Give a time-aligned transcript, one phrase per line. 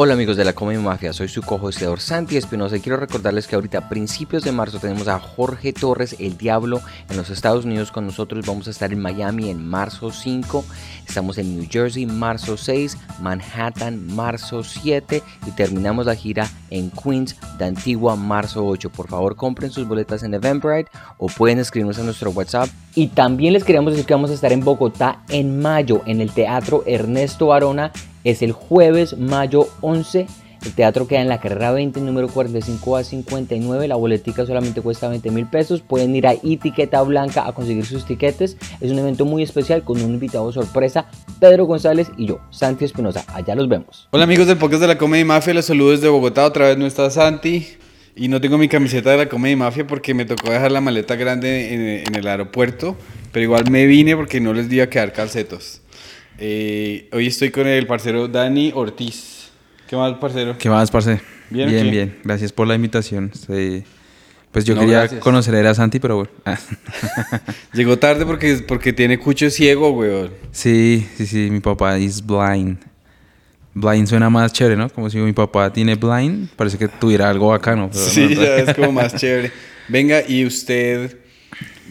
[0.00, 3.56] Hola amigos de la Comedy Mafia, soy su co-hosteador Santi Espinosa y quiero recordarles que
[3.56, 6.80] ahorita a principios de marzo tenemos a Jorge Torres, el Diablo,
[7.10, 8.46] en los Estados Unidos con nosotros.
[8.46, 10.64] Vamos a estar en Miami en marzo 5,
[11.04, 17.34] estamos en New Jersey marzo 6, Manhattan marzo 7 y terminamos la gira en Queens
[17.58, 18.90] de Antigua marzo 8.
[18.90, 22.68] Por favor compren sus boletas en Eventbrite o pueden escribirnos a nuestro WhatsApp.
[22.94, 26.30] Y también les queríamos decir que vamos a estar en Bogotá en mayo en el
[26.30, 27.90] Teatro Ernesto Arona
[28.30, 30.26] es el jueves, mayo 11.
[30.64, 33.88] El teatro queda en la carrera 20, número 45 a 59.
[33.88, 35.80] La boletica solamente cuesta 20 mil pesos.
[35.80, 38.56] Pueden ir a etiqueta blanca a conseguir sus tiquetes.
[38.80, 41.06] Es un evento muy especial con un invitado sorpresa,
[41.40, 43.24] Pedro González y yo, Santi Espinosa.
[43.28, 44.08] Allá los vemos.
[44.10, 46.44] Hola amigos del podcast de la Comedy Mafia, los saludos desde Bogotá.
[46.44, 47.66] Otra vez no está Santi.
[48.16, 51.14] Y no tengo mi camiseta de la Comedy Mafia porque me tocó dejar la maleta
[51.14, 52.96] grande en, en el aeropuerto.
[53.30, 55.82] Pero igual me vine porque no les di a quedar calcetos.
[56.38, 59.50] Eh, hoy estoy con el parcero Dani Ortiz.
[59.88, 60.56] ¿Qué más, parcero?
[60.58, 61.20] ¿Qué más, parce?
[61.50, 62.18] Bien, bien, bien.
[62.24, 63.30] Gracias por la invitación.
[63.34, 63.82] Sí.
[64.52, 65.20] Pues yo No, quería gracias.
[65.20, 66.30] conocer a Santi, pero bueno.
[66.44, 66.58] Ah.
[67.72, 70.30] Llegó tarde porque, porque tiene cucho ciego, weón.
[70.52, 72.78] sí, sí, sí, mi papá es blind.
[73.74, 74.88] Blind suena más chévere, ¿no?
[74.90, 77.90] Como si mi papá tiene blind, parece que tuviera algo bacano.
[77.92, 78.42] pero Sí, no.
[78.42, 79.52] ya es como más chévere.
[79.88, 81.16] Venga, y usted...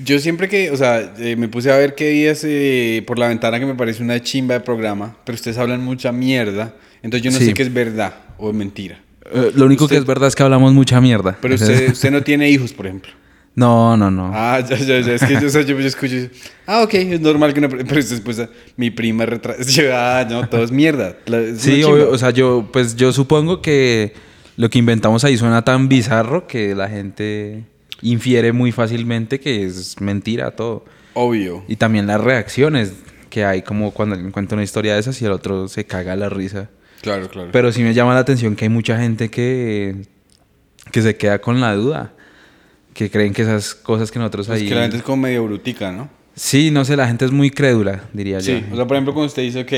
[0.03, 3.27] Yo siempre que, o sea, eh, me puse a ver qué días eh, por la
[3.27, 7.31] ventana que me parece una chimba de programa, pero ustedes hablan mucha mierda, entonces yo
[7.31, 7.45] no Sí.
[7.47, 8.99] sé qué es verdad o mentira.
[9.33, 11.37] Eh, lo único Usted- que es verdad es que hablamos mucha mierda.
[11.41, 13.11] Pero usted, usted no tiene hijos, por ejemplo.
[13.55, 14.29] No, no, no.
[14.35, 15.13] Ah, ya, ya, ya.
[15.15, 16.15] Es que yo, yo, yo escucho.
[16.15, 16.29] y-
[16.67, 17.69] Ah, ok, es normal que una.
[17.69, 18.39] Pero después
[18.75, 19.63] mi prima retrasa.
[19.91, 21.17] Ah, no, todo es mierda.
[21.25, 24.13] La- es Sí, obvio, o sea, yo, pues yo supongo que
[24.57, 27.63] lo que inventamos ahí suena tan bizarro que la gente
[28.01, 30.85] infiere muy fácilmente que es mentira todo.
[31.13, 31.63] Obvio.
[31.67, 32.93] Y también las reacciones
[33.29, 36.15] que hay como cuando alguien cuenta una historia de esas y el otro se caga
[36.15, 36.69] la risa.
[37.01, 37.49] Claro, claro.
[37.51, 39.95] Pero sí me llama la atención que hay mucha gente que,
[40.91, 42.13] que se queda con la duda.
[42.93, 44.67] Que creen que esas cosas que nosotros es ahí...
[44.67, 46.09] que la gente es como medio brutica, ¿no?
[46.35, 48.63] Sí, no sé, la gente es muy crédula, diría Sí.
[48.67, 48.73] yo.
[48.73, 49.73] O sea, por ejemplo, cuando usted dice, ok,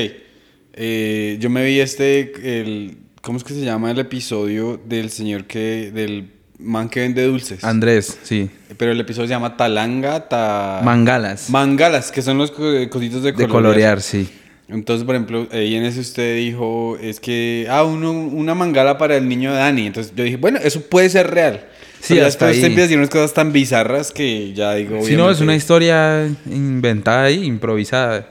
[0.74, 2.60] eh, yo me vi este.
[2.60, 5.90] El, ¿Cómo es que se llama el episodio del señor que.
[5.92, 6.30] del
[6.62, 7.62] man que vende dulces?
[7.64, 8.50] Andrés, sí.
[8.76, 10.80] Pero el episodio se llama Talanga, ta...
[10.84, 11.50] Mangalas.
[11.50, 13.50] Mangalas, que son los co- cositos de de colorear.
[13.50, 14.28] colorear, sí.
[14.68, 19.16] Entonces, por ejemplo, ahí en ese usted dijo, es que, ah, uno- una mangala para
[19.16, 19.86] el niño Dani.
[19.88, 21.64] Entonces yo dije, bueno, eso puede ser real.
[22.00, 22.70] Sí, Pero hasta después usted ahí.
[22.70, 26.26] empieza a decir unas cosas tan bizarras que ya digo, Si no, es una historia
[26.46, 28.28] inventada y improvisada.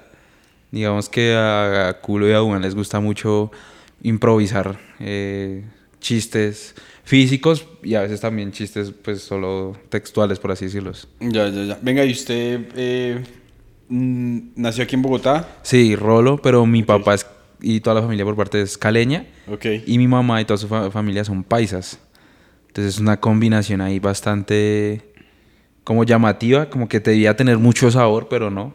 [0.72, 3.52] Digamos que a, a Culo y a Una les gusta mucho
[4.02, 5.64] improvisar eh,
[6.00, 11.08] chistes físicos y a veces también chistes pues solo textuales, por así decirlos.
[11.20, 11.80] Ya, ya, ya.
[11.82, 13.24] Venga, ¿y usted eh,
[13.90, 15.58] mm, nació aquí en Bogotá?
[15.64, 17.26] Sí, Rolo, pero mi papá es-
[17.62, 19.66] y toda la familia por parte es caleña Ok.
[19.86, 22.00] y mi mamá y toda su fa- familia son paisas.
[22.68, 25.02] Entonces es una combinación ahí bastante
[25.84, 28.74] como llamativa, como que debía tener mucho sabor, pero no.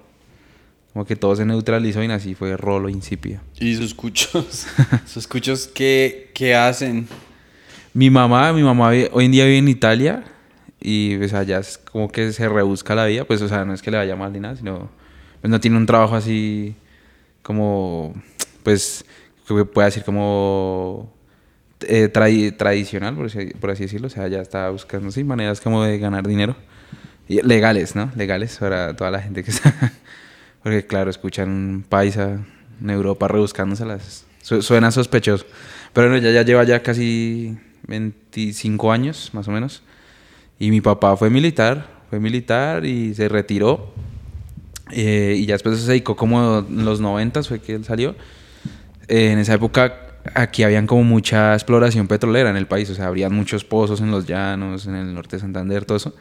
[0.95, 3.41] Como que todo se neutralizó y así fue Rolo insípido.
[3.61, 4.67] ¿Y sus cuchos?
[5.07, 7.07] ¿Sus cuchos qué, qué hacen?
[7.93, 10.25] Mi mamá, mi mamá hoy en día vive en Italia
[10.81, 13.83] y pues allá es como que se rebusca la vida, pues o sea, no es
[13.83, 14.89] que le vaya mal ni nada, sino
[15.41, 16.75] pues no tiene un trabajo así
[17.43, 18.15] como
[18.63, 19.05] pues
[19.47, 21.13] que pueda decir como
[21.81, 25.61] eh, tradi- tradicional, por así, por así decirlo, o sea, ya está buscando sí, maneras
[25.61, 26.57] como de ganar dinero
[27.29, 28.11] Y legales, ¿no?
[28.17, 29.93] Legales para toda la gente que está
[30.65, 32.41] porque claro, escuchan un paisa
[32.83, 34.27] en Europa rebuscándoselas.
[34.43, 35.47] Su- suena sospechoso.
[35.93, 39.83] Pero no, ya, ya lleva ya casi 25 años, más o menos.
[40.59, 43.93] Y mi papá fue militar, fue militar y se retiró.
[44.91, 48.15] Eh, y ya después se dedicó como en los 90 fue que él salió.
[49.09, 50.01] Eh, en esa época
[50.35, 54.11] aquí habían como mucha exploración petrolera en el país, o sea, habrían muchos pozos en
[54.11, 56.15] los llanos, en el norte de Santander, todo eso.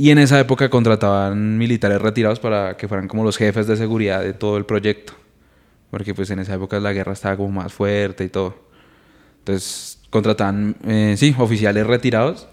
[0.00, 4.22] Y en esa época contrataban militares retirados para que fueran como los jefes de seguridad
[4.22, 5.12] de todo el proyecto.
[5.90, 8.54] Porque pues en esa época la guerra estaba como más fuerte y todo.
[9.40, 12.46] Entonces contrataban, eh, sí, oficiales retirados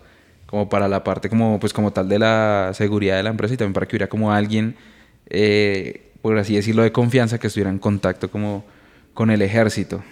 [0.48, 3.58] como para la parte como pues como tal de la seguridad de la empresa y
[3.58, 4.76] también para que hubiera como alguien,
[5.30, 8.66] eh, por así decirlo, de confianza que estuviera en contacto como
[9.14, 10.04] con el ejército.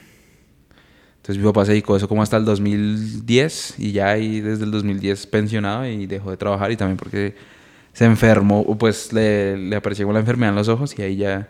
[1.24, 4.66] Entonces mi papá se dedicó a eso como hasta el 2010 y ya ahí desde
[4.66, 7.34] el 2010 pensionado y dejó de trabajar y también porque
[7.94, 11.50] se enfermó, pues le, le apareció la enfermedad en los ojos y ahí ya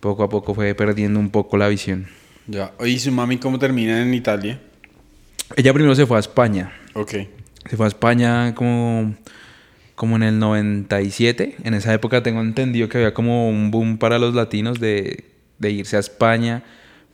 [0.00, 2.08] poco a poco fue perdiendo un poco la visión.
[2.48, 2.72] Ya.
[2.84, 4.60] ¿Y su mami cómo termina en Italia?
[5.54, 6.72] Ella primero se fue a España.
[6.94, 7.12] Ok.
[7.70, 9.14] Se fue a España como,
[9.94, 11.58] como en el 97.
[11.62, 15.22] En esa época tengo entendido que había como un boom para los latinos de,
[15.60, 16.64] de irse a España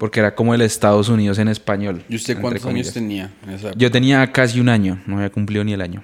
[0.00, 2.02] porque era como el Estados Unidos en español.
[2.08, 3.30] ¿Y usted cuántos años tenía?
[3.76, 6.02] Yo tenía casi un año, no había cumplido ni el año.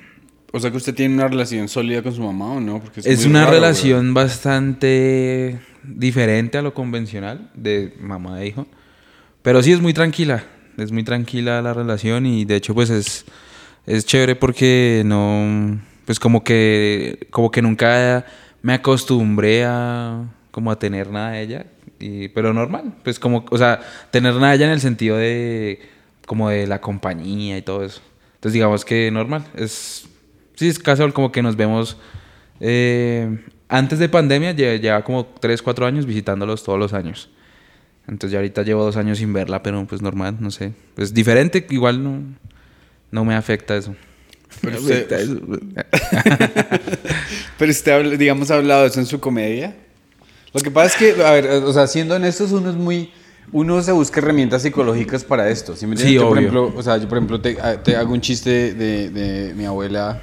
[0.52, 2.78] O sea que usted tiene una relación sólida con su mamá o no?
[2.78, 8.66] Porque Es muy una raro, relación bastante diferente a lo convencional de mamá e hijo.
[9.40, 10.44] Pero sí es muy tranquila.
[10.76, 13.24] Es muy tranquila la relación y de hecho pues es,
[13.86, 15.80] es chévere porque no...
[16.04, 18.26] Pues como que, como que nunca
[18.60, 21.66] me acostumbré a como a tener nada de ella.
[21.98, 22.94] Y, pero normal.
[23.04, 25.80] Pues como, o sea, tener ella en el sentido de
[26.26, 28.00] como de la compañía y todo eso.
[28.34, 29.44] Entonces digamos que normal.
[29.54, 30.06] Es,
[30.54, 31.96] sí, es casual como que nos vemos...
[32.60, 33.38] eh,
[33.68, 37.30] antes de pandemia lle- llevaba como 3, 4 años visitándolos todos los años.
[38.06, 40.72] Entonces ya ahorita llevo dos años sin verla, pero pues normal, no sé.
[40.94, 42.20] Pues diferente, igual no,
[43.10, 43.96] no me afecta eso.
[44.60, 45.40] Pero Me usted- afecta eso.
[47.58, 49.74] Pero usted, habla- digamos, ha hablado de eso en su comedia.
[50.56, 53.10] Lo que pasa es que, a ver, o sea, siendo honestos, uno es muy...
[53.52, 55.76] Uno se busca herramientas psicológicas para esto.
[55.76, 56.14] ¿sí me entiendes?
[56.14, 58.72] Sí, Yo, por ejemplo, o sea, yo, por ejemplo, te, a- te hago un chiste
[58.74, 60.22] de, de mi abuela...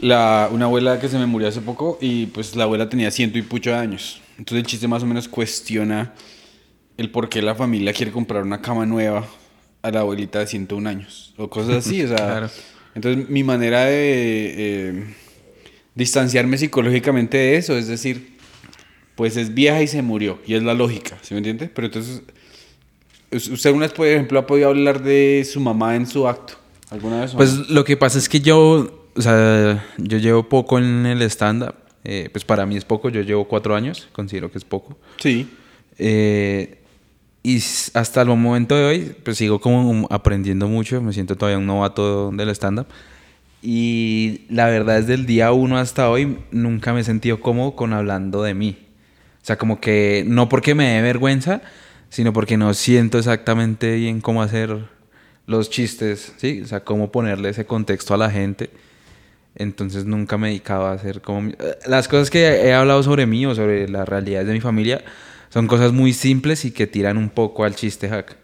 [0.00, 3.38] La, una abuela que se me murió hace poco y pues la abuela tenía ciento
[3.38, 4.20] y pucho de años.
[4.38, 6.12] Entonces el chiste más o menos cuestiona
[6.96, 9.26] el por qué la familia quiere comprar una cama nueva
[9.82, 11.34] a la abuelita de 101 años.
[11.36, 12.16] O cosas así, o sea...
[12.16, 12.50] Claro.
[12.94, 15.04] Entonces mi manera de eh,
[15.96, 18.37] distanciarme psicológicamente de eso es decir,
[19.18, 21.68] pues es vieja y se murió, y es la lógica, ¿sí me entiende?
[21.68, 22.22] Pero entonces,
[23.32, 26.54] us- ¿usted alguna vez, por ejemplo, ha podido hablar de su mamá en su acto?
[26.90, 27.32] ¿Alguna vez?
[27.32, 27.36] no?
[27.38, 31.74] Pues lo que pasa es que yo, o sea, yo llevo poco en el stand-up.
[32.04, 34.96] Eh, pues para mí es poco, yo llevo cuatro años, considero que es poco.
[35.18, 35.46] Sí.
[35.98, 36.78] Eh,
[37.42, 37.56] y
[37.94, 42.30] hasta el momento de hoy, pues sigo como aprendiendo mucho, me siento todavía un novato
[42.30, 42.86] del stand-up.
[43.60, 47.92] Y la verdad, desde el día uno hasta hoy, nunca me he sentido cómodo con
[47.92, 48.78] hablando de mí.
[49.42, 51.62] O sea, como que no porque me dé vergüenza,
[52.10, 54.78] sino porque no siento exactamente bien cómo hacer
[55.46, 56.60] los chistes, ¿sí?
[56.62, 58.70] O sea, cómo ponerle ese contexto a la gente.
[59.54, 61.50] Entonces nunca me dedicaba a hacer como...
[61.86, 65.02] Las cosas que he hablado sobre mí o sobre las realidades de mi familia
[65.48, 68.36] son cosas muy simples y que tiran un poco al chiste hack.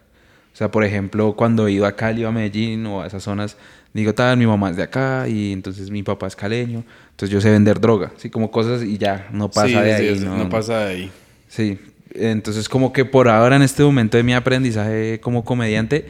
[0.52, 3.56] O sea, por ejemplo, cuando ido a Cali o a Medellín o a esas zonas,
[3.94, 7.40] digo, tal, mi mamá es de acá y entonces mi papá es caleño, entonces yo
[7.40, 10.18] sé vender droga, así como cosas y ya, no pasa Sí, de sí, ahí.
[10.20, 11.10] no, no pasa de ahí.
[11.48, 11.78] Sí,
[12.14, 16.06] entonces como que por ahora en este momento de mi aprendizaje como comediante,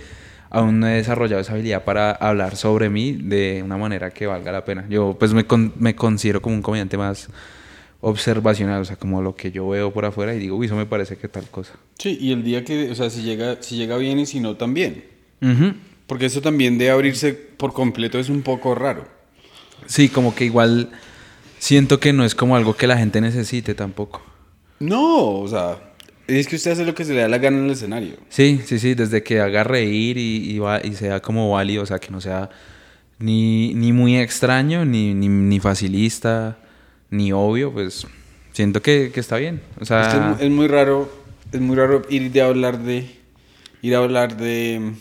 [0.51, 4.51] aún no he desarrollado esa habilidad para hablar sobre mí de una manera que valga
[4.53, 4.87] la pena.
[4.89, 7.29] Yo pues me, con- me considero como un comediante más
[8.01, 10.87] observacional, o sea, como lo que yo veo por afuera y digo, uy, eso me
[10.87, 11.73] parece que tal cosa.
[11.99, 14.57] Sí, y el día que, o sea, si llega, si llega bien y si no,
[14.57, 15.05] también.
[15.43, 15.73] Ujú.
[16.07, 19.09] Porque eso también de abrirse por completo es un poco raro.
[19.87, 20.91] Sí, como que igual
[21.59, 24.23] siento que no es como algo que la gente necesite tampoco.
[24.81, 25.79] No, o sea,
[26.27, 28.17] es que usted hace lo que se le da la gana en el escenario.
[28.29, 31.87] Sí, sí, sí, desde que haga reír y, y, va- y sea como válido, o
[31.87, 32.51] sea, que no sea
[33.19, 36.59] ni, ni muy extraño, ni, ni, ni facilista,
[37.11, 38.07] ni obvio, pues
[38.53, 39.63] siento que, que está bien.
[39.81, 41.11] O Es, que es sea, es muy raro,
[41.53, 43.07] es muy raro ir de hablar de,
[43.83, 44.93] ir a hablar de,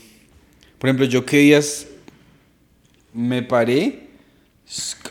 [0.84, 1.88] por ejemplo, yo qué días
[3.14, 4.10] me paré,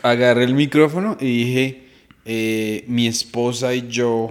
[0.03, 1.87] agarré el micrófono y dije,
[2.25, 4.29] eh, mi esposa y yo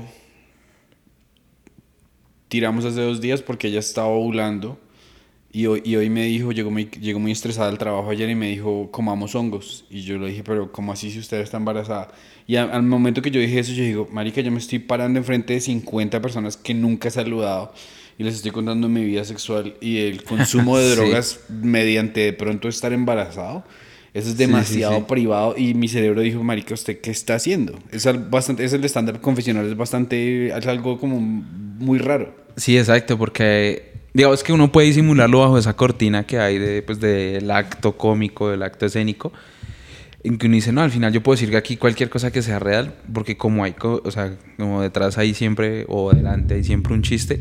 [2.46, 4.78] tiramos hace dos días porque ella estaba ovulando
[5.50, 8.36] y hoy, y hoy me dijo, llegó muy, llegó muy estresada al trabajo ayer y
[8.36, 9.84] me dijo, comamos hongos.
[9.90, 12.12] Y yo le dije, pero ¿cómo así si usted está embarazada?
[12.46, 15.54] Y al momento que yo dije eso, yo digo, marica, yo me estoy parando enfrente
[15.54, 17.72] de 50 personas que nunca he saludado
[18.22, 20.94] y les estoy contando mi vida sexual y el consumo de Sí.
[20.96, 23.64] drogas mediante de pronto estar embarazado.
[24.14, 25.04] Eso es Sí, sí, demasiado sí.
[25.08, 27.78] privado y mi cerebro dijo, marica, ¿usted qué está haciendo?
[27.90, 32.34] Es, bastante, es el estándar confesional, es bastante, es algo como muy raro.
[32.56, 37.00] sí, exacto, porque digamos que uno puede disimularlo bajo esa cortina que hay de, pues,
[37.00, 39.32] del acto cómico, del acto escénico,
[40.24, 42.42] en que uno dice, no, al final yo puedo decir que aquí cualquier cosa que
[42.42, 46.92] sea real, porque como hay, o sea, como detrás hay siempre, o delante hay siempre
[46.92, 47.40] un chiste,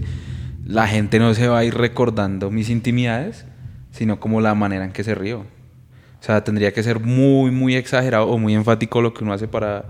[0.65, 3.45] la gente no se va a ir recordando mis intimidades,
[3.91, 5.39] sino como la manera en que se río.
[5.39, 9.47] O sea, tendría que ser muy, muy exagerado o muy enfático lo que uno hace
[9.47, 9.85] para,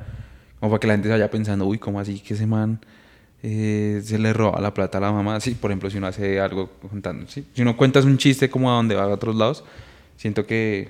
[0.60, 2.80] como para que la gente se vaya pensando, uy, ¿cómo así que ese man
[3.44, 5.40] eh, se le roba la plata a la mamá?
[5.42, 7.46] Sí, por ejemplo, si uno hace algo contando, ¿sí?
[7.54, 9.66] Si uno cuentas un chiste como a donde va a otros lados,
[10.16, 10.90] siento que,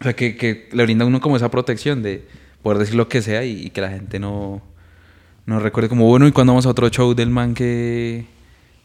[0.00, 2.24] o sea, que, que le brinda a uno como esa protección de
[2.62, 4.62] poder decir lo que sea y, y que la gente no,
[5.46, 8.24] no recuerde como, bueno, ¿y cuando vamos a otro show del man que,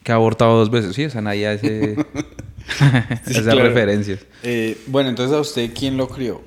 [0.03, 0.95] que ha abortado dos veces?
[0.95, 2.83] Sí, o sea, nadie hace Sí,
[3.31, 3.63] esas claro.
[3.63, 4.25] referencias.
[4.43, 6.41] Eh, bueno, entonces a usted, ¿quién lo crió?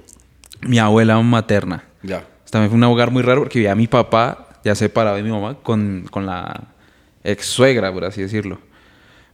[0.60, 1.84] Mi abuela materna.
[2.02, 2.26] Ya.
[2.50, 5.56] También fue un hogar muy raro porque vivía mi papá ya separado de mi mamá
[5.62, 6.68] con, con la
[7.24, 8.58] ex suegra, por así decirlo.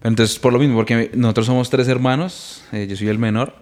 [0.02, 3.54] Entonces, por lo mismo, porque nosotros somos tres hermanos, eh, yo soy el menor,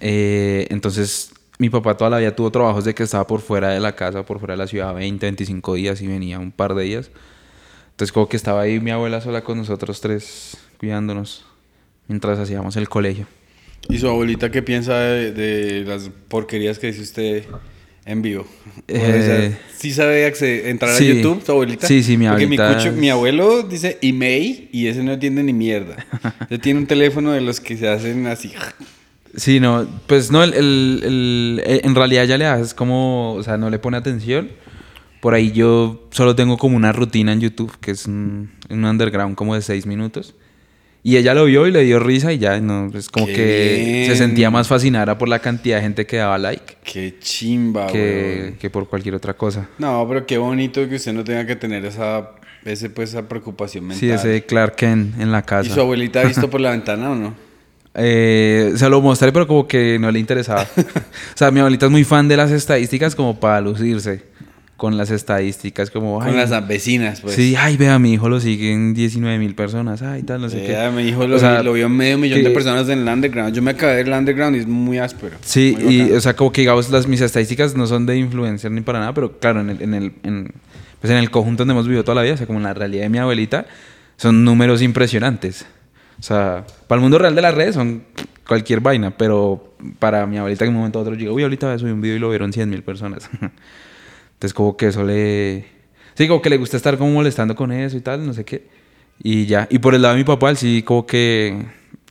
[0.00, 3.80] eh, entonces mi papá toda la vida tuvo trabajos de que estaba por fuera de
[3.80, 6.84] la casa, por fuera de la ciudad, 20, 25 días y venía un par de
[6.84, 7.10] días.
[7.96, 11.46] Entonces como que estaba ahí mi abuela sola con nosotros tres, cuidándonos,
[12.08, 13.26] mientras hacíamos el colegio.
[13.88, 17.44] ¿Y su abuelita qué piensa de, de las porquerías que dice usted
[18.04, 18.46] en vivo?
[18.88, 21.10] Eh, ¿Sí sabe acceder- entrar sí.
[21.10, 21.86] a YouTube, su abuelita?
[21.86, 25.42] Sí, sí, mi Porque mi, abuelita cucho- mi abuelo dice email y ese no entiende
[25.42, 25.96] ni mierda.
[26.50, 28.52] Él tiene un teléfono de los que se hacen así.
[29.36, 33.56] Sí, no, pues no, el, el- el- en realidad ya le haces como, o sea,
[33.56, 34.50] no le pone atención.
[35.26, 39.34] Por ahí yo solo tengo como una rutina en YouTube, que es un, un underground
[39.34, 40.36] como de seis minutos.
[41.02, 43.84] Y ella lo vio y le dio risa y ya, no, es como Qué que
[43.84, 44.06] bien.
[44.06, 48.54] se sentía más fascinada por la cantidad de gente que daba like Qué chimba, que,
[48.60, 49.68] que por cualquier otra cosa.
[49.78, 52.30] No, pero qué bonito que usted no tenga que tener esa,
[52.64, 53.98] ese, pues, esa preocupación mental.
[53.98, 55.74] Sí, ese Clark Kent en la ¿Y casa.
[55.74, 57.34] su abuelita ha visto por la ventana o no?
[57.96, 60.62] Eh, se lo mostré, pero como que no le interesaba.
[60.76, 64.35] o sea, mi abuelita es muy fan de las estadísticas como para lucirse
[64.76, 66.18] con las estadísticas, como...
[66.18, 67.34] Con ay, las vecinas, pues.
[67.34, 70.90] Sí, ay, vea, mi hijo lo siguen 19 mil personas, ay, tal, no sé Vea,
[70.90, 70.96] qué.
[70.96, 73.54] mi hijo lo, O sea, lo vio medio millón de personas en el underground.
[73.54, 75.36] Yo me acabé del underground y es muy áspero.
[75.40, 78.70] Sí, Muy y o sea, como que digamos, las, mis estadísticas no son de influencer
[78.70, 80.52] ni para nada, pero claro, en el, en el, en,
[81.00, 82.74] pues en el conjunto donde hemos vivido toda la vida, o sea, como en la
[82.74, 83.66] realidad de mi abuelita,
[84.16, 85.64] son números impresionantes.
[86.18, 88.02] O sea, para el mundo real de las redes son
[88.46, 91.90] cualquier vaina, pero para mi abuelita en un momento a otro llega, uy, ahorita subí
[91.90, 93.30] un video y lo vieron 100 mil personas.
[94.36, 95.64] Entonces como que eso le...
[96.14, 98.66] Sí, como que le gusta estar como molestando con eso y tal, no sé qué.
[99.22, 99.66] Y ya.
[99.70, 101.56] Y por el lado de mi papá, él sí como que...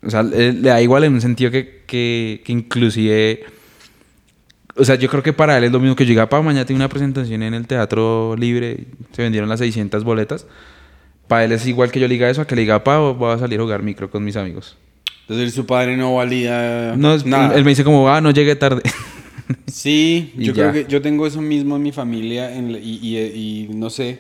[0.04, 3.44] O sea, él- le da igual en un sentido que, que, que inclusive...
[4.78, 6.66] O sea, yo creo que para él es lo mismo que yo diga, pa, mañana
[6.66, 10.46] tengo una presentación en el Teatro Libre, se vendieron las 600 boletas.
[11.30, 13.32] Para él es igual que yo le diga eso, a que le diga, pa, voy
[13.34, 14.78] a salir a jugar micro con mis amigos.
[15.22, 17.56] Entonces su padre no valía No, nada.
[17.56, 18.82] él me dice como, ah, no llegué tarde.
[19.68, 20.72] Sí, yo ya.
[20.72, 23.90] creo que yo tengo eso mismo en mi familia en la- y, y- y no
[23.90, 24.20] sé.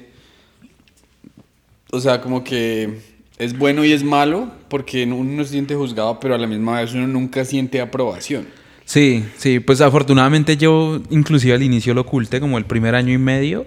[1.91, 2.99] O sea, como que
[3.37, 6.79] es bueno y es malo porque uno no se siente juzgado, pero a la misma
[6.81, 8.47] vez uno nunca siente aprobación.
[8.85, 13.17] Sí, sí, pues afortunadamente yo inclusive al inicio lo oculté, como el primer año y
[13.17, 13.65] medio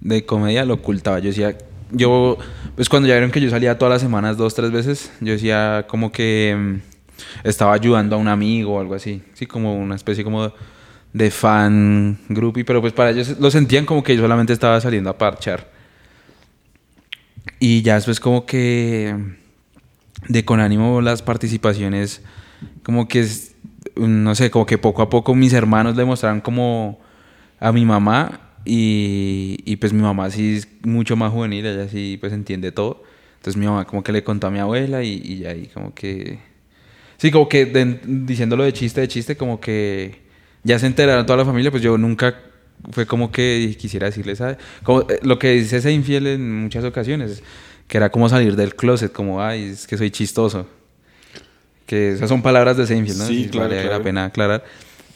[0.00, 1.18] de comedia lo ocultaba.
[1.18, 1.58] Yo decía,
[1.90, 2.38] yo,
[2.76, 5.84] pues cuando ya vieron que yo salía todas las semanas dos, tres veces, yo decía
[5.88, 10.24] como que mm, estaba ayudando a un amigo o algo así, sí, como una especie
[10.24, 10.52] como
[11.12, 15.10] de fan groupie, pero pues para ellos lo sentían como que yo solamente estaba saliendo
[15.10, 15.68] a parchar.
[17.60, 19.14] Y ya después como que
[20.28, 22.22] de con ánimo las participaciones
[22.82, 23.26] como que
[23.96, 27.00] no sé, como que poco a poco mis hermanos le mostraron como
[27.60, 32.18] a mi mamá y, y pues mi mamá sí es mucho más juvenil, ella sí
[32.20, 33.04] pues entiende todo.
[33.38, 36.40] Entonces mi mamá como que le contó a mi abuela y, y ahí como que...
[37.18, 40.22] Sí, como que de- diciéndolo de chiste, de chiste, como que
[40.64, 42.34] ya se enteraron toda la familia, pues yo nunca
[42.90, 44.56] fue como que quisiera decirles, ¿sabes?
[44.82, 47.42] Como, eh, lo que dice ese infiel en muchas ocasiones,
[47.86, 50.66] que era como salir del closet, como, ay, es que soy chistoso.
[51.86, 53.26] Que esas son palabras de Seinfeld, ¿no?
[53.26, 53.98] Sí, claro, vale claro.
[53.98, 54.64] la pena aclarar.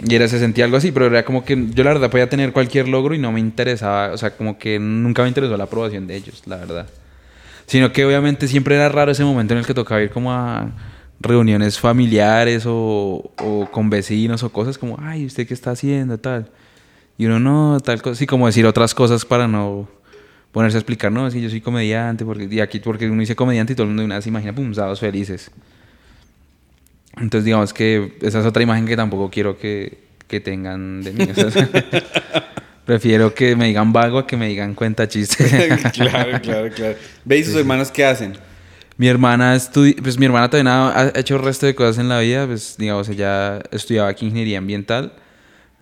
[0.04, 2.52] Y era, se sentía algo así, pero era como que yo la verdad podía tener
[2.52, 6.06] cualquier logro y no me interesaba, o sea, como que nunca me interesó la aprobación
[6.06, 6.88] de ellos, la verdad.
[7.66, 10.72] Sino que obviamente siempre era raro ese momento en el que tocaba ir como a
[11.22, 16.18] reuniones familiares o, o con vecinos o cosas como, ay, ¿usted qué está haciendo?
[16.18, 16.50] Tal.
[17.18, 19.88] Y uno no, tal cosa, sí, como decir otras cosas para no
[20.50, 23.36] ponerse a explicar, no, es que yo soy comediante, porque, y aquí porque uno dice
[23.36, 25.50] comediante y todo el mundo de una vez se imagina, pum, sábados felices.
[27.16, 31.28] Entonces, digamos que esa es otra imagen que tampoco quiero que, que tengan de mí.
[31.30, 31.68] o sea,
[32.84, 35.44] prefiero que me digan vago a que me digan cuenta chiste.
[35.92, 36.96] claro, claro, claro.
[37.24, 38.34] ¿Ve y sus hermanos qué hacen?
[38.96, 39.58] Mi hermana
[40.02, 42.76] pues mi hermana también ha, ha hecho el resto de cosas en la vida, pues
[42.78, 45.12] digamos, ella estudiaba aquí ingeniería ambiental,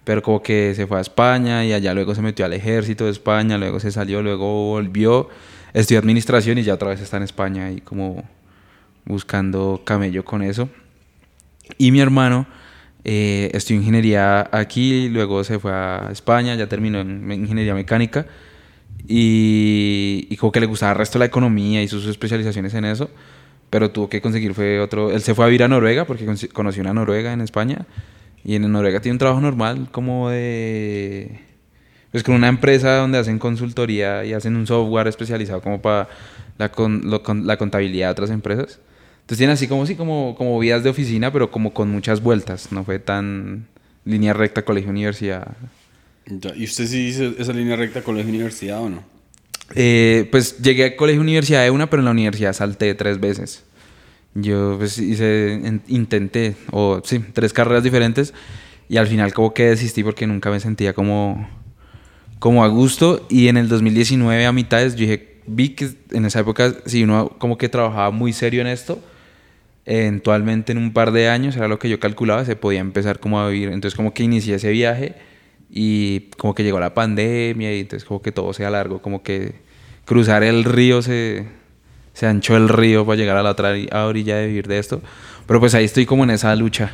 [0.05, 3.11] pero como que se fue a España y allá luego se metió al ejército de
[3.11, 5.29] España, luego se salió, luego volvió,
[5.73, 8.25] estudió administración y ya otra vez está en España y como
[9.05, 10.69] buscando camello con eso.
[11.79, 12.47] Y mi hermano
[13.05, 18.27] eh, estudió ingeniería aquí, luego se fue a España, ya terminó en ingeniería mecánica
[19.09, 22.85] y, y como que le gustaba el resto de la economía y sus especializaciones en
[22.85, 23.11] eso,
[23.71, 26.37] pero tuvo que conseguir fue otro, él se fue a vivir a Noruega porque con-
[26.53, 27.87] conoció una Noruega en España
[28.45, 31.41] y en Noruega tiene un trabajo normal como de
[32.11, 36.09] pues con una empresa donde hacen consultoría y hacen un software especializado como para
[36.59, 38.81] la, con- lo- con- la contabilidad de otras empresas.
[39.21, 42.73] Entonces tiene así como sí, como, como vidas de oficina, pero como con muchas vueltas.
[42.73, 43.69] No fue tan
[44.05, 45.57] línea recta colegio-universidad.
[46.57, 49.03] ¿Y usted sí hizo esa línea recta colegio universidad o no?
[49.75, 53.63] Eh, pues llegué al colegio universidad de una, pero en la universidad salté tres veces.
[54.35, 58.33] Yo pues hice, en- intenté, o sí, tres carreras diferentes
[58.89, 61.49] y al final como que desistí porque nunca me sentía como,
[62.39, 66.41] como a gusto y en el 2019 a mitades yo dije, vi que en esa
[66.41, 69.01] época si uno como que trabajaba muy serio en esto,
[69.87, 73.41] eventualmente en un par de años, era lo que yo calculaba, se podía empezar como
[73.41, 73.71] a vivir.
[73.71, 75.15] Entonces como que inicié ese viaje
[75.71, 79.55] y como que llegó la pandemia y entonces como que todo se alargó, como que
[80.05, 81.47] cruzar el río se,
[82.13, 83.73] se anchó el río para llegar a la otra
[84.05, 85.01] orilla de vivir de esto.
[85.47, 86.93] Pero pues ahí estoy como en esa lucha,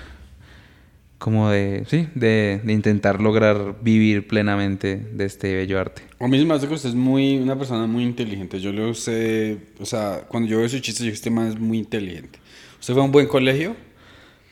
[1.18, 6.02] como de, sí, de, de intentar lograr vivir plenamente de este bello arte.
[6.20, 8.60] A mí me hace que usted es muy, una persona muy inteligente.
[8.60, 11.58] Yo lo sé, o sea, cuando yo veo sus chistes, yo digo, este man es
[11.58, 12.38] muy inteligente.
[12.78, 13.74] ¿Usted fue a un buen colegio?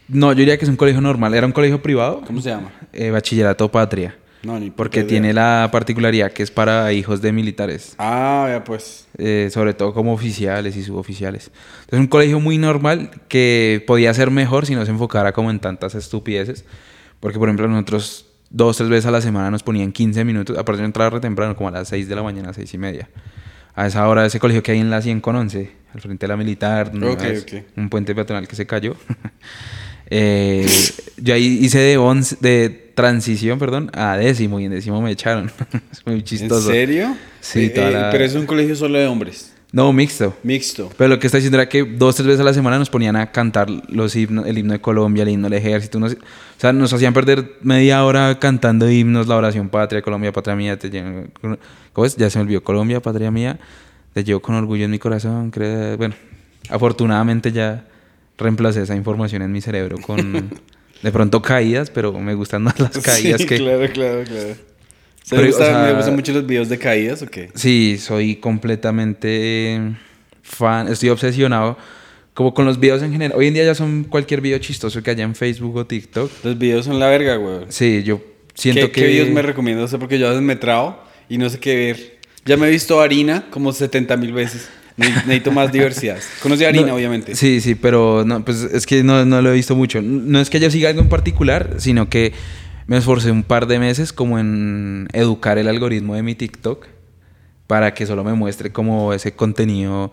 [0.09, 1.35] No, yo diría que es un colegio normal.
[1.35, 2.23] ¿Era un colegio privado?
[2.27, 2.71] ¿Cómo se llama?
[2.93, 4.17] Eh, Bachillerato Patria.
[4.43, 5.63] No, ni Porque puta tiene idea.
[5.63, 7.95] la particularidad que es para hijos de militares.
[7.99, 9.09] Ah, ya pues.
[9.17, 11.51] eh, sobre todo como oficiales y suboficiales.
[11.89, 15.61] Es un colegio muy normal que podía ser mejor si no se enfocara como en
[15.61, 16.67] tantas estupideces.
[17.21, 20.83] Porque, por ejemplo, nosotros dos, tres veces a la semana nos ponían 15 minutos, aparte
[20.83, 23.09] de entrar re temprano, como a las 6 de la mañana, 6 y media.
[23.75, 26.29] A esa hora, ese colegio que hay en la 100 con 11, al frente de
[26.29, 27.63] la militar, una Ok, vez, ok.
[27.79, 28.95] un puente peatonal que se cayó.
[30.11, 30.67] Eh,
[31.17, 35.51] yo ahí hice de, once, de transición, perdón, a décimo y en décimo me echaron.
[35.93, 36.69] es muy chistoso.
[36.71, 37.17] ¿En serio?
[37.41, 39.51] Sí, Eh, toda eh, la- Pero es un colegio solo de hombres.
[39.73, 40.37] No, mixto.
[40.45, 40.89] Mixto.
[40.97, 43.17] Pero lo que está diciendo era que dos, tres veces a la semana nos ponían
[43.17, 45.99] a cantar los himnos, el himno de Colombia, el himno del ejército.
[45.99, 50.55] unos- o sea, nos hacían perder media hora cantando himnos, la oración patria, Colombia, patria
[50.55, 50.79] mía.
[50.79, 51.27] Te llevo-
[51.93, 52.15] ¿Cómo es?
[52.17, 52.63] Ya se me olvidó.
[52.63, 53.59] Colombia, patria mía.
[54.13, 55.51] Te llevo con orgullo en mi corazón.
[55.51, 56.15] creo- Bueno,
[56.69, 57.85] afortunadamente ya
[58.39, 60.51] reemplacé esa información en mi cerebro con
[61.03, 63.57] de pronto caídas, pero me gustan más las caídas sí, que...
[63.59, 64.55] claro, claro, claro.
[65.23, 67.51] ¿Se Pero, le gusta- o sea- ¿Me gustan mucho los videos de caídas o qué?
[67.55, 69.81] Sí, soy completamente
[70.43, 71.77] fan, estoy obsesionado
[72.35, 73.39] como con los videos en general.
[73.39, 76.31] Hoy en día ya son cualquier video chistoso que haya en Facebook o TikTok.
[76.43, 77.61] Los videos son la verga, güey.
[77.69, 78.21] Sí, yo
[78.55, 79.01] siento ¿Qué, que...
[79.03, 79.99] ¿Qué videos me recomienda usted?
[79.99, 82.19] Porque yo a veces me trabo y no sé qué ver.
[82.45, 84.69] Ya me he visto harina como 70 mil veces.
[84.97, 86.19] Ne- Necesito más diversidad.
[86.43, 87.35] Conoce a harina, No, obviamente.
[87.35, 90.01] Sí, sí, pero no, pues es que no, no lo he visto mucho.
[90.03, 92.33] No es que yo siga algo en particular, sino que
[92.87, 96.87] me esforcé un par de meses como en educar el algoritmo de mi TikTok
[97.67, 100.13] para que solo me muestre como ese contenido,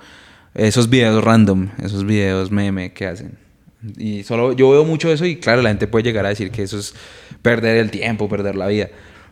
[0.56, 3.38] esos videos random, esos videos meme que hacen.
[3.98, 6.64] Y solo yo veo mucho eso y claro, la gente puede llegar a decir que
[6.64, 6.94] eso es
[7.42, 8.90] perder el tiempo, perder la vida.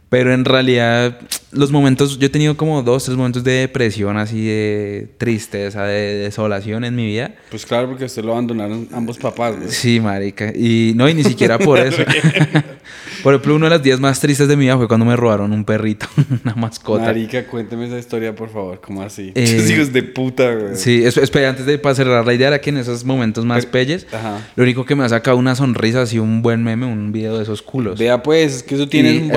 [0.09, 1.19] Pero en realidad,
[1.51, 6.15] los momentos, yo he tenido como dos, tres momentos de depresión, así de tristeza, de
[6.15, 7.35] desolación en mi vida.
[7.51, 9.69] Pues claro, porque usted lo abandonaron ambos papás, güey.
[9.69, 10.51] Sí, marica.
[10.55, 12.01] Y no, y ni siquiera por eso.
[13.23, 15.51] por ejemplo, uno de los días más tristes de mi vida fue cuando me robaron
[15.51, 16.07] un perrito,
[16.43, 17.03] una mascota.
[17.05, 18.81] Marica, cuénteme esa historia, por favor.
[18.81, 19.31] ¿Cómo así?
[19.35, 20.75] Eh, hijos de puta, güey.
[20.75, 23.59] Sí, es- espera, antes de para cerrar la idea era que en esos momentos más
[23.65, 24.39] Pero- pelles, Ajá.
[24.55, 27.43] lo único que me ha sacado una sonrisa, así un buen meme, un video de
[27.43, 27.99] esos culos.
[27.99, 29.33] Vea, pues, es que eso tiene Y un lo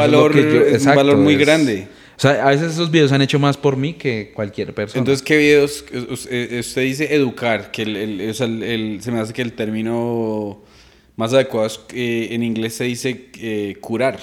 [0.63, 1.89] valor, es un valor muy es- grande.
[2.17, 5.01] O sea, a veces esos videos han hecho más por mí que cualquier persona.
[5.01, 5.85] Entonces, ¿qué videos?
[5.93, 6.29] eh, us-
[6.69, 10.63] Usted dice educar, que el, el- el- el- se me hace que el término
[11.17, 14.19] más adecuado es, eh, en inglés se dice eh, curar.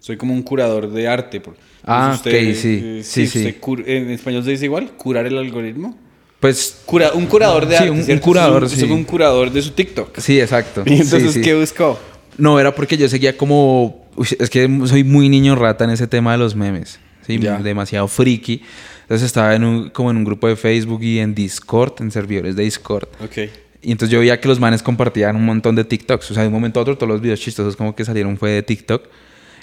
[0.00, 1.40] Soy como un curador de arte.
[1.84, 3.38] Ah, Entonces ok, sí, eh, sí, sí.
[3.38, 5.96] usted cur- en español se dice igual, curar el algoritmo.
[6.40, 7.90] pues Cura, un curador de Sí, arte.
[7.90, 8.92] un- un curador, Usted es un- sí.
[8.92, 10.18] usted un curador de su TikTok.
[10.18, 10.82] sí, exacto.
[10.86, 11.40] Y entonces, Sí, sí.
[11.40, 11.98] ¿qué buscó?
[12.36, 14.03] No, era porque yo seguía como...
[14.16, 16.98] Uy, es que soy muy niño rata en ese tema de los memes.
[17.26, 17.38] ¿sí?
[17.38, 17.58] Ya.
[17.58, 18.62] Demasiado friki.
[19.02, 22.56] Entonces estaba en un, como en un grupo de Facebook y en Discord, en servidores
[22.56, 23.08] de Discord.
[23.22, 23.50] Ok.
[23.82, 26.30] Y entonces yo veía que los manes compartían un montón de TikToks.
[26.30, 28.50] O sea, de un momento a otro todos los videos chistosos como que salieron fue
[28.50, 29.08] de TikTok.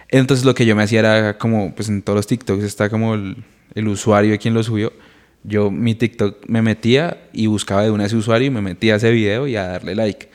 [0.10, 3.16] Entonces lo que yo me hacía era como, pues en todos los TikToks está como
[3.16, 3.38] el,
[3.74, 4.94] el usuario de quien lo subió.
[5.44, 8.98] Yo mi TikTok me metía y buscaba de una ese usuario y me metía a
[8.98, 10.30] ese video y a darle like.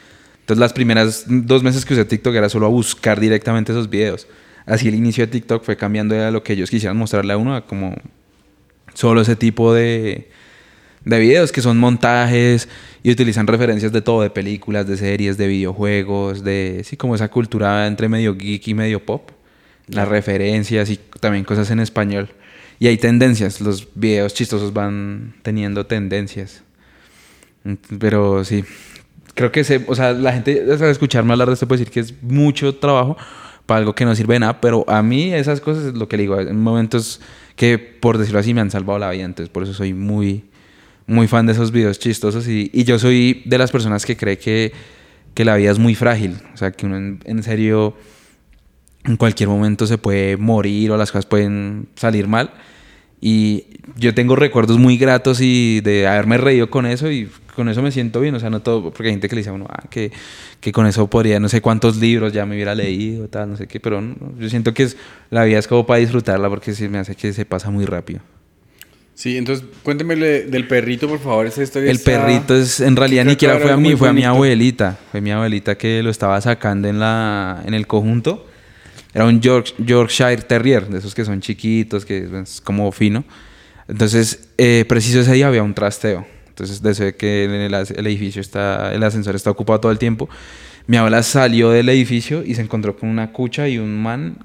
[0.46, 4.28] Entonces las primeras dos meses que usé TikTok era solo a buscar directamente esos videos.
[4.64, 7.56] Así el inicio de TikTok fue cambiando de lo que ellos quisieran mostrarle a uno
[7.56, 7.96] a como
[8.94, 10.30] solo ese tipo de,
[11.04, 12.68] de videos que son montajes
[13.02, 17.26] y utilizan referencias de todo, de películas, de series, de videojuegos, de sí, como esa
[17.26, 19.32] cultura entre medio geek y medio pop.
[19.88, 22.28] Las referencias y también cosas en español.
[22.78, 26.62] Y hay tendencias, los videos chistosos van teniendo tendencias.
[27.98, 28.64] Pero sí,
[29.36, 32.00] creo que se, o sea, la gente al escucharme hablar de esto puede decir que
[32.00, 33.16] es mucho trabajo
[33.66, 36.16] para algo que no sirve de nada, pero a mí esas cosas es lo que
[36.16, 37.20] le digo, en momentos
[37.54, 40.44] que por decirlo así me han salvado la vida, entonces por eso soy muy
[41.06, 44.38] muy fan de esos videos chistosos y, y yo soy de las personas que cree
[44.38, 44.72] que,
[45.34, 47.94] que la vida es muy frágil, o sea, que uno en, en serio
[49.04, 52.50] en cualquier momento se puede morir o las cosas pueden salir mal
[53.20, 53.64] Y
[53.96, 57.90] yo tengo recuerdos muy gratos y de haberme reído con eso y con eso me
[57.90, 58.34] siento bien.
[58.36, 60.12] O sea, no todo, porque hay gente que le dice a uno, ah, que,
[60.60, 63.66] que con eso podría, no sé cuántos libros ya me hubiera leído, tal, no sé
[63.66, 64.96] qué, pero no, yo siento que es,
[65.30, 68.20] la vida es como para disfrutarla porque sí me hace que se pasa muy rápido.
[69.14, 71.90] Sí, entonces cuénteme del perrito, por favor, esa historia.
[71.90, 74.98] El está- perrito es, en realidad ni siquiera fue a mí, fue a mi abuelita.
[75.10, 78.46] Fue mi abuelita que lo estaba sacando en, la, en el conjunto.
[79.14, 83.24] Era un York- Yorkshire Terrier, de esos que son chiquitos, que es como fino.
[83.88, 86.26] Entonces, eh, preciso ese día había un trasteo.
[86.56, 89.98] Entonces, de eso de que el, el edificio está, el ascensor está ocupado todo el
[89.98, 90.26] tiempo.
[90.86, 94.38] Mi abuela salió del edificio y se encontró con una cucha y un man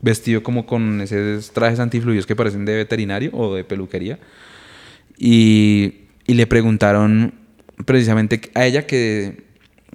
[0.00, 4.18] vestido como con esos trajes antifluidos que parecen de veterinario o de peluquería.
[5.18, 7.34] Y, y le preguntaron
[7.84, 9.44] precisamente a ella que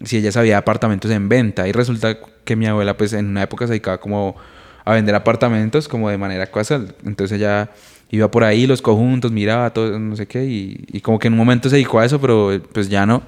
[0.04, 1.68] si ella sabía apartamentos en venta.
[1.68, 4.36] Y resulta que mi abuela, pues en una época se dedicaba como
[4.84, 6.94] a vender apartamentos como de manera casual.
[7.04, 7.72] Entonces ella
[8.12, 11.34] iba por ahí, los conjuntos, miraba todo, no sé qué, y, y como que en
[11.34, 13.24] un momento se dedicó a eso, pero pues ya no.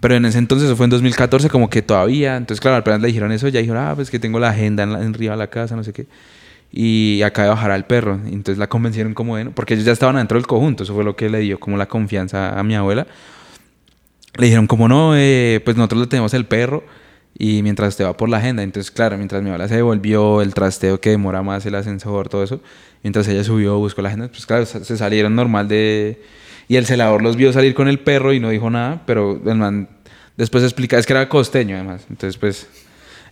[0.00, 2.36] Pero en ese entonces, eso fue en 2014, como que todavía.
[2.36, 4.92] Entonces, claro, apenas le dijeron eso, ya dijeron, ah, pues que tengo la agenda en,
[4.92, 6.06] la, en arriba de la casa, no sé qué.
[6.70, 8.20] Y acaba de bajar al perro.
[8.26, 10.84] Entonces la convencieron como de, porque ellos ya estaban dentro del conjunto.
[10.84, 13.06] Eso fue lo que le dio como la confianza a mi abuela.
[14.36, 16.84] Le dijeron como no, eh, pues nosotros le tenemos el perro
[17.38, 18.62] y mientras usted va por la agenda.
[18.62, 22.42] Entonces, claro, mientras mi abuela se devolvió el trasteo que demora más el ascensor, todo
[22.42, 22.60] eso,
[23.02, 26.20] mientras ella subió, buscó la agenda, pues claro, se salieron normal de...
[26.70, 29.54] Y el celador los vio salir con el perro y no dijo nada, pero el
[29.54, 29.88] man
[30.36, 32.04] después explica, es que era costeño además.
[32.10, 32.68] Entonces, pues,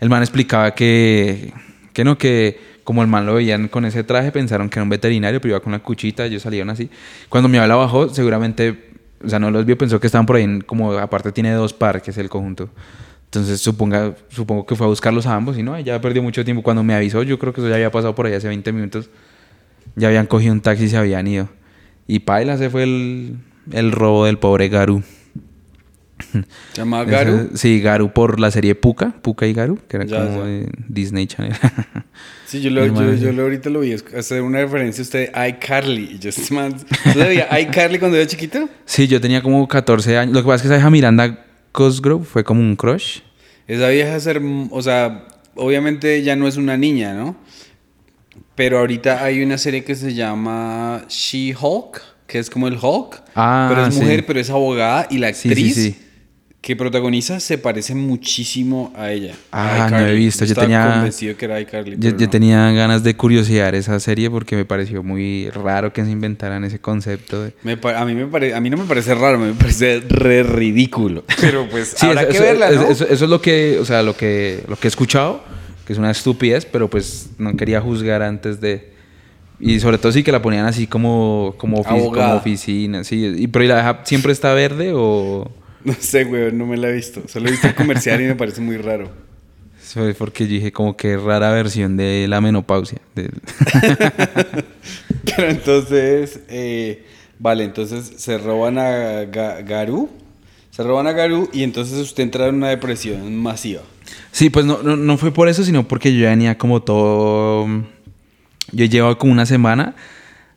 [0.01, 1.53] el man explicaba que,
[1.92, 4.88] que no, que como el man lo veían con ese traje, pensaron que era un
[4.88, 6.88] veterinario, pero iba con una cuchita, ellos salieron así.
[7.29, 8.92] Cuando mi abuela bajó, seguramente,
[9.23, 12.16] o sea, no los vio, pensó que estaban por ahí, como aparte tiene dos parques
[12.16, 12.71] el conjunto.
[13.27, 16.62] Entonces suponga, supongo que fue a buscarlos a ambos y no, ya perdió mucho tiempo.
[16.62, 19.11] Cuando me avisó, yo creo que eso ya había pasado por ahí hace 20 minutos.
[19.97, 21.49] Ya habían cogido un taxi y se habían ido.
[22.07, 23.37] Y paila, se fue el,
[23.73, 25.03] el robo del pobre Garu.
[26.33, 26.45] ¿Se
[26.81, 27.51] llama Garu?
[27.55, 30.45] Sí, Garu por la serie Puka, Puka y Garu, que era Ya, como ya.
[30.47, 31.53] de Disney Channel.
[32.47, 32.87] Sí, yo, lo,
[33.17, 36.12] yo, lo ahorita lo vi hacer una referencia a usted iCarly.
[36.15, 38.69] Y yo, este man, ¿Usted veía iCarly cuando era chiquito?
[38.85, 40.33] sí, yo tenía como 14 años.
[40.33, 41.45] Lo que pasa es que esa hija Miranda
[41.77, 43.19] Cosgrove fue como un crush.
[43.69, 47.37] Esa vieja ser, o sea, obviamente ya no es una niña, ¿no?
[48.55, 53.67] Pero ahorita hay una serie que se llama She-Hulk, que es como el Hulk, Ah,
[53.69, 54.01] pero es sí.
[54.01, 55.97] mujer, pero es abogada y la Sí, sí, actriz sí.
[56.66, 59.35] Que protagoniza se parece muchísimo a ella.
[59.52, 61.92] Ah, a no he visto, yo estaba tenía- convencido que era iCarly.
[61.92, 62.31] Yo, pero yo no.
[62.31, 66.81] tenía ganas de curiosear esa serie porque me pareció muy raro que se inventaran ese
[66.81, 67.44] concepto.
[67.44, 70.42] de- Me a, mí me pare- a mí no me parece raro, me parece re
[70.42, 71.22] ridículo.
[71.40, 72.88] Pero pues Sí, habrá eso, que eso- verla, eso- ¿no?
[72.88, 75.44] eso- eso es lo que, o sea, lo que, lo que he escuchado,
[75.87, 78.90] que es una estupidez, pero pues no quería juzgar antes de...
[79.61, 82.26] Y sobre todo sí que la ponían así como, como, ofi- Abogada.
[82.26, 83.24] como oficina, sí.
[83.38, 85.48] Y, pero ¿y la deja siempre está verde o...?
[85.87, 87.22] No sé, güey, no me la he visto.
[87.29, 89.09] Solo he visto el comercial y me parece muy raro.
[89.83, 92.99] Eso es porque yo dije como que rara versión de la menopausia.
[93.14, 93.31] de-
[95.25, 97.05] Pero entonces, eh,
[97.38, 100.09] vale, entonces se roban a Ga- Garú.
[100.70, 103.83] Se roban a Garú y entonces usted entra en una depresión masiva.
[104.33, 107.66] Sí, pues no, no, no fue por eso, sino porque yo ya venía como todo...
[108.72, 109.94] Yo llevaba como una semana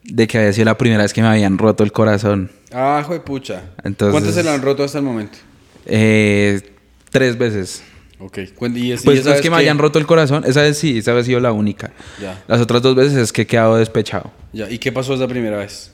[0.03, 2.51] de que había sido la primera vez que me habían roto el corazón.
[2.73, 3.63] Ah, pucha.
[3.83, 5.37] Entonces- ¿Cuántos se lo han roto hasta el momento?
[5.85, 6.61] Eh,
[7.09, 7.83] tres veces.
[8.19, 8.39] Ok.
[8.55, 10.97] ¿Cuán- y es- Pues no es que me hayan roto el corazón, esa vez sí,
[10.97, 11.91] esa vez ha sido la única.
[12.21, 12.43] Ya.
[12.47, 14.31] Las otras dos veces es que he quedado despechado.
[14.53, 15.91] Ya, ¿Y qué pasó esa primera vez?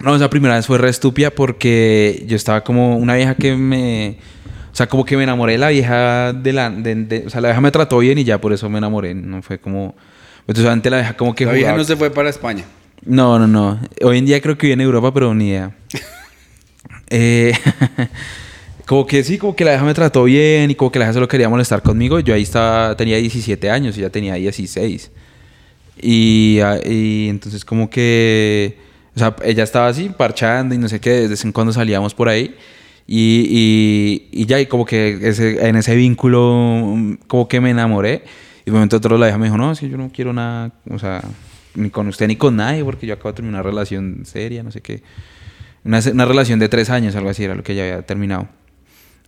[0.00, 4.18] No, esa primera vez fue re estúpida porque yo estaba como una vieja que me...
[4.72, 6.68] O sea, como que me enamoré de la vieja de la...
[6.68, 9.14] de- de- o sea, la vieja me trató bien y ya por eso me enamoré.
[9.14, 9.94] No fue como...
[10.48, 11.44] Entonces antes la vieja como que...
[11.46, 12.64] La vieja no se fue para España.
[13.06, 13.78] No, no, no.
[14.02, 15.74] Hoy en día creo que vive en Europa, pero ni idea.
[17.10, 17.52] Eh,
[18.86, 21.12] como que sí, como que la vieja me trató bien y como que la vieja
[21.12, 22.18] solo quería molestar conmigo.
[22.18, 25.10] Yo ahí estaba, tenía 17 años y ya tenía 16.
[26.00, 28.78] Y, ah, y entonces como que,
[29.14, 32.14] o sea, ella estaba así parchando y no sé qué, de vez en cuando salíamos
[32.14, 32.56] por ahí.
[33.06, 33.46] Y,
[34.32, 38.24] y, y ya, y como que ese, en ese vínculo, mm, como que me enamoré.
[38.62, 40.72] Y de momento otro la vieja me dijo, no, es que yo no quiero nada,
[40.90, 41.22] o sea,
[41.74, 44.70] ni con usted ni con nadie, porque yo acabo de terminar una relación seria, no
[44.70, 45.02] sé qué.
[45.84, 48.48] Una, una relación de tres años, algo así, era lo que ya había terminado.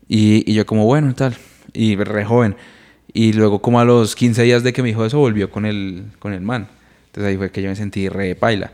[0.09, 1.37] Y, y yo como, bueno, tal.
[1.73, 2.57] Y re joven.
[3.13, 6.05] Y luego como a los 15 días de que me dijo eso, volvió con el,
[6.19, 6.69] con el man.
[7.07, 8.73] Entonces ahí fue que yo me sentí re paila.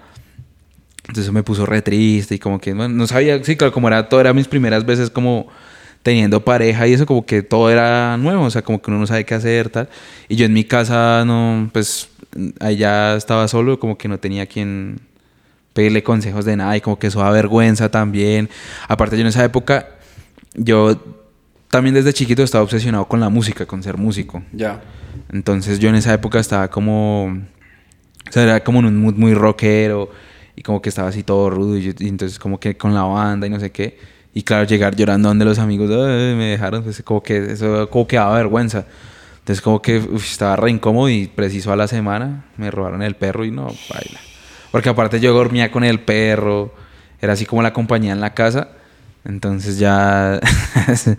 [1.03, 3.89] Entonces eso me puso re triste y como que bueno, no sabía, sí, claro, como
[3.89, 5.49] era, todo era mis primeras veces como
[6.03, 9.07] teniendo pareja y eso como que todo era nuevo, o sea, como que uno no
[9.07, 9.89] sabe qué hacer, tal.
[10.29, 12.09] Y yo en mi casa no, pues,
[12.61, 15.01] ahí ya estaba solo, como que no tenía quien,
[15.73, 18.49] pedirle consejos de nada y como que eso da vergüenza también.
[18.89, 19.89] Aparte yo en esa época,
[20.55, 21.03] yo
[21.71, 24.43] también desde chiquito estaba obsesionado con la música, con ser músico.
[24.53, 24.83] Ya.
[25.33, 29.33] Entonces yo en esa época estaba como, o sea, era como en un mood muy
[29.35, 30.11] rockero
[30.55, 33.05] y como que estaba así todo rudo y, yo- y entonces como que con la
[33.05, 33.99] banda y no sé qué.
[34.35, 38.07] Y claro, llegar llorando donde los amigos "Ay, me dejaron, pues como que eso como
[38.07, 38.85] que daba vergüenza.
[39.43, 43.17] Entonces como que uf, estaba re incómodo y preciso a la semana me robaron el
[43.17, 44.21] perro y no, baila.
[44.71, 46.73] Porque aparte yo dormía con el perro,
[47.21, 48.69] era así como la compañía en la casa.
[49.25, 50.41] Entonces ya...
[50.87, 51.17] este,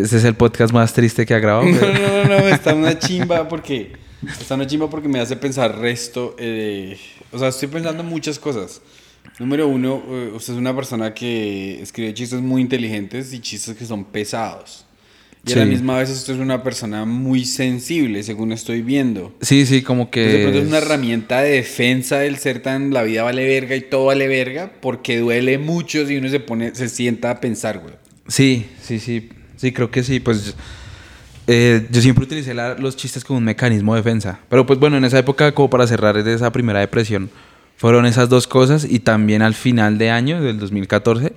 [0.00, 1.66] este es el podcast más triste que ha grabado.
[1.66, 3.92] No, pero- no, no, no, está una chimba porque
[4.40, 6.34] está una chimba porque me hace pensar resto.
[6.38, 6.98] eh,
[7.32, 8.80] o sea, estoy pensando muchas cosas.
[9.38, 13.84] Número uno, eh, usted es una persona que escribe chistes muy inteligentes y chistes que
[13.84, 14.85] son pesados.
[15.48, 15.70] Y a la Sí.
[15.70, 19.32] misma vez usted es una persona muy sensible, según estoy viendo.
[19.40, 20.20] Sí, sí, como que...
[20.24, 23.76] Entonces, de pronto es una herramienta de defensa del ser tan la vida vale verga
[23.76, 27.78] y todo vale verga porque duele mucho si uno se pone se sienta a pensar,
[27.78, 27.94] güey.
[28.26, 29.28] Sí, sí, sí.
[29.56, 30.18] Sí, creo que sí.
[30.18, 30.56] Pues
[31.46, 34.40] eh, yo siempre utilicé la- los chistes como un mecanismo de defensa.
[34.48, 37.30] Pero pues bueno, en esa época, como para cerrar de esa primera depresión,
[37.76, 38.84] fueron esas dos cosas.
[38.84, 41.34] Y también al final de año, del 2014,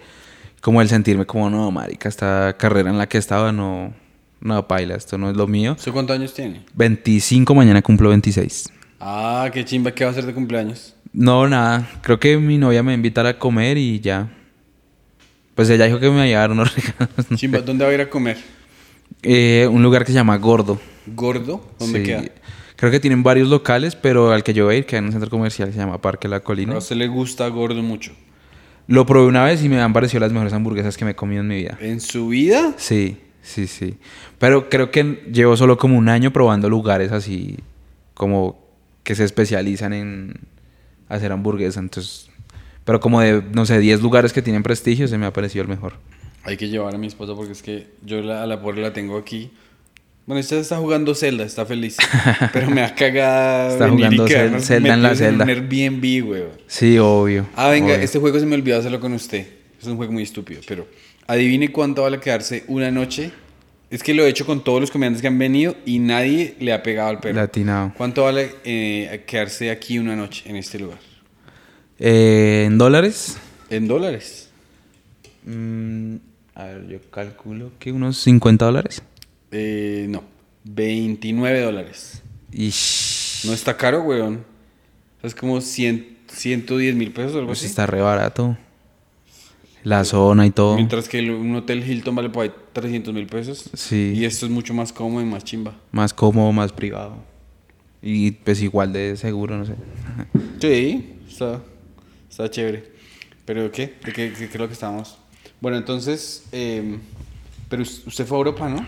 [0.62, 3.93] como el sentirme como, no, marica, esta carrera en la que estaba no,
[4.41, 5.74] no, paila, esto no es lo mío.
[5.78, 6.63] ¿Usted cuántos años tiene?
[6.76, 8.69] 25, mañana cumplo 26.
[9.00, 10.93] Ah, qué chimba, ¿qué va a hacer de cumpleaños?
[11.13, 11.89] No, nada.
[12.02, 14.30] Creo que mi novia me va a invitar a comer y ya.
[15.56, 17.10] Pues ella dijo que me iba a llevar unos regalos.
[17.17, 17.36] no sé.
[17.36, 18.38] Chimba, ¿dónde va a ir a comer?
[19.24, 20.80] Eh, un lugar que se llama Gordo.
[21.08, 21.65] ¿Gordo?
[21.80, 22.06] ¿Dónde Sí.
[22.06, 22.24] queda?
[22.76, 25.12] Creo que tienen varios locales, pero al que yo voy a ir queda en un
[25.12, 26.76] centro comercial que se llama Parque La Colina.
[26.76, 28.13] A usted le gusta gordo mucho.
[28.89, 31.41] Lo probé una vez y me han parecido las mejores hamburguesas que me he comido
[31.41, 31.78] en mi vida.
[31.80, 32.73] ¿En su vida?
[32.78, 33.97] Sí, sí, sí.
[34.39, 37.60] Pero creo que llevo solo como un año probando lugares así
[38.15, 38.60] como
[39.04, 40.39] que se especializan en
[41.08, 41.84] hacer hamburguesas.
[41.84, 42.32] Entonces,
[42.84, 45.67] pero como de, no sé, 10 lugares que tienen prestigio, se me ha parecido el
[45.67, 45.93] mejor.
[46.41, 48.91] Hay que llevar a mi esposa porque es que yo la, a la pobre la
[48.91, 49.52] tengo aquí.
[50.30, 51.98] Bueno, ella está jugando Zelda, está feliz.
[52.54, 53.72] Pero me ha cagado.
[53.72, 55.44] Está venir jugando Zelda en la Zelda.
[55.44, 56.44] un Airbnb, güey.
[56.68, 57.48] Sí, obvio.
[57.56, 58.04] Ah, venga, obvio.
[58.04, 59.48] este juego se me olvidó hacerlo con usted.
[59.82, 60.86] Es un juego muy estúpido, pero
[61.26, 63.32] adivine cuánto vale quedarse una noche.
[63.89, 66.74] Es que lo he hecho con todos los comediantes que han venido y nadie le
[66.74, 67.34] ha pegado al perro.
[67.34, 67.94] Latinado.
[67.98, 71.00] ¿Cuánto vale eh, quedarse aquí una noche en este lugar?
[71.98, 73.36] Eh, ¿En dólares?
[73.72, 74.52] En dólares.
[75.44, 76.18] Mm,
[76.54, 79.02] a ver, yo calculo que unos 50 dólares.
[79.51, 80.23] Eh, no,
[80.63, 82.21] 29 dólares.
[82.51, 83.43] Ish.
[83.45, 84.43] No está caro, weón.
[85.23, 87.67] Es como 100, 110 mil pesos o algo Pues así.
[87.67, 88.57] está re barato.
[89.83, 90.75] La zona y todo.
[90.75, 93.69] Mientras que el- un hotel Hilton vale por ahí 300 mil pesos.
[93.73, 94.13] Sí.
[94.15, 95.73] Y esto es mucho más cómodo y más chimba.
[95.91, 97.15] Más cómodo, más privado.
[98.01, 99.75] Y pues igual de seguro, no sé.
[100.62, 101.62] Sí, está,
[102.29, 102.91] está chévere.
[103.45, 103.95] ¿Pero qué?
[104.05, 105.17] ¿De qué, qué, qué es lo que estábamos?
[105.62, 106.97] Bueno, entonces, eh,
[107.69, 108.85] pero us- usted fue a Europa, ¿no?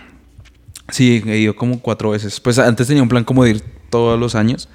[0.91, 2.39] Sí, he ido como cuatro veces.
[2.39, 4.69] Pues antes tenía un plan como de ir todos los años.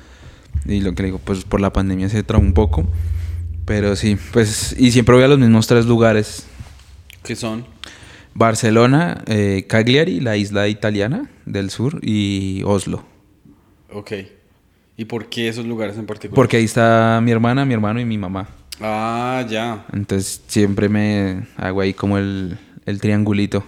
[0.65, 2.87] Y lo que le digo, pues por la pandemia se trabó un poco.
[3.65, 6.47] Pero sí, pues, y siempre voy a los mismos tres lugares.
[7.23, 7.65] ¿Qué son?
[8.35, 13.05] Barcelona, eh, Cagliari, la isla italiana del sur, y Oslo.
[13.93, 14.13] Ok.
[14.97, 16.37] ¿Y por qué esos lugares en particular?
[16.37, 18.49] Porque ahí está mi hermana, mi hermano y mi mamá.
[18.81, 19.87] Ah, ya.
[19.93, 23.65] Entonces siempre me hago ahí como el, el triangulito.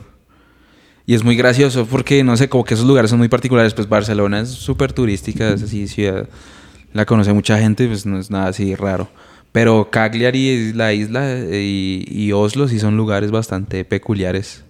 [1.08, 3.72] Y es muy gracioso porque, no sé, como que esos lugares son muy particulares.
[3.72, 6.28] Pues Barcelona es súper turística, es así, ciudad.
[6.92, 9.08] La conoce mucha gente, pues no es nada así raro.
[9.50, 14.64] Pero Cagliari es la isla eh, y, y Oslo sí son lugares bastante peculiares.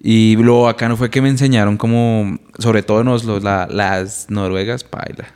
[0.00, 4.84] Y lo bacano fue que me enseñaron como, sobre todo en Oslo, la- las noruegas,
[4.84, 5.28] paila.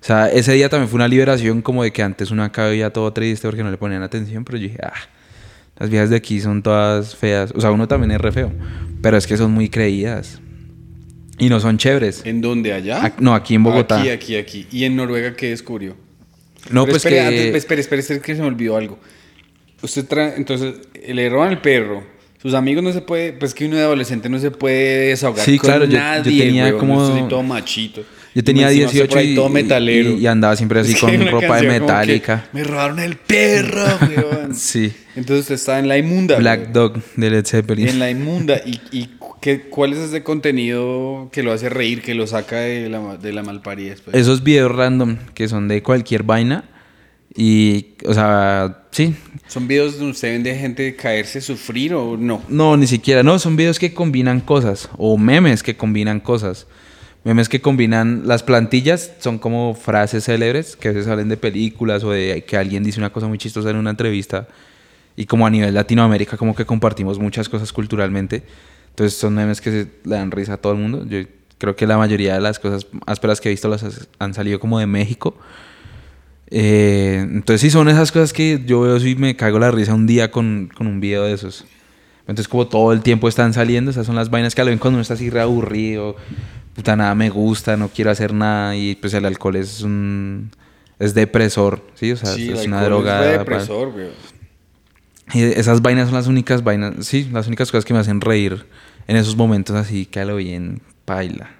[0.00, 2.92] O sea, ese día también fue una liberación como de que antes uno acá veía
[2.92, 4.92] todo triste porque no le ponían atención, pero yo dije, ah,
[5.78, 7.52] las viejas de aquí son todas feas.
[7.54, 8.52] O sea, uno también es re feo,
[9.02, 10.40] pero es que son muy creídas.
[11.38, 12.22] Y no son chéveres.
[12.24, 12.72] ¿En dónde?
[12.72, 13.14] ¿Allá?
[13.20, 14.00] No, aquí en Bogotá.
[14.00, 14.66] Aquí, aquí, aquí.
[14.72, 15.94] ¿Y en Noruega qué descubrió?
[16.70, 17.20] No, Pero pues espere, que...
[17.22, 18.98] antes, espere, espere, espere, que se me olvidó algo.
[19.80, 20.74] Usted trae, entonces,
[21.06, 22.02] le roban el perro.
[22.42, 25.58] Sus amigos no se puede, pues que uno de adolescente no se puede desahogar Sí,
[25.58, 28.02] con claro, yo- yo nadie, tenía como- sí todo machito.
[28.38, 30.10] Yo tenía Y encima usted 18 por ahí y, todo y- metalero.
[30.12, 32.48] y andaba siempre así Es con ropa de metálica.
[32.52, 33.82] Me robaron el perro,
[34.16, 34.54] weón.
[34.54, 34.92] Sí.
[35.16, 36.38] Entonces usted está en la inmunda.
[36.38, 36.72] Black weón.
[36.72, 37.88] Dog de Led Zeppelin.
[37.88, 38.60] En la inmunda.
[38.64, 39.08] ¿Y, y
[39.40, 43.32] qué, cuál es ese contenido que lo hace reír, que lo saca de la, de
[43.32, 44.14] la malparida después?
[44.16, 46.62] Esos videos random que son de cualquier vaina.
[47.36, 49.16] Y, o sea, sí.
[49.48, 52.40] ¿Son videos donde usted vende a gente caerse, sufrir o no?
[52.48, 53.24] No, ni siquiera.
[53.24, 54.88] No, son videos que combinan cosas.
[54.96, 56.68] O memes que combinan cosas.
[57.24, 62.04] Memes que combinan las plantillas, son como frases célebres que a veces salen de películas
[62.04, 64.48] o de que alguien dice una cosa muy chistosa en una entrevista.
[65.16, 68.44] Y como a nivel Latinoamérica, como que compartimos muchas cosas culturalmente.
[68.90, 71.04] Entonces son memes que se le dan risa a todo el mundo.
[71.06, 71.20] Yo
[71.58, 74.78] creo que la mayoría de las cosas ásperas que he visto las han salido como
[74.78, 75.36] de México.
[76.50, 80.06] Eh, entonces sí son esas cosas que yo veo y me cago la risa un
[80.06, 81.66] día con, con un video de esos.
[82.22, 84.96] Entonces como todo el tiempo están saliendo, esas son las vainas que lo ven cuando
[84.96, 86.16] uno está así reaburrido,
[86.78, 90.48] puta nada me gusta, no quiero hacer nada y pues el alcohol es un
[91.00, 93.32] es depresor, sí, o sea, Sí, es una droga.
[93.32, 94.10] Es depresor, güey.
[95.34, 98.64] y esas vainas son las únicas vainas, sí, las únicas cosas que me hacen reír
[99.08, 101.50] en esos momentos así que a lo bien paila.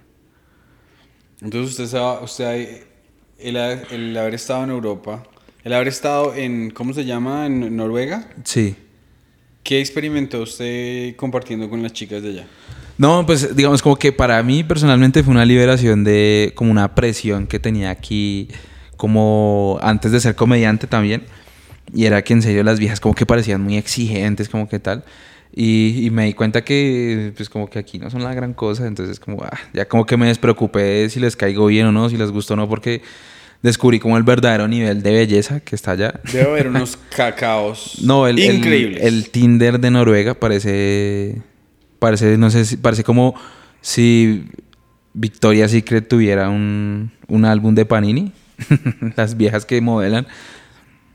[1.40, 2.82] Entonces usted, sabe, usted
[3.40, 5.24] el, el haber estado en Europa,
[5.64, 7.46] el haber estado en, ¿cómo se llama?
[7.46, 8.28] En Noruega.
[8.44, 8.76] Sí.
[9.64, 12.46] ¿Qué experimentó usted compartiendo con las chicas de allá?
[12.98, 17.46] No, pues digamos como que para mí personalmente fue una liberación de como una presión
[17.46, 18.48] que tenía aquí
[18.96, 21.22] como antes de ser comediante también.
[21.94, 25.04] Y era que en serio las viejas como que parecían muy exigentes, como que tal.
[25.54, 28.86] Y, y me di cuenta que pues como que aquí no son la gran cosa.
[28.86, 32.10] Entonces como ah, ya como que me despreocupé de si les caigo bien o no,
[32.10, 33.00] si les gustó o no, porque
[33.62, 36.20] descubrí como el verdadero nivel de belleza que está allá.
[36.32, 39.02] Debe haber unos cacaos No, el, el- increíbles.
[39.04, 41.36] El, Tinder de Noruega parece.
[41.98, 42.76] Parece, no sé si.
[42.76, 43.34] Parece como
[43.80, 44.46] si
[45.14, 48.32] Victoria's Secret tuviera un, un álbum de Panini.
[49.16, 50.26] Las viejas que modelan.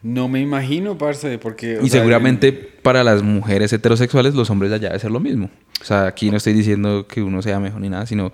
[0.03, 1.79] No me imagino, parce, porque...
[1.81, 5.49] Y sea, seguramente para las mujeres heterosexuales, los hombres de allá debe ser lo mismo.
[5.81, 8.27] O sea, aquí no estoy diciendo que uno sea mejor ni nada, sino.
[8.27, 8.31] O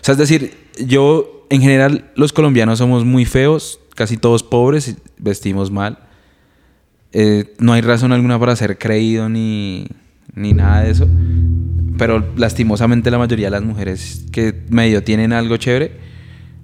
[0.00, 0.54] sea, es decir,
[0.84, 6.00] yo, en general, los colombianos somos muy feos, casi todos pobres, y vestimos mal.
[7.12, 9.86] Eh, no hay razón alguna para ser creído ni,
[10.34, 11.08] ni nada de eso.
[11.96, 15.92] Pero lastimosamente la mayoría de las mujeres que medio tienen algo chévere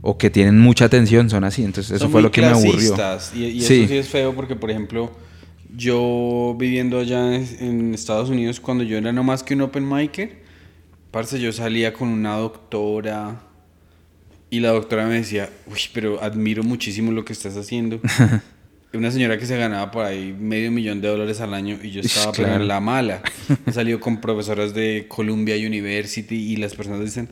[0.02, 1.62] o que tienen mucha atención son así.
[1.62, 2.94] Entonces eso son fue muy lo que me aburrió.
[3.34, 5.10] Y, eso sí es feo porque, por ejemplo,
[5.76, 9.88] yo viviendo allá en, en Estados Unidos, cuando yo era no más que un open
[9.88, 10.40] micer,
[11.10, 13.40] parce, yo salía con una doctora
[14.50, 18.00] y la doctora me decía, uy, pero admiro muchísimo lo que estás haciendo.
[18.92, 22.00] Una señora que se ganaba por ahí medio millón de dólares al año y yo
[22.00, 22.64] estaba pero claro.
[22.64, 23.22] la mala.
[23.66, 27.28] He salido con profesoras de Columbia University y las personas dicen,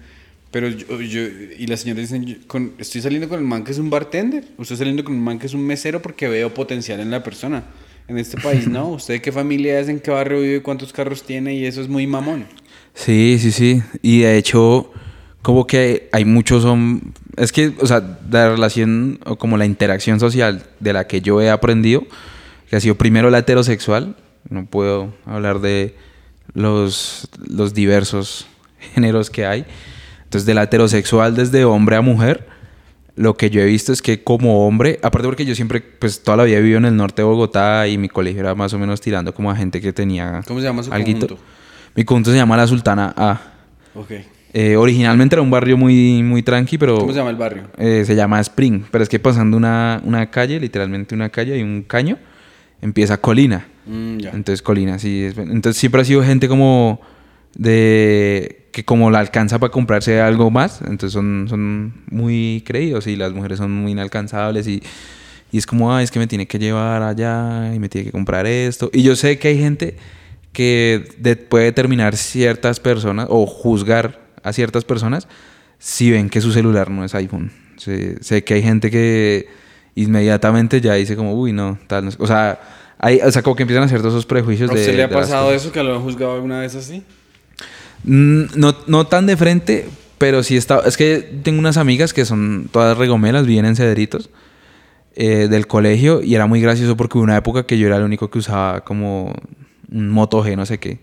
[0.53, 1.21] pero yo, yo-
[1.59, 4.45] y las señoras dicen, yo con- estoy saliendo con el man que es un bartender,
[4.57, 7.65] usted saliendo con un man que es un mesero porque veo potencial en la persona.
[8.07, 11.55] En este país no, usted qué familia es, en qué barrio vive, cuántos carros tiene
[11.57, 12.47] y eso es muy mamón.
[12.95, 13.83] Sí, sí, sí.
[14.01, 14.93] Y de hecho,
[15.43, 20.19] como que hay muchos son Es que, o sea, la relación o como la interacción
[20.19, 22.05] social de la que yo he aprendido,
[22.69, 24.17] que ha sido primero la heterosexual,
[24.49, 25.95] no puedo hablar de
[26.55, 28.47] los, los diversos
[28.95, 29.65] géneros que hay.
[30.25, 32.47] Entonces, de la heterosexual desde hombre a mujer,
[33.15, 36.37] lo que yo he visto es que como hombre, aparte porque yo siempre, pues toda
[36.37, 38.79] la vida he vivido en el norte de Bogotá y mi colegio era más o
[38.79, 40.43] menos tirando como a gente que tenía...
[40.47, 41.27] ¿Cómo se llama su alguito.
[41.27, 41.45] conjunto?
[41.95, 43.41] Mi conjunto se llama La Sultana A.
[43.95, 44.13] Ok.
[44.55, 46.99] Eh, originalmente era un barrio muy, muy tranqui, pero...
[46.99, 47.65] ¿Cómo se llama el barrio?
[47.77, 51.63] Eh, se llama Spring, pero es que pasando una, una calle, literalmente una calle y
[51.63, 52.17] un caño,
[52.81, 53.67] empieza Colina.
[53.87, 54.31] Mm, ya.
[54.31, 55.25] Entonces Colina, sí.
[55.25, 57.01] es- entonces siempre ha sido gente como
[57.73, 63.17] de que como la alcanza para comprarse algo más, entonces son, son muy creídos y
[63.17, 64.83] las mujeres son muy inalcanzables y,
[65.51, 68.13] y es como, ay, es que me tiene que llevar allá y me tiene que
[68.13, 68.91] comprar esto.
[68.93, 69.97] Y yo sé que hay gente
[70.53, 75.29] que de- puede determinar ciertas personas o juzgar a ciertas personas
[75.79, 77.53] si ven que su celular no es iPhone.
[77.77, 79.47] Sé, sé que hay gente que
[79.95, 82.05] inmediatamente ya dice como, uy, no, tal.
[82.05, 82.17] no es-".
[82.19, 82.61] O sea,
[82.99, 84.81] hay, o sea, como que empiezan a hacer todos esos prejuicios ¿A de...
[84.81, 87.05] usted le ha de pasado eso que lo han juzgado alguna vez así?
[88.05, 90.81] Mm, No, no tan de frente, pero sí está.
[90.87, 94.31] Es que tengo unas amigas que son todas regomelas, viven en Cedritos
[95.15, 98.03] eh, del colegio y era muy gracioso porque hubo una época que yo era el
[98.03, 99.35] único que usaba como
[99.91, 100.99] un Moto G, no sé qué.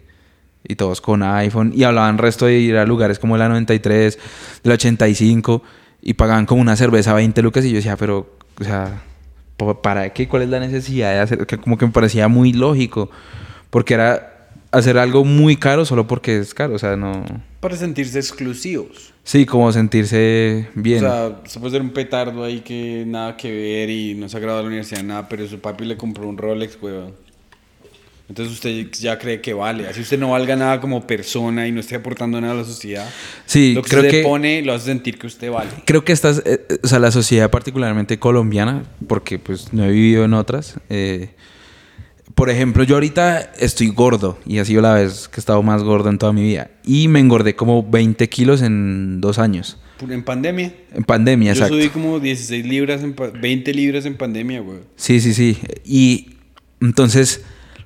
[0.67, 4.17] Y todos con iPhone y hablaban resto de ir a lugares como la 93,
[4.63, 5.61] la 85
[6.01, 9.01] y pagaban como una cerveza 20 lucas y yo decía, pero, o sea,
[9.57, 10.27] ¿pa- ¿para qué?
[10.27, 11.45] ¿Cuál es la necesidad de hacer?
[11.47, 13.09] Que como que me parecía muy lógico
[13.69, 17.23] porque era hacer algo muy caro solo porque es caro, o sea, no...
[17.61, 19.13] Para sentirse exclusivos.
[19.23, 20.97] Sí, como sentirse bien.
[21.03, 24.37] O sea, se puede ser un petardo ahí que nada que ver y no se
[24.37, 27.13] ha graduado de la universidad, nada, pero su papi le compró un Rolex, weón.
[28.27, 29.87] Entonces usted ya cree que vale.
[29.87, 33.07] Así usted no valga nada como persona y no esté aportando nada a la sociedad.
[33.45, 34.23] sí, Lo que creo usted que...
[34.23, 35.69] pone lo hace sentir que usted vale.
[35.85, 39.91] Creo que estas, eh, eh, o sea, la sociedad particularmente colombiana, porque pues no he
[39.91, 41.29] vivido en otras, eh,
[42.33, 45.83] Por ejemplo, yo ahorita estoy gordo y ha sido la vez que he estado más
[45.83, 46.69] gordo en toda mi vida.
[46.83, 49.77] Y me engordé como 20 kilos en dos años.
[50.09, 50.73] En pandemia.
[50.93, 51.75] En pandemia, Yo exacto.
[51.75, 54.79] subí como 16 libras, en pa- 20 libras en pandemia, güey.
[54.97, 55.57] Sí, sí, sí.
[55.85, 56.35] Y
[56.81, 57.45] entonces,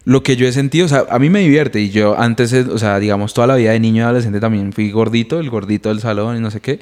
[0.10, 1.80] lo que yo he sentido, o sea, a mí me divierte.
[1.80, 4.89] Y yo antes, o sea, digamos, toda la vida de niño y adolescente también fui
[4.89, 6.80] gordito, el gordito del salón y no sé qué.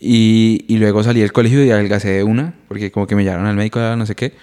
[0.00, 3.46] Y, y luego salí del colegio y adelgacé de una, porque como que me llevaron
[3.46, 4.34] al médico, no sé qué.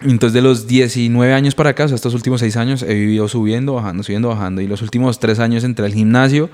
[0.00, 3.28] Entonces, de los 19 años para acá, o sea, estos últimos 6 años, he vivido
[3.28, 4.60] subiendo, bajando, subiendo, bajando.
[4.60, 6.50] Y los últimos 3 años entré al gimnasio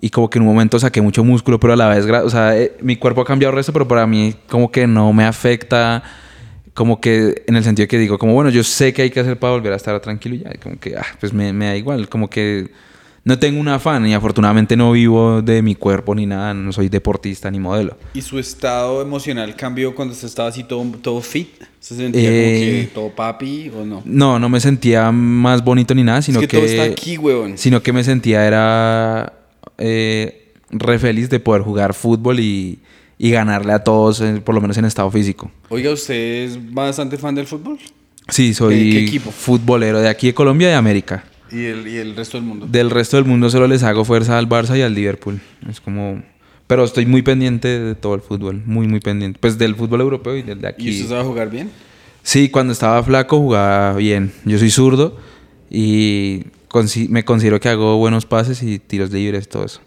[0.00, 2.58] y como que en un momento saqué mucho músculo, pero a la vez, o sea,
[2.58, 6.02] eh, mi cuerpo ha cambiado el resto, pero para mí como que no me afecta,
[6.74, 9.38] como que en el sentido que digo, como bueno, yo sé que hay que hacer
[9.38, 12.08] para volver a estar tranquilo y ya, como que, ah, pues me, me da igual,
[12.08, 12.68] como que
[13.24, 16.88] no tengo un afán y afortunadamente no vivo de mi cuerpo ni nada, no soy
[16.88, 17.96] deportista ni modelo.
[18.12, 21.48] ¿Y su estado emocional cambió cuando se estaba así todo, todo fit?
[21.80, 24.02] ¿Se sentía como Eh, que todo papi o no?
[24.04, 27.56] No, no me sentía más bonito ni nada, sino es que, todo está aquí, weón.
[27.56, 29.32] sino que me sentía era
[29.78, 32.78] eh, re feliz de poder jugar fútbol y,
[33.18, 35.50] y ganarle a todos, por lo menos en estado físico.
[35.68, 37.78] Oiga, ¿usted es bastante fan del fútbol?
[38.28, 39.30] Sí, soy ¿Qué- qué equipo?
[39.30, 41.24] futbolero de aquí de Colombia y de América.
[41.52, 42.66] ¿Y el, y el resto del mundo?
[42.68, 45.40] Del resto del mundo solo les hago fuerza al Barça y al Liverpool.
[45.70, 46.22] Es como...
[46.66, 49.38] Pero estoy muy pendiente de todo el fútbol, muy, muy pendiente.
[49.38, 50.88] Pues del fútbol europeo y del de aquí.
[50.88, 51.70] ¿Y usted sabe jugar bien?
[52.22, 54.32] Sí, cuando estaba flaco jugaba bien.
[54.46, 55.18] Yo soy zurdo
[55.70, 56.44] y
[57.10, 59.80] me considero que hago buenos pases y tiros libres, todo eso.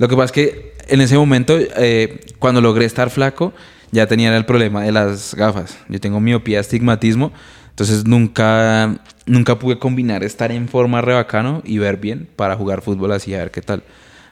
[0.00, 3.52] Lo que pasa es que en ese momento, eh, cuando logré estar flaco,
[3.92, 5.76] ya tenía el problema de las gafas.
[5.90, 7.32] Yo tengo miopía, astigmatismo,
[7.68, 8.96] entonces nunca,
[9.26, 13.34] nunca pude combinar estar en forma re bacano y ver bien para jugar fútbol así,
[13.34, 13.82] a ver qué tal.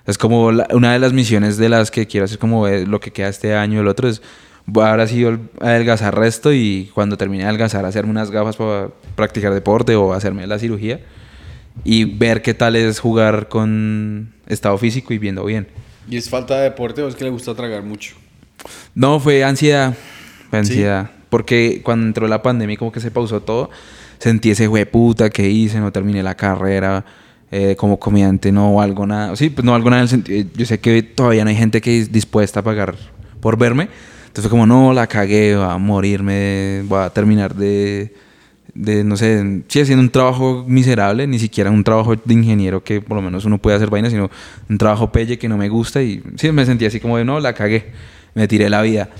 [0.07, 3.11] Es como una de las misiones de las que quiero hacer, como ver lo que
[3.11, 4.23] queda este año, el otro es
[4.75, 5.23] ahora sí
[5.61, 10.47] adelgazar resto y cuando termine de adelgazar hacerme unas gafas para practicar deporte o hacerme
[10.47, 11.01] la cirugía
[11.85, 15.69] y ver qué tal es jugar con estado físico y viendo bien.
[16.11, 18.15] ¿Y es falta de deporte o es que le gusta tragar mucho?
[18.95, 19.95] No, fue ansiedad.
[20.51, 20.73] Fue Sí.
[20.73, 21.11] ansiedad.
[21.29, 23.71] Porque cuando entró la pandemia como que se pausó todo,
[24.19, 27.05] sentí ese puta que hice, no terminé la carrera,
[27.51, 29.37] eh, como comediante no valgo nada.
[29.37, 30.49] Sí, pues no valgo nada en el sentido.
[30.55, 32.95] Yo sé que todavía no hay gente que es dispuesta a pagar
[33.41, 33.89] por verme.
[34.27, 38.15] Entonces fue como, no, la cagué, va a morirme, va a terminar de,
[38.79, 43.01] de, no sé, sí, haciendo un trabajo miserable, ni siquiera un trabajo de ingeniero que
[43.01, 44.31] por lo menos uno puede hacer vainas, sino
[44.71, 47.41] un trabajo pelle que no me gusta y sí, me sentí así como de, no,
[47.41, 47.87] la cagué,
[48.35, 49.11] me tiré la vida.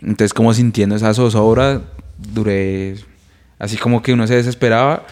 [0.00, 1.82] Entonces como sintiendo esa zozobra,
[2.16, 2.96] duré
[3.58, 5.04] así como que uno se desesperaba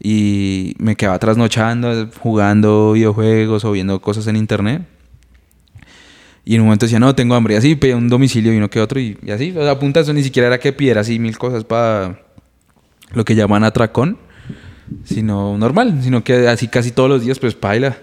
[0.00, 4.82] y me quedaba trasnochando, jugando videojuegos o viendo cosas en internet.
[6.44, 7.54] Y en un momento decía, no, tengo hambre.
[7.54, 8.98] Y así pedía un domicilio y uno que otro.
[9.00, 11.18] Y, y así, o sea, a punta de eso ni siquiera era que pidiera así
[11.18, 12.27] mil cosas para
[13.12, 14.18] lo que llaman atracón,
[15.04, 17.98] sino normal, sino que así casi todos los días, pues paila.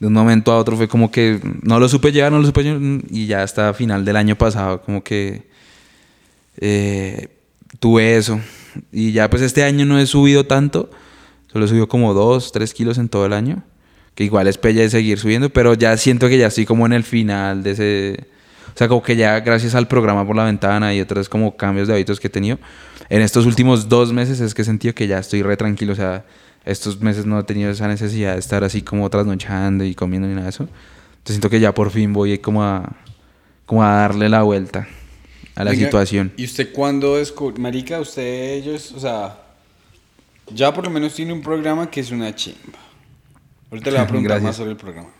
[0.00, 2.62] De un momento a otro fue como que no lo supe llevar, no lo supe
[2.62, 2.80] llevar.
[3.10, 5.44] Y ya hasta final del año pasado, como que
[6.58, 7.28] eh,
[7.78, 8.40] tuve eso.
[8.92, 10.90] Y ya pues este año no he subido tanto,
[11.52, 13.62] solo he subido como 2, 3 kilos en todo el año.
[14.14, 16.92] Que igual es pella de seguir subiendo, pero ya siento que ya estoy como en
[16.92, 18.33] el final de ese...
[18.74, 21.86] O sea, como que ya gracias al programa por la ventana y otros como cambios
[21.86, 22.58] de hábitos que he tenido,
[23.08, 25.92] en estos últimos dos meses es que he sentido que ya estoy re tranquilo.
[25.92, 26.24] O sea,
[26.64, 30.34] estos meses no he tenido esa necesidad de estar así como trasnochando y comiendo ni
[30.34, 30.64] nada de eso.
[30.64, 32.96] Entonces siento que ya por fin voy como a,
[33.64, 34.88] como a darle la vuelta
[35.54, 36.32] a la Oiga, situación.
[36.36, 37.62] ¿Y usted cuándo descubrió?
[37.62, 39.38] Marica, usted, ellos, o sea,
[40.52, 42.78] ya por lo menos tiene un programa que es una chimba.
[43.70, 44.42] Ahorita le voy a preguntar Gracias.
[44.48, 45.10] más sobre el programa.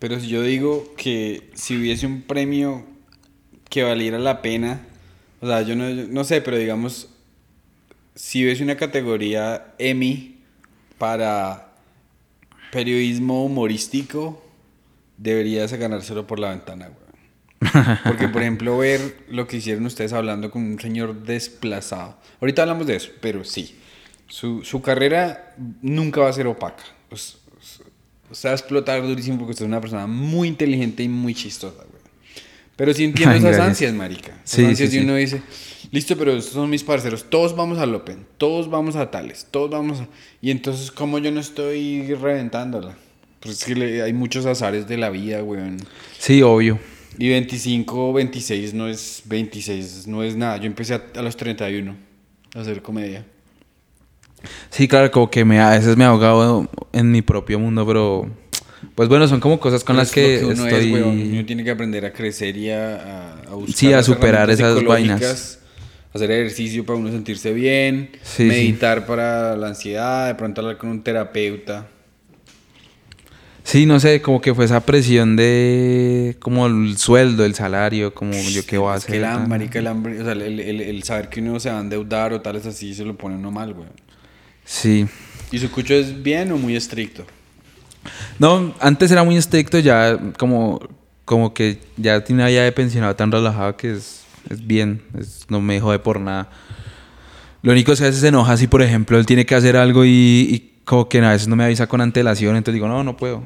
[0.00, 2.84] Pero si yo digo que si hubiese un premio
[3.68, 4.80] que valiera la pena,
[5.40, 7.08] o sea, yo no, no sé, pero digamos,
[8.14, 10.38] si hubiese una categoría Emmy
[10.98, 11.72] para
[12.72, 14.42] periodismo humorístico,
[15.18, 17.00] deberías ganárselo por la ventana, güey.
[18.04, 22.16] Porque, por ejemplo, ver lo que hicieron ustedes hablando con un señor desplazado.
[22.40, 23.76] Ahorita hablamos de eso, pero sí.
[24.28, 26.84] Su, su carrera nunca va a ser opaca.
[28.30, 31.34] Us- Usted va a explotar durísimo porque usted es una persona muy inteligente y muy
[31.34, 32.00] chistosa, güey.
[32.76, 33.68] Pero sí entiendo Ay, esas gracias.
[33.68, 34.28] ansias, marica.
[34.44, 35.04] Esas Sí, ansias sí, y sí.
[35.04, 35.42] uno dice,
[35.92, 37.24] listo, pero estos son mis parceros.
[37.28, 38.24] Todos vamos al Open.
[38.38, 39.46] Todos vamos a tales.
[39.50, 40.08] Todos vamos a...
[40.40, 42.96] Y entonces, ¿cómo yo no estoy reventándola?
[43.40, 45.60] Pues es que le- hay muchos azares de la vida, güey.
[46.18, 46.78] Sí, obvio.
[47.18, 50.56] Y 25 o 26 no es 26, no es nada.
[50.58, 51.96] Yo empecé a, a los 31
[52.54, 53.26] a hacer comedia.
[54.70, 58.28] Sí, claro, como que me, a veces me he ahogado en mi propio mundo, pero
[58.94, 60.92] pues bueno, son como cosas con Pero las es que, uno estoy...
[60.94, 61.32] es.
[61.32, 65.58] Uno tiene que aprender a crecer y a, a, buscar Sí, a superar esas vainas.
[66.14, 70.90] hacer ejercicio para uno sentirse bien, Sí, meditar para la ansiedad, de pronto hablar con
[70.90, 71.86] un terapeuta.
[73.62, 78.32] Sí, no sé, como que fue esa presión de como el sueldo, el salario, como
[78.32, 79.20] yo qué voy a Es hacer.
[79.20, 81.78] que el marica, el hambre, o sea, el, el- el saber que uno se va
[81.78, 83.88] a endeudar o tales así se lo pone uno mal, güey.
[84.70, 85.06] Sí.
[85.50, 87.24] ¿Y su cucho es bien o muy estricto?
[88.38, 90.80] No, antes era muy estricto, ya como,
[91.24, 95.44] como que ya tiene una vida de pensionado tan relajado que es, es bien, es-
[95.48, 96.48] no me jode por nada.
[97.62, 99.76] Lo único es que a veces se enoja si, por ejemplo, él tiene que hacer
[99.76, 103.02] algo y, y como que a veces no me avisa con antelación, entonces digo, no,
[103.02, 103.42] no puedo.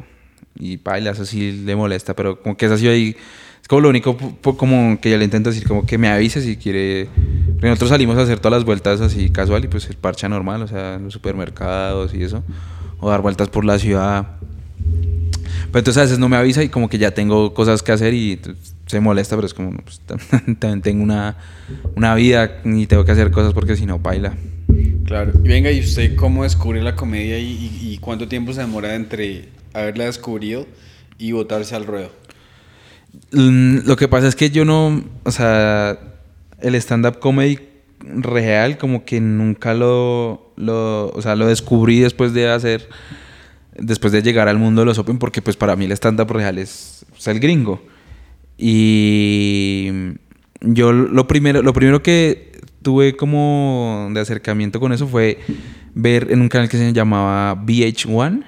[0.57, 3.17] Y baila, eso sí le molesta, pero como que es así ahí,
[3.65, 4.15] es como lo único
[4.59, 7.09] como que yo le intento decir, como que me avise si quiere.
[7.55, 10.61] Porque nosotros salimos a hacer todas las vueltas así casual y pues el parcha normal,
[10.61, 12.45] o sea, en los supermercados y eso,
[13.01, 14.27] o dar vueltas por la ciudad.
[14.79, 18.13] Pero entonces a veces no me avisa y como que ya tengo cosas que hacer
[18.13, 18.39] y
[18.85, 21.37] se molesta, pero es como, pues, tam- también tengo una,
[21.97, 24.35] una vida y tengo que hacer cosas porque si no, baila.
[25.07, 25.33] Claro.
[25.43, 28.95] Y venga, ¿y usted cómo descubre la comedia y, y- y cuánto tiempo se demora
[28.95, 30.67] entre haberla descubrido
[31.19, 32.11] y botarse al ruedo?
[33.33, 35.99] Mm, Lo que pasa es que yo no, o sea,
[36.61, 37.59] el stand-up comedy
[38.01, 42.89] real como que nunca lo, lo, o sea, lo descubrí después de hacer,
[43.79, 46.59] después de llegar al mundo de los open, porque pues para mí el stand-up real
[46.59, 47.83] es, sea, el gringo.
[48.57, 49.91] Y
[50.61, 52.53] yo lo primero, lo primero que
[52.83, 55.39] tuve como de acercamiento con eso fue
[55.95, 58.45] ver en un canal que se llamaba VH1,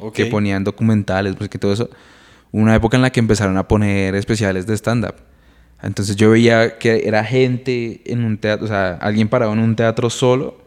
[0.00, 0.14] Ok.
[0.14, 1.88] que ponían documentales, pues que todo eso.
[2.52, 5.14] Una época en la que empezaron a poner especiales de stand-up.
[5.82, 9.76] Entonces yo veía que era gente en un teatro, o sea, alguien parado en un
[9.76, 10.60] teatro solo,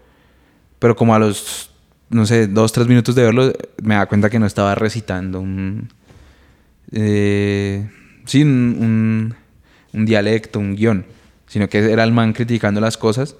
[0.80, 1.72] pero como a los,
[2.10, 3.52] no sé, dos, tres minutos de verlo,
[3.84, 5.90] me da cuenta que no estaba recitando un,
[6.92, 7.90] eh,
[8.26, 9.36] sí, un,
[9.94, 11.06] un- dialecto, un guion,
[11.48, 13.36] sino que era el man criticando las cosas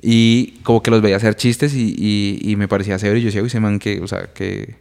[0.00, 3.26] y como que los veía hacer chistes y, y- y me parecía severo y yo
[3.26, 4.76] decía, uy, ese man que, o sea, que...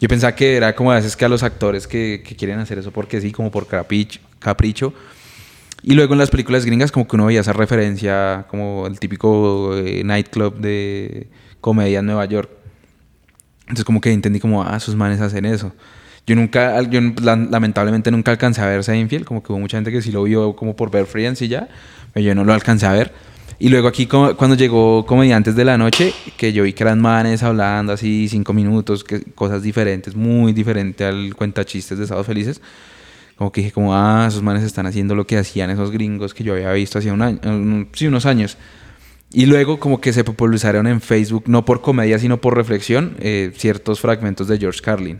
[0.00, 2.78] Yo pensaba que era como a veces que a los actores que, que quieren hacer
[2.78, 4.92] eso porque sí, como por capricho, capricho.
[5.82, 9.76] Y luego en las películas gringas como que uno veía esa referencia como el típico
[9.76, 11.28] eh, nightclub de
[11.60, 12.50] comedia en Nueva York.
[13.62, 15.72] Entonces como que entendí como, ah, esos manes hacen eso.
[16.26, 19.92] Yo nunca, yo la- lamentablemente nunca alcancé a ver Seinfeld, como que hubo mucha gente
[19.92, 21.68] que sí lo vio como por ver Friends y ya,
[22.12, 23.12] pero yo no lo alcancé a ver.
[23.58, 27.42] Y luego aquí cuando llegó Comediantes de la Noche, que yo vi que eran manes
[27.42, 32.60] hablando así cinco minutos, que, cosas diferentes, muy diferente al cuentachistes de Estados Felices,
[33.36, 36.44] como que dije como, ah, esos manes están haciendo lo que hacían esos gringos que
[36.44, 38.58] yo había visto hace un año, un- sí, unos años.
[39.32, 43.52] Y luego como que se popularizaron en Facebook, no por comedia, sino por reflexión, eh,
[43.56, 45.18] ciertos fragmentos de George Carlin.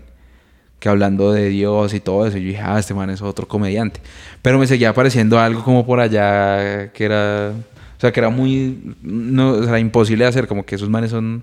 [0.78, 4.00] Que hablando de Dios y todo eso, yo dije, ah, este man es otro comediante.
[4.42, 7.52] Pero me seguía apareciendo algo como por allá que era...
[7.96, 8.96] O sea, que era muy...
[9.02, 11.42] No, o sea, imposible de hacer, como que esos manes son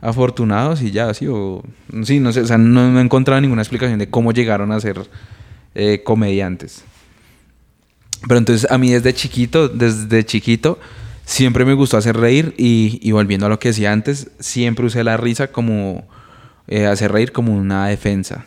[0.00, 1.62] afortunados y ya, sí, o...
[2.04, 4.80] Sí, no sé, o sea, no, no he encontrado ninguna explicación de cómo llegaron a
[4.80, 5.08] ser
[5.74, 6.84] eh, comediantes.
[8.26, 10.78] Pero entonces a mí desde chiquito, desde chiquito,
[11.24, 15.16] siempre me gustó hacer reír y, volviendo a lo que decía antes, siempre usé la
[15.16, 16.06] risa como
[16.66, 18.44] eh, hacer reír como una defensa.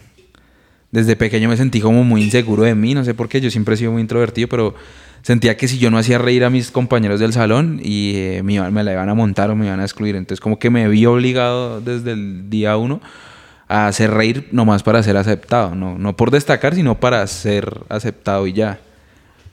[0.91, 3.75] Desde pequeño me sentí como muy inseguro de mí, no sé por qué, yo siempre
[3.75, 4.75] he sido muy introvertido, pero
[5.23, 8.69] sentía que si yo no hacía reír a mis compañeros del salón y eh, me,
[8.69, 11.05] me la iban a montar o me iban a excluir, entonces como que me vi
[11.05, 13.01] obligado desde el día uno
[13.67, 18.45] a hacer reír nomás para ser aceptado, no, no por destacar, sino para ser aceptado
[18.45, 18.79] y ya.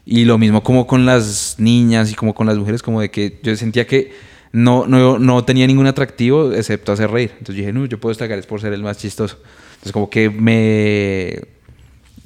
[0.04, 3.38] Y lo mismo como con las niñas y como con las mujeres, como de que
[3.42, 4.12] yo sentía que
[4.52, 7.30] no, no, no tenía ningún atractivo excepto hacer reír.
[7.38, 9.38] Entonces dije, no, yo puedo destacar es por ser el más chistoso.
[9.74, 11.40] Entonces como que me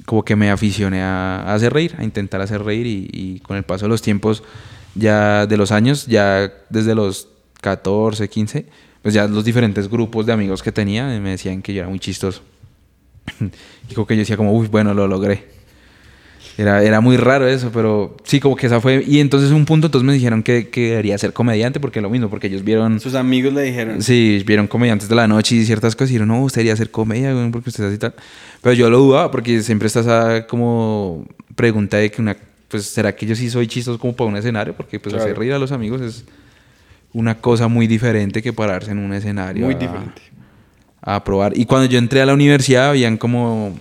[0.05, 3.63] como que me aficioné a, hacer reír, a intentar hacer reír y, y con el
[3.63, 4.43] paso de los tiempos,
[4.95, 7.27] ya de los años, ya desde los
[7.61, 8.65] 14, 15,
[9.01, 11.99] pues ya los diferentes grupos de amigos que tenía me decían que yo era muy
[11.99, 12.41] chistoso.
[13.89, 15.54] y como que yo decía como, uy, bueno, lo logré.
[16.57, 19.03] Era, era muy raro eso, pero sí, como que esa fue...
[19.05, 22.29] Y entonces un punto, entonces me dijeron que, que debería ser comediante, porque lo mismo,
[22.29, 23.01] porque ellos vieron...
[23.01, 24.01] Sus amigos le dijeron.
[24.01, 26.91] Sí, vieron comediantes de la noche y ciertas cosas y dijeron, no, usted debería hacer
[26.91, 28.13] comedia, porque usted es así tal.
[28.61, 32.37] Pero yo lo dudaba porque siempre está esa como pregunta de que una,
[32.69, 34.73] pues, ¿será que yo sí soy chistoso como para un escenario?
[34.75, 35.25] Porque pues Claro.
[35.29, 36.23] hacer reír a los amigos es
[37.11, 39.65] una cosa muy diferente que pararse en un escenario.
[39.65, 40.21] Muy a- diferente.
[41.01, 41.51] A probar.
[41.57, 43.77] Y cuando yo entré a la universidad habían como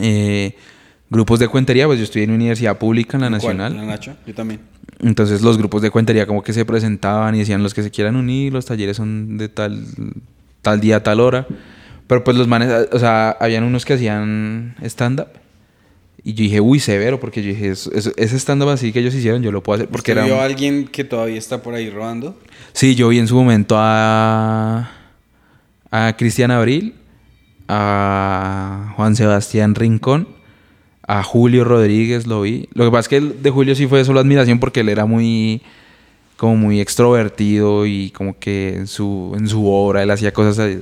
[0.00, 0.54] eh,
[1.10, 3.76] grupos de cuentería, pues yo estudié en universidad pública, en la nacional.
[3.76, 4.60] La Nacho, yo también.
[5.00, 8.16] Entonces los grupos de cuentería como que se presentaban y decían los que se quieran
[8.16, 9.84] unir, los talleres son de tal,
[10.62, 11.46] tal día, tal hora.
[12.06, 15.28] Pero pues los manes, o sea, habían unos que hacían stand-up
[16.24, 19.52] Y yo dije, uy, severo, porque yo dije, ese stand-up así que ellos hicieron, yo
[19.52, 19.88] lo puedo hacer.
[19.88, 20.24] Porque ¿Usted era...
[20.24, 22.38] vio a alguien que todavía está por ahí robando?
[22.72, 24.90] Sí, yo vi en su momento a,
[25.90, 26.94] a Cristian Abril,
[27.68, 30.28] a Juan Sebastián Rincón,
[31.10, 32.68] a Julio Rodríguez, lo vi.
[32.72, 35.60] Lo que pasa es que de Julio sí fue solo admiración porque él era muy
[36.36, 40.80] como muy extrovertido y como que en su, en su obra él hacía cosas eh,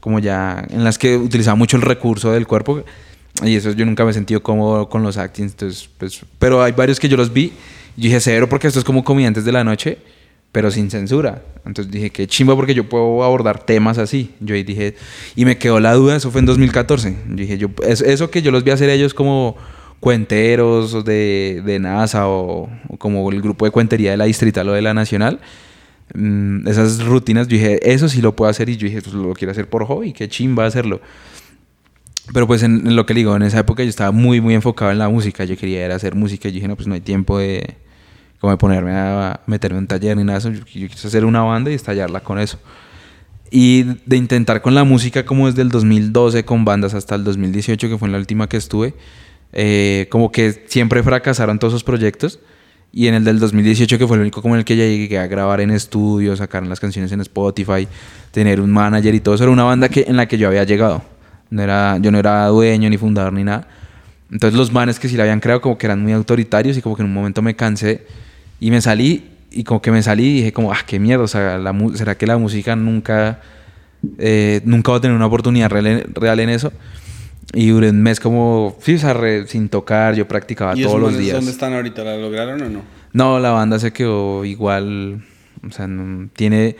[0.00, 2.82] como ya en las que utilizaba mucho el recurso del cuerpo
[3.42, 6.72] y eso yo nunca me he sentido cómodo con los actings entonces pues pero hay
[6.72, 7.52] varios que yo los vi
[7.96, 9.96] y dije severo porque esto es como comediantes de la noche
[10.52, 11.42] pero sin censura.
[11.66, 14.94] Entonces dije qué chimba porque yo puedo abordar temas así yo ahí dije
[15.36, 18.40] y me quedó la duda eso fue en 2014 yo dije yo es- eso que
[18.40, 19.54] yo los vi hacer ellos como
[20.00, 24.72] cuenteros de, de NASA o, o como el grupo de cuentería de la distrital o
[24.72, 25.40] de la nacional
[26.14, 29.34] mm, esas rutinas yo dije eso sí lo puedo hacer y yo dije pues lo
[29.34, 31.02] quiero hacer por hobby qué chimba hacerlo
[32.32, 34.54] pero pues en, en lo que le digo, en esa época yo estaba muy, muy
[34.54, 35.44] enfocado en la música.
[35.46, 36.50] Yo quería era hacer música.
[36.50, 37.76] Yo dije, no, pues no hay tiempo de,
[38.40, 40.58] como de ponerme a meterme en un taller ni nada de eso.
[40.58, 42.58] Yo, yo quise hacer una banda y estallarla con eso.
[43.50, 47.88] Y de intentar con la música como desde el 2012 con bandas hasta el 2018,
[47.88, 48.94] que fue la última que estuve,
[49.52, 52.40] eh, como que siempre fracasaron todos esos proyectos.
[52.92, 55.18] Y en el del 2018, que fue el único como en el que ya llegué
[55.18, 57.86] a grabar en estudio, sacar las canciones en Spotify,
[58.30, 60.64] tener un manager y todo eso, era una banda que, en la que yo había
[60.64, 61.02] llegado.
[61.50, 63.68] No era, yo no era dueño ni fundador ni nada.
[64.30, 66.96] Entonces los manes que sí la habían creado como que eran muy autoritarios y como
[66.96, 68.06] que en un momento me cansé
[68.60, 71.28] y me salí y como que me salí y dije como, ah, qué mierda, o
[71.28, 73.40] sea, la ¿será que la música nunca,
[74.18, 76.72] eh, nunca va a tener una oportunidad real en, real en eso?
[77.54, 80.92] Y duré un mes como, sí, o sea, re- sin tocar, yo practicaba ¿Y esos
[80.92, 81.34] todos los días.
[81.36, 82.04] dónde están ahorita?
[82.04, 82.82] ¿La lograron o no?
[83.14, 85.24] No, la banda se quedó igual,
[85.66, 86.76] o sea, no- tiene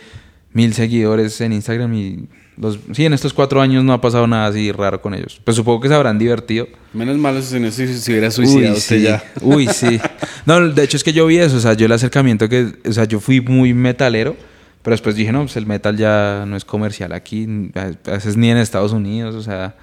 [0.53, 2.29] mil seguidores en Instagram y
[2.61, 5.41] los, sí, en estos cuatro años no ha pasado nada así raro con ellos.
[5.45, 6.67] Pues supongo que se habrán divertido.
[6.93, 9.03] Menos malo si no se, se hubiera suicidado Uy, usted sí.
[9.03, 9.23] ya.
[9.43, 10.01] Uy, sí.
[10.47, 12.93] No, de hecho es que yo vi eso, o sea, yo el acercamiento que, o
[12.93, 14.35] sea, yo fui muy metalero,
[14.83, 18.51] pero después dije, no, pues el metal ya no es comercial aquí, a veces ni
[18.51, 19.77] en Estados Unidos, o sea,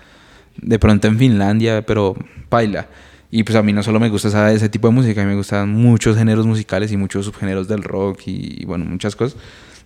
[0.58, 2.16] de pronto en Finlandia, pero
[2.50, 2.88] baila.
[3.30, 5.30] Y pues a mí no solo me gusta esa- ese tipo de música, a mí
[5.32, 9.38] me gustan muchos géneros musicales y muchos subgéneros del rock y, y, bueno, muchas cosas.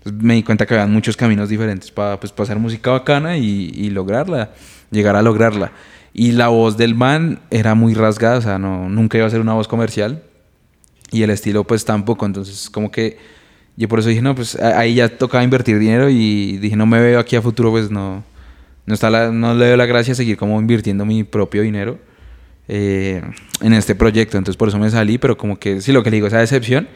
[0.05, 3.89] Me di cuenta que había muchos caminos diferentes para pues, pa hacer música bacana y,
[3.89, 4.51] lograrla,
[4.91, 5.71] llegar a lograrla.
[6.13, 9.41] Y la voz del man era muy rasgada, o sea, no, nunca iba a ser
[9.41, 10.23] una voz comercial.
[11.11, 13.17] Y el estilo pues tampoco, entonces como que
[13.75, 16.85] yo por eso dije, no, pues a- ahí ya tocaba invertir dinero y dije, no
[16.85, 18.23] me veo aquí a futuro, pues no,
[18.85, 21.97] no, está no le doy la gracia seguir como invirtiendo mi propio dinero
[22.67, 23.21] eh,
[23.61, 24.37] en este proyecto.
[24.37, 26.87] Entonces por eso me salí, pero como que sí, lo que le digo, esa decepción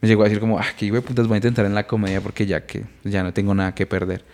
[0.00, 1.86] me llegó a decir como, ah, qué hijo de putas voy a intentar en la
[1.86, 4.24] comedia porque ya que ya no tengo nada que perder.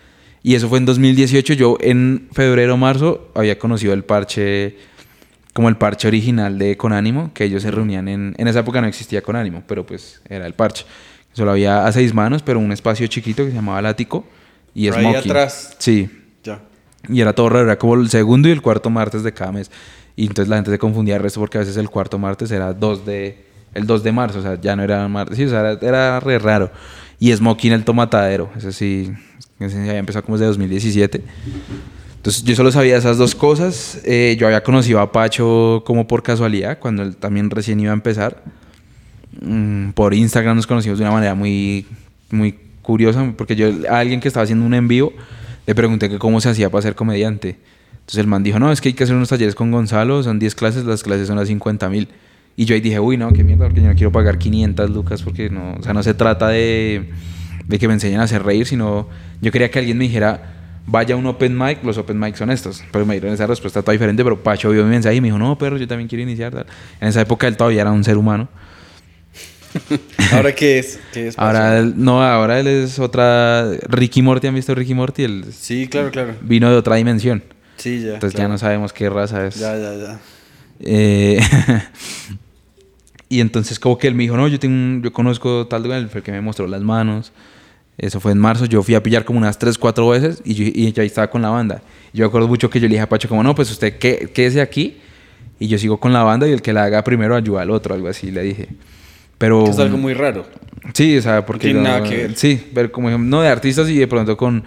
[0.43, 1.55] Y eso fue en 2018.
[1.55, 4.77] Yo en febrero, marzo había conocido el parche,
[5.53, 8.35] como el parche original de Conánimo, que ellos se reunían en...
[8.39, 10.85] En esa época no existía Conánimo, pero pues era el parche.
[11.33, 14.25] Solo había a seis manos, pero un espacio chiquito que se llamaba Lático
[14.73, 15.31] y Por ahí Smoking.
[15.31, 15.77] atrás.
[15.79, 16.09] Sí,
[16.45, 16.61] Ya.
[17.09, 19.71] y era todo raro, era como el segundo y el cuarto martes de cada mes.
[20.15, 22.73] Y entonces la gente se confundía el resto porque a veces el cuarto martes era
[22.73, 23.46] 2 de,
[23.77, 26.21] el 2 de marzo, o sea, ya no era martes, sí, o sea, era, era
[26.21, 26.71] re raro.
[27.19, 29.13] Y Smoking el tomatadero, ese sí,
[29.59, 31.23] ese había empezado como desde 2017.
[32.27, 34.01] Entonces yo solo sabía esas dos cosas.
[34.05, 37.95] Eh, yo había conocido a Pacho como por casualidad, cuando él también recién iba a
[37.95, 38.43] empezar.
[39.41, 41.87] Mm, por Instagram nos conocimos de una manera muy,
[42.31, 45.13] muy curiosa, porque yo a alguien que estaba haciendo un en vivo
[45.67, 47.59] le pregunté que cómo se hacía para ser comediante.
[47.93, 50.39] Entonces el man dijo, no, es que hay que hacer unos talleres con Gonzalo, son
[50.39, 52.09] 10 clases, las clases son a 50 mil.
[52.57, 55.23] Y yo ahí dije, uy, no, qué mierda, porque yo no quiero pagar 500 lucas,
[55.23, 57.11] porque no, o sea, no se trata de,
[57.67, 59.09] de que me enseñen a hacer reír, sino
[59.43, 60.55] yo quería que alguien me dijera,
[60.87, 62.83] vaya a un open mic, los open mic son estos.
[62.93, 65.39] Pero me dieron esa respuesta toda diferente, pero Pacho vio mi mensaje y me dijo,
[65.39, 66.53] no, perro, yo también quiero iniciar.
[66.55, 66.67] tal.
[67.01, 68.49] En esa época él todavía era un ser humano.
[70.33, 70.99] ¿Ahora qué es?
[71.13, 73.71] ¿Qué es Ahora, él- no, ahora él es otra...
[73.89, 75.25] Ricky Morty, ¿han visto Ricky Morty?
[75.25, 76.35] Él Sí, claro, claro.
[76.41, 77.43] vino de otra dimensión.
[77.77, 78.15] Sí, ya.
[78.15, 79.57] Entonces ya no sabemos qué raza es.
[79.57, 80.19] Ya, ya, ya.
[80.81, 81.39] Eh,
[83.29, 86.07] y entonces como que él me dijo, no, yo tengo un- yo conozco tal lugar,
[86.09, 87.33] fue el que me mostró las manos.
[87.99, 90.65] Eso fue en marzo, yo fui a pillar como unas 3, 4 veces y yo,
[90.67, 91.81] y ahí estaba con la banda.
[92.13, 94.61] Yo acuerdo mucho que yo le dije a Pacho como, no, pues usted qué- quédese
[94.61, 94.99] aquí
[95.59, 97.95] y yo sigo con la banda y el que la haga primero ayuda al otro,
[97.95, 98.69] algo así le dije.
[99.39, 99.65] Pero...
[99.65, 100.45] Que es algo muy raro.
[100.93, 101.69] Sí, o sea, porque...
[101.69, 102.37] tiene yo- nada que ver.
[102.37, 104.63] Sí, pero como no de artistas y de pronto con,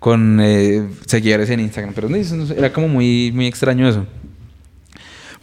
[0.00, 1.94] con eh, seguidores en Instagram.
[1.94, 4.04] Pero no, no era como muy, muy extraño eso.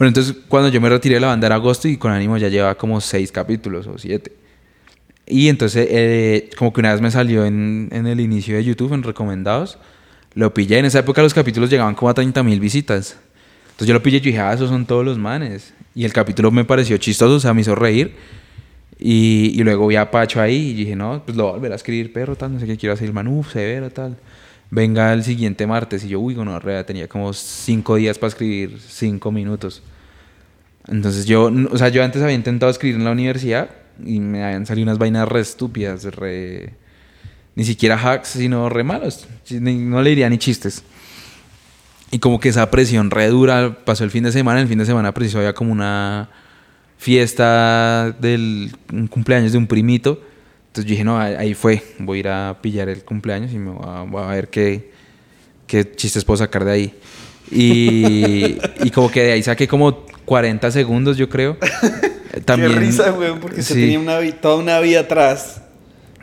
[0.02, 2.48] Bueno, entonces cuando yo me retiré de la banda era agosto y con ánimo ya
[2.48, 4.32] llevaba como seis capítulos o siete.
[5.28, 8.94] Y entonces eh, como que una vez me salió en, en el inicio de YouTube,
[8.94, 9.78] en recomendados,
[10.34, 10.80] lo pillé.
[10.80, 13.16] En esa época los capítulos llegaban como a 30 mil visitas.
[13.66, 15.72] Entonces yo lo pillé y dije, ah, esos son todos los manes.
[15.94, 18.16] Y el capítulo me pareció chistoso, o sea, me hizo reír.
[18.98, 21.74] Y, y luego vi a Pacho ahí y dije, no, pues lo voy a volver
[21.74, 23.14] a escribir, perro, tal, no sé qué quiero hacer.
[23.14, 24.18] Man, uff, severo, tal.
[24.72, 26.04] Venga el siguiente martes.
[26.06, 29.84] Y yo, uy, no, rea, tenía como cinco días para escribir cinco minutos.
[30.88, 33.70] Entonces yo, o sea, yo antes había intentado escribir en la universidad
[34.04, 36.74] y me habían salido unas vainas re estúpidas, re...
[37.54, 39.28] Ni siquiera hacks, sino re malos.
[39.50, 40.84] No le diría ni chistes.
[42.10, 44.62] Y como que esa presión re dura pasó el fin de semana.
[44.62, 46.30] El fin de semana preciso había como una
[46.98, 50.22] fiesta del un cumpleaños de un primito.
[50.68, 51.84] Entonces yo dije, no, ahí fue.
[52.00, 54.92] Voy a ir a pillar el cumpleaños y me voy a, voy a ver qué,
[55.68, 56.94] qué chistes puedo sacar de ahí.
[57.52, 61.58] Y, y como que de ahí saqué como 40 segundos, yo creo.
[62.46, 63.74] También, Qué risa, weón, porque sí.
[63.74, 65.62] tenía una toda una vida atrás.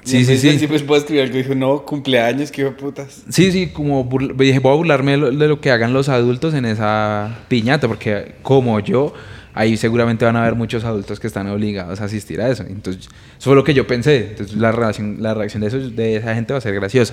[0.04, 0.66] Sí, sí, sí.
[0.66, 1.36] pues puedo escribir algo.
[1.36, 3.24] Dijo, no, cumpleaños, qué putas.
[3.28, 6.08] Sí, sí, como burla- dije, voy a burlarme de lo, de lo que hagan los
[6.08, 9.12] adultos en esa piñata, porque como yo,
[9.52, 12.62] ahí seguramente van a haber muchos adultos que están obligados a asistir a eso.
[12.66, 13.04] Entonces,
[13.38, 14.28] eso fue lo que yo pensé.
[14.30, 17.12] Entonces, la reacción, la reacción de, esos- de esa gente va a ser graciosa.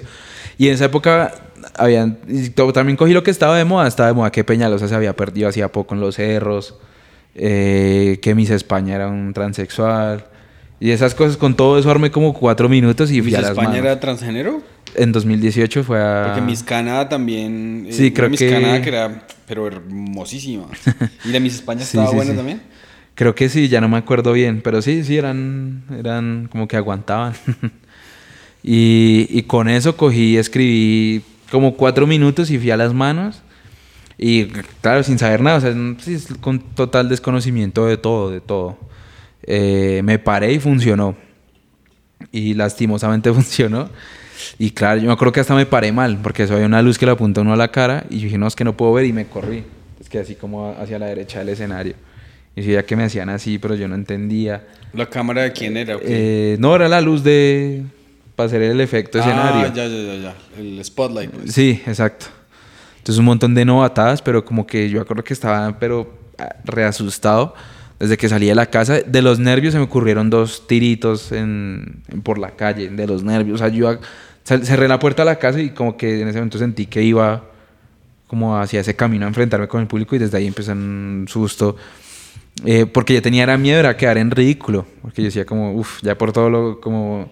[0.57, 1.33] Y en esa época,
[1.77, 3.87] habían, y también cogí lo que estaba de moda.
[3.87, 6.75] Estaba de moda que Peñalosa se había perdido hacía poco en los cerros,
[7.35, 10.25] eh, que Miss España era un transexual.
[10.79, 13.49] Y esas cosas, con todo eso armé como cuatro minutos y fui ¿Miss a las
[13.51, 13.85] España manos.
[13.85, 14.61] era transgénero?
[14.93, 16.25] En 2018 fue a...
[16.27, 17.85] Porque Miss Canadá también.
[17.89, 20.65] eh, Sí, creo Miss que- Canadá que era, pero hermosísima.
[21.25, 22.37] ¿Y la Miss España Sí, estaba sí, buena sí.
[22.37, 22.61] también?
[23.15, 26.75] Creo que sí, ya no me acuerdo bien, pero sí, sí, eran, eran como que
[26.77, 27.33] aguantaban.
[28.67, 33.43] y, y con eso cogí, escribí como cuatro minutos y fui a las manos.
[34.17, 34.45] Y
[34.81, 35.75] claro, sin saber nada, o sea,
[36.41, 38.75] con total desconocimiento de todo, de todo.
[39.43, 41.15] Eh, me paré y funcionó.
[42.31, 43.87] Y lastimosamente funcionó.
[44.57, 46.97] Y claro, yo me acuerdo que hasta me paré mal, porque eso había una luz
[46.97, 48.05] que le apuntó a uno a la cara.
[48.09, 49.63] Y yo dije, no, es que no puedo ver, y me corrí.
[50.01, 51.93] Es que así como hacia la derecha del escenario.
[52.55, 54.65] Y yo que me hacían así, pero yo no entendía.
[54.93, 55.97] ¿La cámara de quién era?
[55.97, 56.05] o qué?
[56.53, 57.83] Eh, no, era la luz de.
[58.35, 59.67] Para hacer el efecto escenario.
[59.69, 60.35] Ah, ya, ya, ya, ya.
[60.57, 61.31] El spotlight.
[61.31, 61.53] pues.
[61.53, 62.27] Sí, exacto.
[62.97, 67.53] Entonces un montón de novatadas, pero como que yo acuerdo que estaba, pero ah, reasustado
[67.99, 68.99] desde que salí de la casa.
[69.01, 73.23] De los nervios se me ocurrieron dos tiritos en, en- por la calle, de los
[73.23, 73.55] nervios.
[73.55, 73.99] O sea, yo
[74.43, 77.43] cerré la puerta de la casa y como que en ese momento sentí que iba
[78.27, 81.75] como hacia ese camino a enfrentarme con el público y desde ahí empezó un susto.
[82.65, 85.99] Eh, porque yo tenía era miedo era quedar en ridículo, porque yo decía como, uff,
[86.01, 87.29] ya por todo lo, como,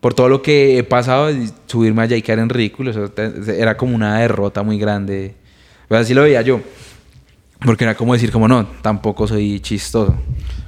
[0.00, 1.30] por todo lo que he pasado,
[1.66, 5.34] subirme allá y quedar en ridículo, eso te- era como una derrota muy grande.
[5.90, 6.60] Así lo veía yo,
[7.64, 10.14] porque era como decir como, no, tampoco soy chistoso.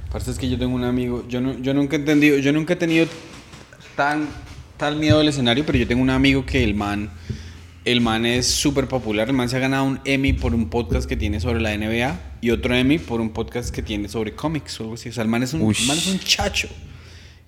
[0.09, 2.73] Aparte es que yo tengo un amigo, yo, no, yo nunca he entendido, yo nunca
[2.73, 3.07] he tenido
[3.95, 4.27] tan,
[4.77, 7.09] tal miedo al escenario, pero yo tengo un amigo que el man,
[7.85, 11.07] el man es súper popular, el man se ha ganado un Emmy por un podcast
[11.09, 14.79] que tiene sobre la NBA y otro Emmy por un podcast que tiene sobre cómics
[14.79, 15.09] o algo así.
[15.09, 16.67] O sea, el man es un, el man es un chacho.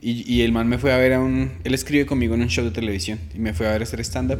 [0.06, 2.47] Y, y el man me fue a ver a un, él escribe conmigo en un
[2.47, 4.38] show de televisión y me fue a ver a hacer stand-up.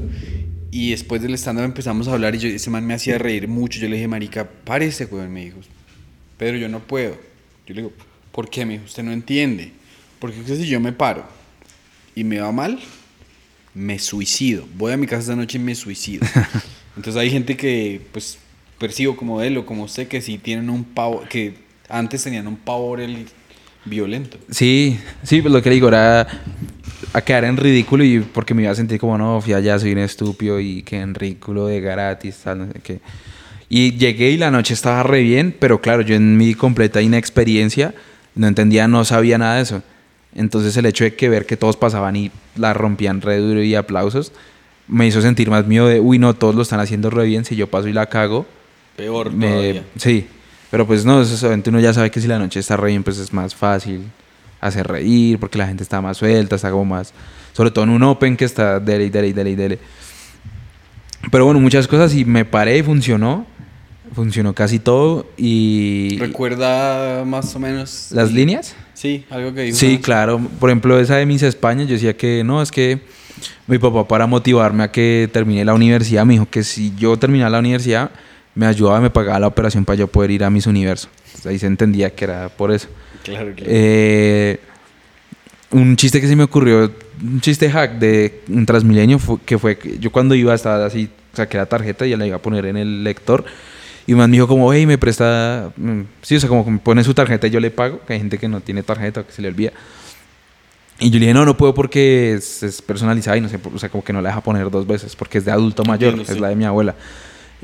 [0.70, 3.80] Y después del stand-up empezamos a hablar y yo, ese man me hacía reír mucho.
[3.80, 5.57] Yo le dije, marica, párese, weón, me dijo.
[6.38, 7.13] Pedro, yo no puedo.
[7.66, 7.93] Yo le digo,
[8.32, 8.63] ¿por qué?
[8.63, 9.72] Me dijo, usted no entiende.
[10.20, 11.26] Porque si yo me paro
[12.13, 12.80] y me va mal,
[13.74, 14.68] me suicido.
[14.78, 16.28] Voy a mi casa esta noche y me suicido.
[16.95, 18.38] Entonces hay gente que, pues,
[18.78, 21.55] percibo como él o como usted, que sí tienen un pavor, que
[21.89, 23.26] antes tenían un pavor el
[23.86, 24.38] violento.
[24.49, 26.27] Sí, sí, pues lo que le digo era
[27.13, 29.91] a quedar en ridículo y porque me iba a sentir como, no, fui allá, soy
[29.93, 32.99] un estúpido y que en ridículo de gratis, tal, no sé qué.
[33.69, 37.93] Y llegué y la noche estaba re bien, pero claro, yo en mi completa inexperiencia
[38.36, 39.81] no entendía, no sabía nada de eso.
[40.36, 43.73] Entonces el hecho de que ver que todos pasaban y la rompían re duro y
[43.75, 44.33] aplausos,
[44.88, 47.55] me hizo sentir más miedo de, uy, no, todos lo están haciendo re bien, si
[47.55, 48.45] yo paso y la cago,
[48.97, 49.83] Peor me- todavía.
[49.95, 50.27] sí,
[50.76, 53.01] pero pues no, eso obviamente uno ya sabe que si la noche está re bien,
[53.01, 54.01] pues es más fácil
[54.59, 57.13] hacer reír, porque la gente está más suelta, está como más,
[57.53, 59.80] sobre todo en un open que está dele, y dele, y dele, y dele.
[61.32, 63.45] Pero bueno, muchas cosas y me paré y funcionó,
[64.13, 66.17] funcionó casi todo y...
[66.19, 68.09] ¿Recuerda más o menos?
[68.11, 68.76] ¿Las líneas?
[68.95, 69.78] Sí, algo que dijo.
[69.78, 70.41] Sí, claro.
[70.59, 72.99] Por ejemplo, esa de Miss España, yo decía que no, es que
[73.65, 77.49] mi papá para motivarme a que termine la universidad me dijo que si yo terminaba
[77.51, 78.11] la universidad
[78.55, 81.09] me ayudaba, me pagaba la operación para yo poder ir a Miss Universo.
[81.25, 82.87] Entonces, ahí se entendía que era por eso.
[83.23, 83.65] Claro, claro.
[83.67, 84.59] Eh,
[85.71, 86.91] un chiste que se me ocurrió,
[87.21, 91.09] un chiste hack de un Transmilenio, fue, que fue que yo cuando iba estaba así,
[91.33, 93.43] saqué la tarjeta y ya la iba a poner en el lector.
[94.07, 97.03] Y me dijo como, hey, me presta, mm, sí, o sea, como que me pone
[97.03, 99.41] su tarjeta y yo le pago, que hay gente que no tiene tarjeta que se
[99.41, 99.73] le olvida.
[100.99, 103.79] Y yo le dije, no, no puedo porque es, es personalizada y no sé, o
[103.79, 106.31] sea, como que no la deja poner dos veces, porque es de adulto mayor, Entiendo,
[106.31, 106.39] es sí.
[106.39, 106.95] la de mi abuela.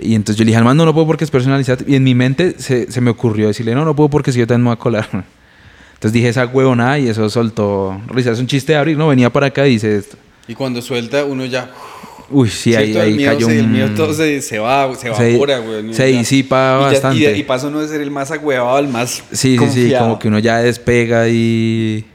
[0.02, 1.84] Y entonces yo le dije al man, no, no puedo porque es personalizado.
[1.88, 4.48] Y en mi mente se, se me ocurrió decirle, no, no puedo porque si yo
[4.48, 5.08] también me voy a colar.
[5.94, 8.32] Entonces dije esa huevonada y eso soltó risa.
[8.32, 10.18] Es un chiste de abrir, no, venía para acá y dice esto.
[10.48, 11.70] Y cuando suelta, uno ya.
[12.32, 14.90] Uy, sí, ahí, ahí el mío, cayó se, el un- mío todo se, se va,
[14.96, 15.94] se evapora, güey.
[15.94, 16.18] se Ya.
[16.18, 17.38] disipa Y ya- bastante.
[17.38, 19.12] Y, y pasa uno de ser el más agüevado al más.
[19.12, 20.06] Sí, sí, sí, confiado.
[20.06, 22.06] como que uno ya despega y...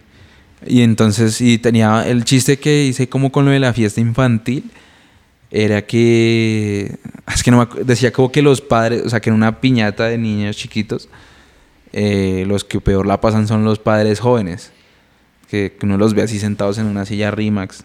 [0.66, 4.64] Y entonces, y tenía el chiste que hice como con lo de la fiesta infantil,
[5.50, 6.98] era que...
[7.32, 10.04] Es que no me decía como que los padres, o sea, que en una piñata
[10.04, 11.08] de niños chiquitos,
[11.92, 14.72] eh, los que peor la pasan son los padres jóvenes,
[15.50, 17.84] que, que uno los ve así sentados en una silla Rimax,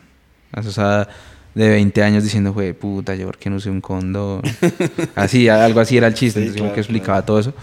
[0.55, 1.07] o sea,
[1.53, 4.41] de 20 años diciendo, fue puta, yo por qué no usé un condón.
[5.15, 7.53] así, algo así era el chiste, Sí, entonces como que explicaba todo eso.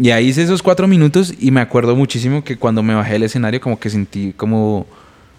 [0.00, 3.24] Y ahí hice esos cuatro minutos y me acuerdo muchísimo que cuando me bajé del
[3.24, 4.86] escenario como que sentí como,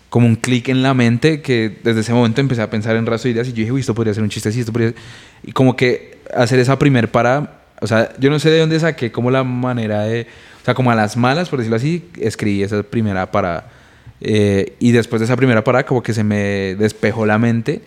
[0.09, 3.29] como un clic en la mente que desde ese momento empecé a pensar en rastro
[3.29, 4.99] de ideas y yo dije, uy, esto podría ser un chiste así, esto podría ser-".
[5.43, 9.11] Y como que hacer esa primer parada, o sea, yo no sé de dónde saqué
[9.11, 10.27] como la manera de,
[10.61, 13.69] o sea, como a las malas, por decirlo así, escribí esa primera parada.
[14.21, 17.81] Eh, y después de esa primera parada como que se me despejó la mente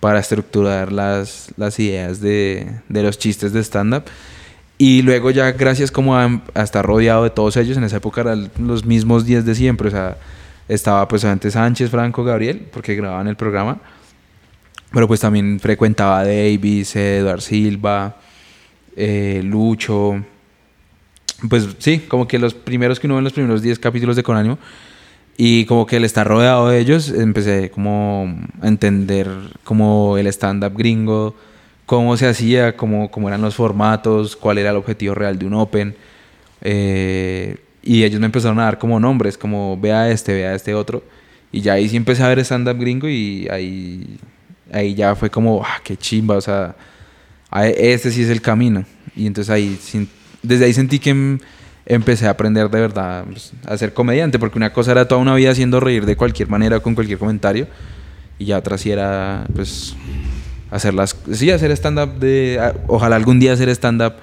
[0.00, 4.04] para estructurar las, las ideas de, de los chistes de stand-up.
[4.78, 8.22] Y luego ya gracias como a, a estar rodeado de todos ellos, en esa época
[8.22, 10.16] eran los mismos 10 de siempre, o sea,
[10.68, 13.78] estaba pues antes Sánchez, Franco, Gabriel, porque grababan el programa,
[14.92, 18.16] pero pues también frecuentaba a Davis, Eduard Silva,
[18.96, 20.24] eh, Lucho,
[21.48, 24.22] pues sí, como que los primeros que uno ve en los primeros 10 capítulos de
[24.22, 24.58] Conánimo,
[25.36, 29.28] y como que el estar rodeado de ellos, empecé como a entender
[29.64, 31.34] como el stand-up gringo,
[31.86, 35.54] cómo se hacía, cómo, cómo eran los formatos, cuál era el objetivo real de un
[35.54, 35.96] Open.
[36.62, 41.04] eh, y ellos me empezaron a dar como nombres, como vea este, vea este otro.
[41.52, 44.18] Y ya ahí sí empecé a ver stand-up gringo y ahí,
[44.72, 46.74] ahí ya fue como, ah, qué chimba, o sea,
[47.62, 48.84] este sí es el camino.
[49.14, 49.78] Y entonces ahí,
[50.42, 51.38] desde ahí sentí que em-
[51.86, 55.34] empecé a aprender de verdad pues, a ser comediante, porque una cosa era toda una
[55.34, 57.68] vida haciendo reír de cualquier manera, con cualquier comentario,
[58.38, 59.94] y ya otra sí era, pues,
[60.70, 64.14] hacer las, sí, hacer stand-up de, ojalá algún día hacer stand-up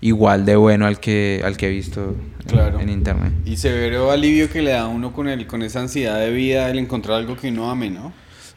[0.00, 2.80] igual de bueno al que, al que he visto en- Claro.
[2.80, 3.32] en internet.
[3.44, 6.68] Y severo alivio que le da a uno con, el, con esa ansiedad de vida
[6.70, 8.12] el encontrar algo que uno ame, ¿no?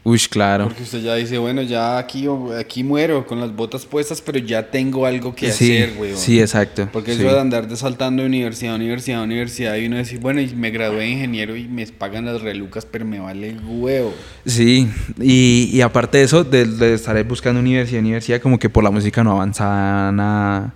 [0.05, 0.65] Uy, claro.
[0.65, 2.27] Porque usted ya dice, bueno, ya aquí,
[2.59, 6.11] aquí muero con las botas puestas, pero ya tengo algo que sí, hacer, güey.
[6.15, 6.89] sí, exacto.
[6.91, 7.21] Porque sí.
[7.23, 10.41] eso de andar de saltando de universidad a universidad a universidad y uno decir, bueno,
[10.41, 14.13] y me gradué de ingeniero y me pagan las relucas, pero me vale el huevo.
[14.45, 14.89] Sí,
[15.21, 18.91] y, y aparte de eso, de, de estar buscando universidad, universidad, como que por la
[18.91, 20.73] música no avanzaba nada.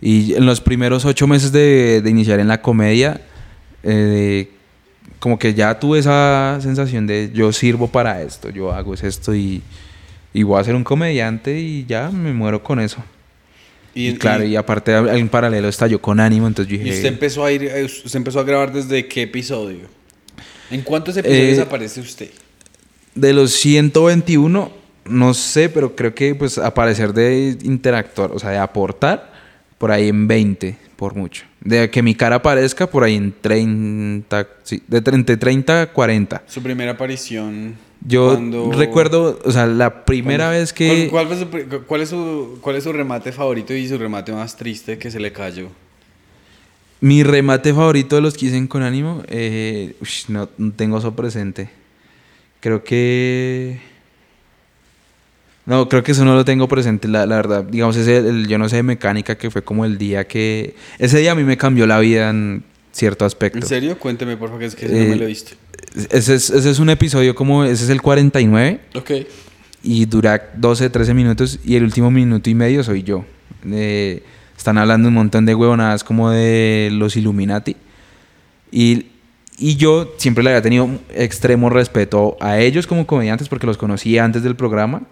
[0.00, 3.20] Y en los primeros ocho meses de, de iniciar en la comedia,
[3.82, 4.50] eh,
[5.18, 9.34] como que ya tuve esa sensación de yo sirvo para esto, yo hago es esto
[9.34, 9.62] y,
[10.34, 13.02] y voy a ser un comediante y ya me muero con eso.
[13.94, 16.96] Y, claro, y, aparte en paralelo estalló con ánimo, entonces yo ¿Y dije...
[16.96, 19.88] usted empezó a ir, eh, usted empezó a grabar desde qué episodio?
[20.70, 22.30] ¿En cuántos episodios Eh, aparece usted?
[23.14, 24.70] De los 121,
[25.06, 29.32] no sé, pero creo que pues aparecer de interactuar, o sea, de aportar,
[29.78, 31.44] por ahí en 20, por mucho.
[31.60, 36.42] De que mi cara aparezca, por ahí en 30, sí, de 30, 30 a 40.
[36.46, 37.74] Su primera aparición.
[38.06, 41.08] Yo cuando- recuerdo, o sea, la primera ¿Cuál- vez que...
[41.10, 41.48] ¿Cuál, cuál su
[41.86, 45.18] cuál es su, ¿Cuál es su remate favorito y su remate más triste que se
[45.18, 45.68] le cayó?
[47.00, 49.96] Mi remate favorito de los que hice con ánimo, eh,
[50.28, 51.68] no tengo eso presente.
[52.60, 53.80] Creo que...
[55.66, 57.64] No, creo que eso no lo tengo presente, la, la verdad.
[57.64, 60.74] Digamos, ese, el, yo no sé de mecánica, que fue como el día que...
[60.98, 62.62] Ese día a mí me cambió la vida en
[62.92, 63.58] cierto aspecto.
[63.58, 63.98] ¿En serio?
[63.98, 65.52] Cuénteme, por favor, que es que ese no Eh, me lo he visto.
[66.10, 67.64] Ese es, ese es un episodio como...
[67.64, 69.10] Ese es el 49 Ok.
[69.82, 73.24] y dura 12, 13 minutos y el último minuto y medio soy yo.
[73.68, 74.22] Eh,
[74.56, 77.76] están hablando un montón de huevonadas como de los Illuminati.
[78.70, 79.06] Y,
[79.58, 84.24] y yo siempre le había tenido extremo respeto a ellos como comediantes porque los conocía
[84.24, 85.02] antes del programa.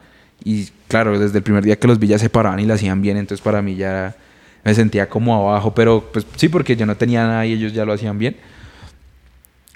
[0.42, 3.02] Y claro, desde el primer día que los vi ya se paraban y lo hacían
[3.02, 3.16] bien.
[3.16, 4.16] Entonces para mí ya
[4.64, 5.74] me sentía como abajo.
[5.74, 8.36] Pero pues sí, porque yo no tenía nada y ellos ya lo hacían bien.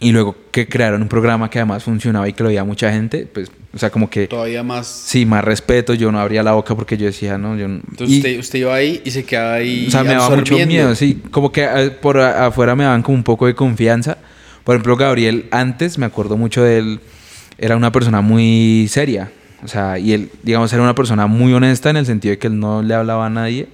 [0.00, 3.26] Y luego que crearon un programa que además funcionaba y que lo veía mucha gente,
[3.26, 4.28] pues, o sea, como que...
[4.28, 4.86] Todavía más.
[4.86, 7.80] Sí, más respeto, yo no abría la boca porque yo decía, no, yo no...
[7.90, 9.86] Entonces y- usted, usted iba ahí y se quedaba ahí.
[9.88, 13.16] o sea, me daba mucho miedo, sí, como que eh, por afuera me daban como
[13.16, 14.18] un poco de confianza.
[14.62, 17.00] Por ejemplo, Gabriel, antes me acuerdo mucho de él,
[17.59, 19.32] era una persona muy seria,
[19.64, 22.46] o sea, y él, digamos, era una persona muy honesta en el sentido de que
[22.46, 23.68] él no le hablaba a nadie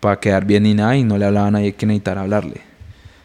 [0.00, 2.60] para quedar bien ni nada y no le hablaba a nadie que necesitara hablarle.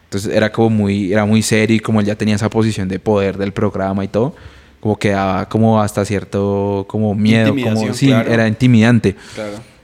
[0.04, 2.98] Entonces era como muy, era muy serio y como él ya tenía esa posición de
[2.98, 4.34] poder del programa y todo,
[4.80, 8.30] como que daba como hasta cierto como miedo, como sí, claro.
[8.30, 9.16] era intimidante.
[9.34, 9.74] Claro.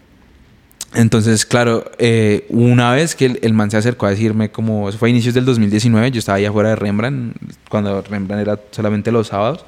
[0.94, 4.98] Entonces, claro, eh, una vez que el, el, man se acercó a decirme, como eso
[4.98, 7.36] fue a inicios del 2019, yo estaba ahí afuera de Rembrandt,
[7.68, 9.64] cuando Rembrandt era solamente los sábados,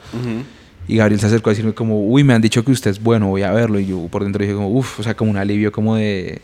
[0.89, 3.29] y Gabriel se acercó a decirme como, uy, me han dicho que usted es bueno,
[3.29, 5.73] voy a verlo, y yo por dentro dije como, uff, o sea, como un alivio
[5.73, 6.41] como de,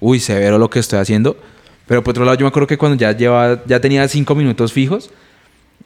[0.00, 1.36] uy, severo lo que estoy haciendo,
[1.86, 4.72] pero por otro lado yo me acuerdo que cuando ya, lleva, ya tenía cinco minutos
[4.72, 5.10] fijos,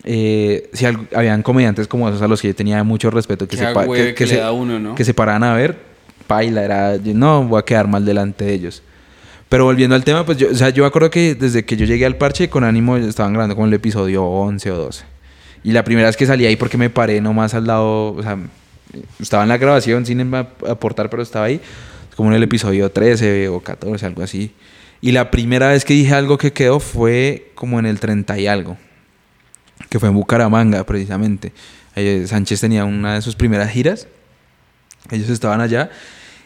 [0.03, 3.67] eh, si habían comediantes como esos a los que yo tenía mucho respeto, que, se,
[3.67, 4.95] que, que, se, uno, ¿no?
[4.95, 5.79] que se paraban a ver,
[6.27, 8.83] paila, era, no, voy a quedar mal delante de ellos.
[9.49, 11.87] Pero volviendo al tema, pues yo, o sea, yo me acuerdo que desde que yo
[11.87, 15.05] llegué al parche con ánimo estaban grabando como el episodio 11 o 12.
[15.65, 18.39] Y la primera vez que salí ahí porque me paré nomás al lado, o sea,
[19.19, 21.61] estaba en la grabación sin aportar, pero estaba ahí,
[22.17, 24.53] como en el episodio 13 o 14, algo así.
[25.01, 28.47] Y la primera vez que dije algo que quedó fue como en el 30 y
[28.47, 28.77] algo,
[29.89, 31.53] que fue en Bucaramanga precisamente.
[31.97, 34.07] Eh, Sánchez tenía una de sus primeras giras
[35.11, 35.91] ellos estaban allá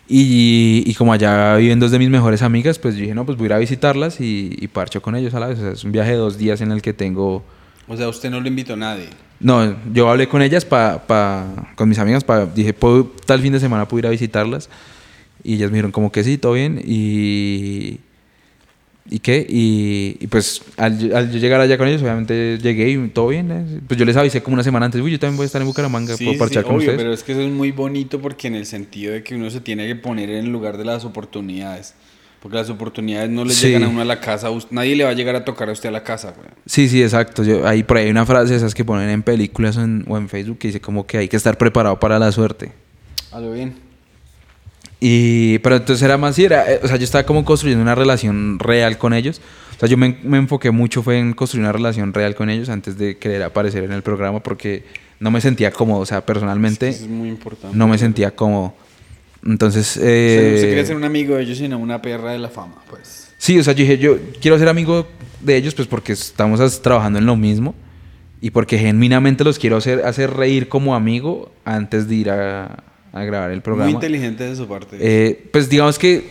[0.08, 3.48] y, como allá viven dos de mis mejores amigas, pues dije, no, pues voy a
[3.48, 5.58] ir a visitarlas y, y parcho con ellos a la vez.
[5.58, 7.44] O sea, es un viaje de dos días en el que tengo...
[7.88, 9.08] O sea, usted no lo invitó a nadie.
[9.40, 13.52] No, yo hablé con ellas, pa, pa, con mis amigas, pa, dije, ¿puedo, tal fin
[13.52, 14.68] de semana puedo ir a visitarlas.
[15.42, 16.82] Y ellas me dijeron como que sí, todo bien.
[16.84, 18.00] Y,
[19.10, 19.46] ¿Y qué?
[19.48, 23.50] Y, pues al, al, llegar allá con ellos, obviamente llegué y todo bien.
[23.50, 23.80] ¿eh?
[23.86, 25.68] Pues yo les avisé como una semana antes, uy, yo también voy a estar en
[25.68, 26.98] Bucaramanga, sí, puedo parchar sí, con obvio, ustedes.
[26.98, 29.60] Pero es que eso es muy bonito porque en el sentido de que uno se
[29.60, 31.94] tiene que poner en el lugar de las oportunidades.
[32.40, 33.66] Porque las oportunidades no le Sí.
[33.66, 34.48] llegan a uno a la casa.
[34.70, 36.48] Nadie le va a llegar a tocar a usted a la casa, güey.
[36.66, 37.42] Sí, sí, exacto.
[37.42, 40.16] Yo, ahí por ahí hay una frase esas que ponen en películas o en, o
[40.16, 42.72] en Facebook que dice como que hay que estar preparado para la suerte.
[43.32, 43.74] A lo bien.
[45.00, 47.94] Y, pero entonces era más, sí, era, eh, o sea, yo estaba como construyendo una
[47.94, 49.40] relación real con ellos.
[49.76, 52.68] O sea, yo me, me enfoqué mucho fue en construir una relación real con ellos
[52.68, 54.84] antes de querer aparecer en el programa porque
[55.20, 57.76] no me sentía cómodo, o sea, personalmente Eso es muy importante.
[57.76, 58.74] no me sentía cómodo.
[59.44, 62.38] Entonces, Usted, usted eh, quería ser un amigo de ellos y no una perra de
[62.38, 63.32] la fama, pues.
[63.38, 65.06] sí, o sea, yo dije, yo quiero ser amigo
[65.40, 67.74] de ellos pues porque estamos trabajando en lo mismo
[68.40, 72.82] y porque genuinamente los quiero hacer, hacer reír como amigo antes de ir a,
[73.12, 73.86] a grabar el programa.
[73.86, 74.96] Muy inteligente de su parte.
[75.00, 76.28] Eh, pues digamos que,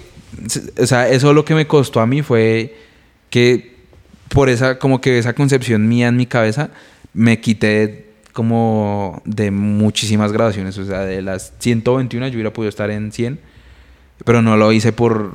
[0.78, 2.76] o sea, eso lo que me costó a mí fue
[3.30, 3.76] que
[4.30, 6.70] por esa, como que esa concepción mía en mi cabeza,
[7.14, 8.07] me quité
[8.38, 13.40] como de muchísimas grabaciones, o sea, de las 121 yo hubiera podido estar en 100,
[14.24, 15.32] pero no lo hice por,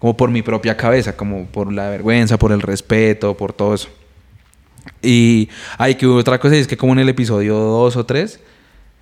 [0.00, 3.90] como por mi propia cabeza, como por la vergüenza, por el respeto, por todo eso.
[5.02, 8.40] Y hay que otra cosa, es que como en el episodio 2 o 3,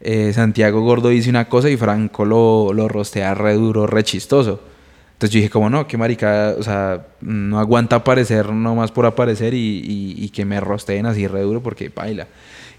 [0.03, 4.61] eh, Santiago Gordo dice una cosa y Franco lo, lo rostea re duro, re chistoso.
[5.15, 9.55] Entonces yo dije como no, qué marica, o sea, no aguanta aparecer nomás por aparecer
[9.55, 12.27] y, y- y que me rosteen así re duro porque baila.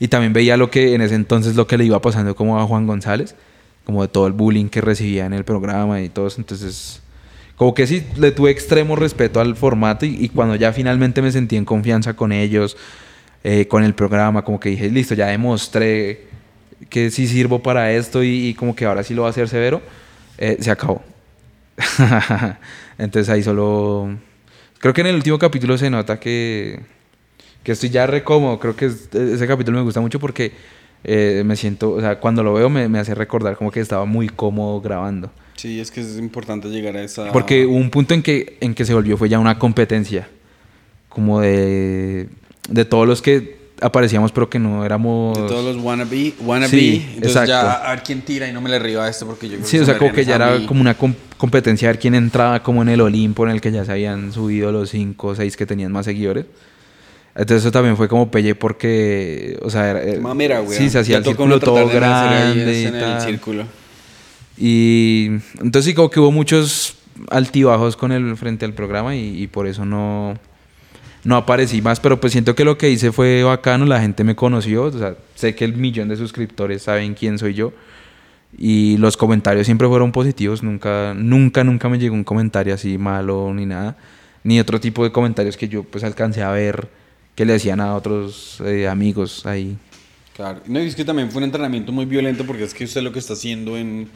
[0.02, 2.66] Y también veía lo que en ese entonces lo que le iba pasando como a
[2.66, 3.36] Juan González,
[3.86, 6.42] como de todo el bullying que recibía en el programa y todo eso.
[6.42, 7.04] Entonces,
[7.56, 11.32] como que sí, le tuve extremo respeto al formato y, y cuando ya finalmente me
[11.32, 12.78] sentí en confianza con ellos,
[13.44, 16.26] eh, con el programa, como que dije, listo, ya demostré
[16.90, 19.48] que sí sirvo para esto y, y como que ahora sí lo va a hacer
[19.48, 19.84] severo,
[20.40, 21.04] eh, se acabó.
[22.98, 24.18] Entonces ahí solo...
[24.80, 26.80] Creo que en el último capítulo se nota que,
[27.64, 28.60] que estoy ya re cómodo.
[28.60, 30.52] Creo que es- ese capítulo me gusta mucho porque
[31.04, 34.06] eh, me siento, o sea, cuando lo veo me, me hace recordar como que estaba
[34.06, 35.32] muy cómodo grabando.
[35.56, 37.32] Sí, es que es importante llegar a esa...
[37.32, 40.28] Porque hubo un punto en que, en que se volvió, fue ya una competencia.
[41.10, 42.30] Como de,
[42.70, 45.36] de todos los que aparecíamos, pero que no éramos.
[45.40, 46.70] De todos los wannabe, wannabe.
[46.70, 47.48] Sí, Entonces exacto.
[47.52, 49.68] ya a ver quién tira y no me le río a esto porque yo creo
[49.68, 52.62] Sí, o sea, como que ya era como una com- competencia a ver quién entraba
[52.64, 55.58] como en el Olimpo, en el que ya se habían subido los cinco o seis
[55.58, 56.46] que tenían más seguidores.
[57.34, 60.78] Entonces eso también fue como pelle porque, o sea, era- Qué mamera, güey.
[60.78, 63.64] sí, se hacía el círculo todo grande y en el círculo.
[64.58, 65.28] Y
[65.60, 66.98] entonces sí, como que hubo muchos
[67.30, 70.38] altibajos con el frente al programa y, y por eso no,
[71.24, 72.00] no aparecí más.
[72.00, 74.84] Pero pues siento que lo que hice fue bacano, la gente me conoció.
[74.84, 77.72] O sea, sé que el millón de suscriptores saben quién soy yo.
[78.58, 80.62] Y los comentarios siempre fueron positivos.
[80.64, 83.96] Nunca, nunca, nunca me llegó un comentario así malo ni nada.
[84.44, 86.90] Ni otro tipo de comentarios que yo pues alcancé a ver
[87.36, 89.78] que le hacían a otros eh, amigos ahí.
[90.36, 90.62] Claro.
[90.66, 93.12] No, y es que también fue un entrenamiento muy violento porque es que usted lo
[93.12, 94.10] que está haciendo en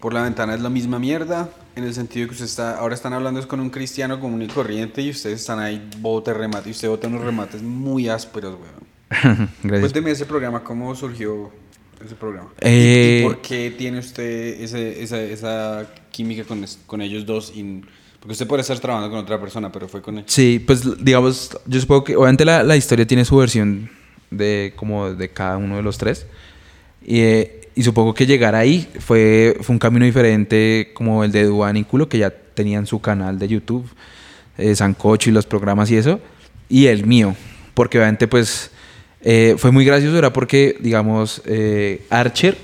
[0.00, 3.14] por la ventana es la misma mierda, en el sentido que usted está, ahora están
[3.14, 6.72] hablando es con un cristiano común y corriente y ustedes están ahí bote remate y
[6.72, 8.84] usted bota unos remates muy ásperos, weón.
[9.62, 9.80] Gracias.
[9.80, 11.50] Cuénteme ese programa, ¿cómo surgió
[12.04, 12.50] ese programa?
[12.60, 17.50] ¿Y- Eh, ¿Y, por qué tiene usted ese, esa, esa química con, con ellos dos?
[17.56, 17.80] y-
[18.24, 20.24] porque usted puede estar trabajando con otra persona, pero fue con él.
[20.26, 23.90] Sí, pues digamos, yo supongo que obviamente la, la historia tiene su versión
[24.30, 26.26] de como de cada uno de los tres.
[27.04, 31.44] Y, eh, y supongo que llegar ahí fue, fue un camino diferente como el de
[31.44, 33.86] Duan y Culo, que ya tenían su canal de YouTube,
[34.56, 36.18] eh, Sancocho y los programas y eso,
[36.70, 37.36] y el mío,
[37.74, 38.70] porque obviamente pues
[39.20, 42.56] eh, fue muy gracioso, era porque, digamos, eh, Archer,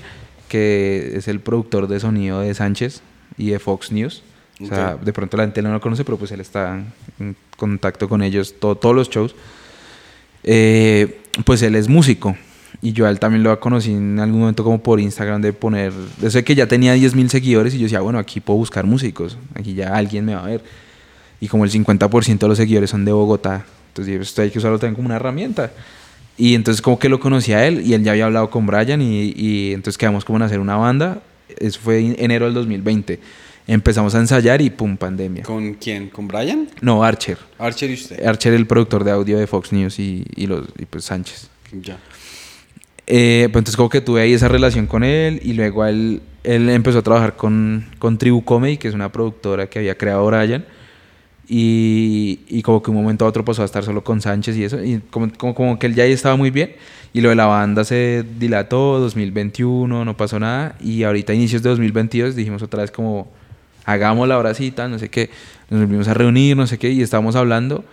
[0.49, 3.03] que es el productor de sonido de Sánchez
[3.37, 4.23] y de Fox News,
[4.69, 6.81] de pronto la gente no lo conoce, pero pues él está
[7.19, 9.35] en contacto con ellos todos los shows,
[10.43, 12.35] eh, pues él es músico.
[12.81, 15.93] Y yo a él también lo conocí en algún momento como por Instagram de poner...
[16.19, 19.37] Yo sé que ya tenía 10.000 seguidores y yo decía, bueno, aquí puedo buscar músicos,
[19.53, 20.63] aquí ya alguien me va a ver.
[21.39, 24.79] Y como el 50% de los seguidores son de Bogotá, entonces esto hay que usarlo
[24.79, 25.71] también como una herramienta.
[26.37, 29.01] Y entonces como que lo conocí a él y él ya había hablado con Brian
[29.01, 31.21] y, y entonces quedamos como en hacer una banda.
[31.59, 33.19] Eso fue en enero del 2020.
[33.67, 35.43] Empezamos a ensayar y pum, pandemia.
[35.43, 36.09] ¿Con quién?
[36.09, 36.67] ¿Con Brian?
[36.81, 37.37] No, Archer.
[37.59, 38.25] Archer y usted.
[38.25, 41.49] Archer, el productor de audio de Fox News y, y los, y pues Sánchez.
[41.71, 41.97] Ya.
[43.07, 46.69] Eh, pues entonces como que tuve ahí esa relación con él y luego él, él
[46.69, 50.65] empezó a trabajar con, con Tribu Comedy, que es una productora que había creado Brian.
[51.47, 54.63] Y, y como que un momento a otro pasó a estar solo con Sánchez y
[54.63, 54.81] eso.
[54.81, 56.73] Y como, como, como que él ya ahí estaba muy bien.
[57.13, 60.75] Y lo de la banda se dilató, 2021, no pasó nada.
[60.79, 63.29] Y ahorita, a inicios de 2022, dijimos otra vez como,
[63.85, 65.29] hagámosla ahora sí, no sé qué.
[65.69, 67.83] Nos volvimos a reunir, no sé qué, y estábamos hablando.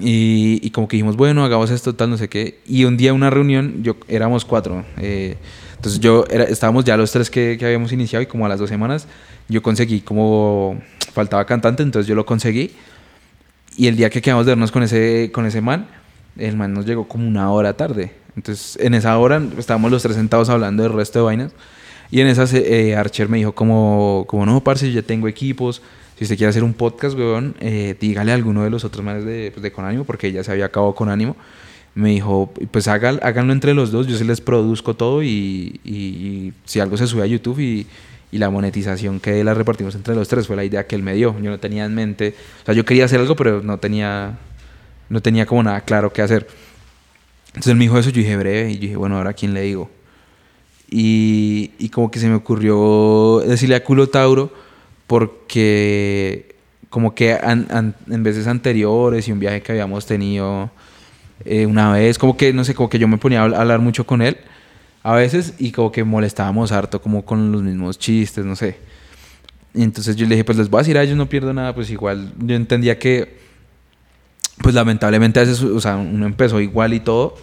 [0.00, 2.60] Y, y como que dijimos, bueno, hagamos esto, tal, no sé qué.
[2.66, 4.84] Y un día una reunión, yo éramos cuatro.
[4.98, 5.36] eh,
[5.76, 8.60] entonces yo, era, estábamos ya los tres que, que habíamos iniciado y como a las
[8.60, 9.08] dos semanas
[9.48, 10.80] yo conseguí como,
[11.12, 12.70] faltaba cantante, entonces yo lo conseguí.
[13.76, 15.88] Y el día que quedamos de vernos con ese, con ese man,
[16.38, 18.12] el man nos llegó como una hora tarde.
[18.36, 21.52] Entonces en esa hora estábamos los tres sentados hablando del resto de vainas.
[22.12, 25.82] Y en esas eh, Archer me dijo como, como no, parce, yo ya tengo equipos.
[26.18, 29.24] Si usted quiere hacer un podcast, weón, eh, dígale a alguno de los otros manes
[29.24, 31.34] de, pues, de Conánimo, porque ya se había acabado con ánimo.
[31.94, 35.90] Me dijo, pues hagan, háganlo entre los dos, yo se les produzco todo y, y-
[35.92, 37.86] y si algo se sube a YouTube y,
[38.30, 41.14] y la monetización que la repartimos entre los tres fue la idea que él me
[41.14, 41.34] dio.
[41.40, 44.38] Yo no tenía en mente, o sea, yo quería hacer algo, pero no tenía,
[45.08, 46.46] no tenía como nada claro qué hacer.
[47.48, 49.54] Entonces él me dijo eso, yo dije breve, y yo dije, bueno, ahora a quién
[49.54, 49.90] le digo.
[50.94, 54.52] Y, como que se me ocurrió decirle a Culo Tauro,
[55.06, 56.54] porque
[56.90, 60.70] como que an- en veces anteriores y un viaje que habíamos tenido
[61.46, 63.60] eh, una vez, como que, no sé, como que yo me ponía a habl- a
[63.62, 64.36] hablar mucho con él
[65.02, 68.76] a veces y como que molestábamos harto, como con los mismos chistes, no sé.
[69.74, 71.88] Entonces yo le dije, pues les voy a decir a ellos, no pierdo nada, pues
[71.90, 73.38] igual yo entendía que,
[74.62, 77.36] pues lamentablemente a veces, o sea, uno empezó igual y todo,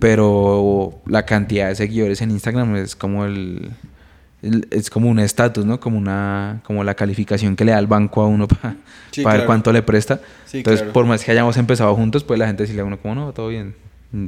[0.00, 3.70] pero la cantidad de seguidores en Instagram es como el,
[4.42, 5.80] el- es como un estatus, ¿no?
[5.80, 8.76] Como una como la calificación que le da el banco a uno para
[9.10, 9.46] Sí, ver claro.
[9.46, 10.20] cuánto le presta.
[10.46, 10.92] Sí, Entonces, claro.
[10.92, 13.48] por más que hayamos empezado juntos, pues la gente decirle a uno como, no, todo
[13.48, 13.74] bien.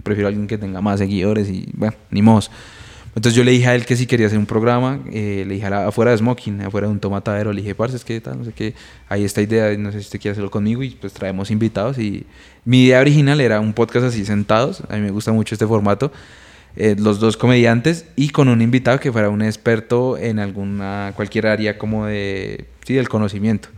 [0.03, 2.51] Prefiero a alguien que tenga más seguidores y, bueno, ni mos.
[3.17, 5.64] Entonces yo le dije a él que si quería hacer un programa, eh, le dije
[5.67, 8.39] a la- afuera de Smoking, afuera de un tomatadero, le dije, parce, es que tal,
[8.39, 8.75] no sé qué,
[9.09, 12.27] hay esta idea, no sé si usted quiere hacerlo conmigo y pues traemos invitados y
[12.67, 16.12] mi idea original era un podcast así sentados, a mí me gusta mucho este formato,
[16.77, 21.47] eh, los dos comediantes y con un invitado que fuera un experto en alguna, cualquier
[21.47, 23.71] área como de, sí, del conocimiento.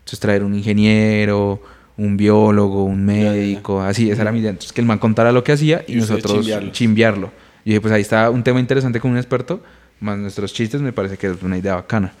[0.00, 1.62] Entonces traer un ingeniero,
[1.96, 3.30] un biólogo, un ya, ya.
[3.30, 4.50] médico, así, esa era mi idea.
[4.50, 7.30] Entonces que el man contara lo que hacía y, nosotros chimbearlo.
[7.64, 9.62] Y dije, pues ahí está un tema interesante con un experto,
[10.00, 12.12] más nuestros chistes, me parece que es una idea bacana.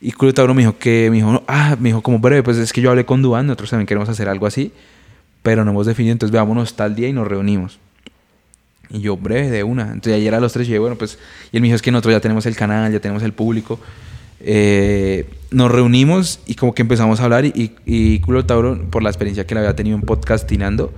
[0.00, 2.58] Y Culo Tauro me dijo que, me dijo, no, ah, me dijo como breve, pues
[2.58, 4.72] es que yo hablé con Duan, nosotros también queremos hacer algo así,
[5.42, 7.78] pero no hemos definido, entonces veámonos tal día y nos reunimos.
[8.90, 9.84] Y yo, breve, de una.
[9.84, 11.18] Entonces ayer a los tres, dije, bueno, pues,
[11.50, 13.80] y él me dijo, es que nosotros ya tenemos el canal, ya tenemos el público.
[14.40, 19.02] Eh, nos reunimos y como que empezamos a hablar y, y, y Culo Tauro, por
[19.02, 20.92] la experiencia que le había tenido en podcastinando,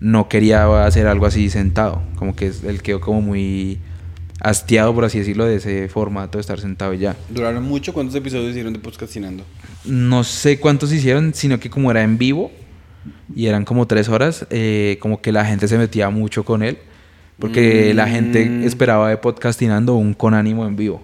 [0.00, 2.02] no quería hacer algo así sentado.
[2.16, 3.78] Como que él quedó como muy
[4.40, 7.16] hastiado, por así decirlo, de ese formato de estar sentado y ya.
[7.28, 7.92] ¿Duraron mucho?
[7.92, 9.44] ¿Cuántos episodios hicieron de podcastinando?
[9.84, 12.50] No sé cuántos hicieron, sino que como era en vivo
[13.34, 16.78] y eran como tres horas, eh, como que la gente se metía mucho con él.
[17.40, 18.64] Porque la gente Mm.
[18.64, 21.02] esperaba de podcastinando un con ánimo en vivo.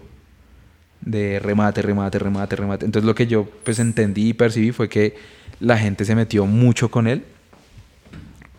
[1.00, 2.84] De remate, remate, remate, remate.
[2.86, 5.14] Entonces lo que yo pues entendí y percibí fue que
[5.60, 7.22] la gente se metió mucho con él.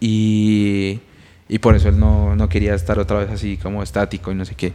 [0.08, 1.00] Y,
[1.50, 4.46] y por eso él no, no quería estar otra vez así como estático y no
[4.46, 4.74] sé qué.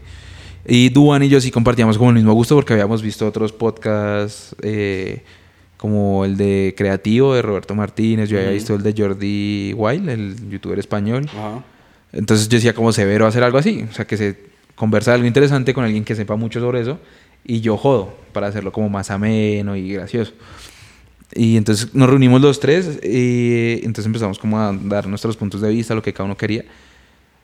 [0.66, 4.56] Y Duan y yo sí compartíamos como el mismo gusto porque habíamos visto otros podcasts
[4.62, 5.22] eh,
[5.76, 8.54] como el de Creativo de Roberto Martínez, yo había Ujú.
[8.54, 11.26] visto el de Jordi Wild, el youtuber español.
[11.32, 11.64] Ajá.
[12.12, 14.36] Entonces yo decía como severo hacer algo así, o sea que se
[14.74, 16.98] conversa algo interesante con alguien que sepa mucho sobre eso
[17.44, 20.32] y yo jodo para hacerlo como más ameno y gracioso.
[21.34, 25.68] Y entonces nos reunimos los tres y entonces empezamos como a dar nuestros puntos de
[25.70, 26.64] vista, lo que cada uno quería.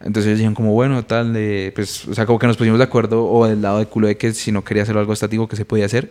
[0.01, 2.85] Entonces ellos dijeron como, bueno, tal, de, pues, o sea, como que nos pusimos de
[2.85, 5.57] acuerdo o del lado de culo de que si no quería hacer algo estático que
[5.57, 6.11] se podía hacer.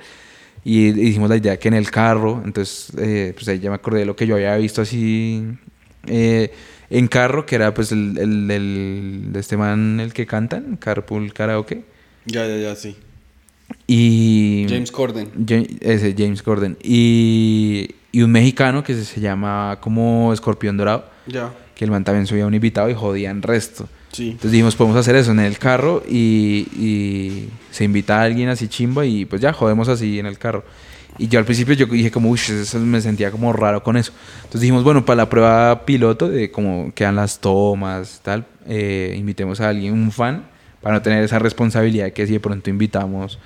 [0.64, 4.00] Y hicimos la idea que en el carro, entonces eh, pues ahí ya me acordé
[4.00, 5.44] de lo que yo había visto así
[6.08, 6.52] eh,
[6.90, 11.84] en carro, que era pues el, el, el- este man el que cantan, Carpool Karaoke.
[12.26, 12.96] Ya, ya, ya, sí.
[13.88, 14.66] Y...
[14.70, 15.30] James Corden.
[15.82, 16.78] Ese, James Corden.
[16.84, 21.52] Y, y un mexicano que se, se llama como Escorpión Dorado, Ya.
[21.76, 23.88] que el man también subía un invitado y jodían resto.
[24.12, 24.30] Sí.
[24.32, 28.68] Entonces dijimos, podemos hacer eso en el carro y, y se invita a alguien así
[28.68, 30.64] chimba y pues ya jodemos así en el carro.
[31.18, 34.12] Y yo al principio yo dije como, uy, eso me sentía como raro con eso.
[34.38, 39.62] Entonces dijimos, bueno, para la prueba piloto de cómo quedan las tomas, tal, eh, invitemos
[39.62, 40.46] a alguien, un fan,
[40.82, 43.40] para no tener esa responsabilidad que si de pronto invitamos,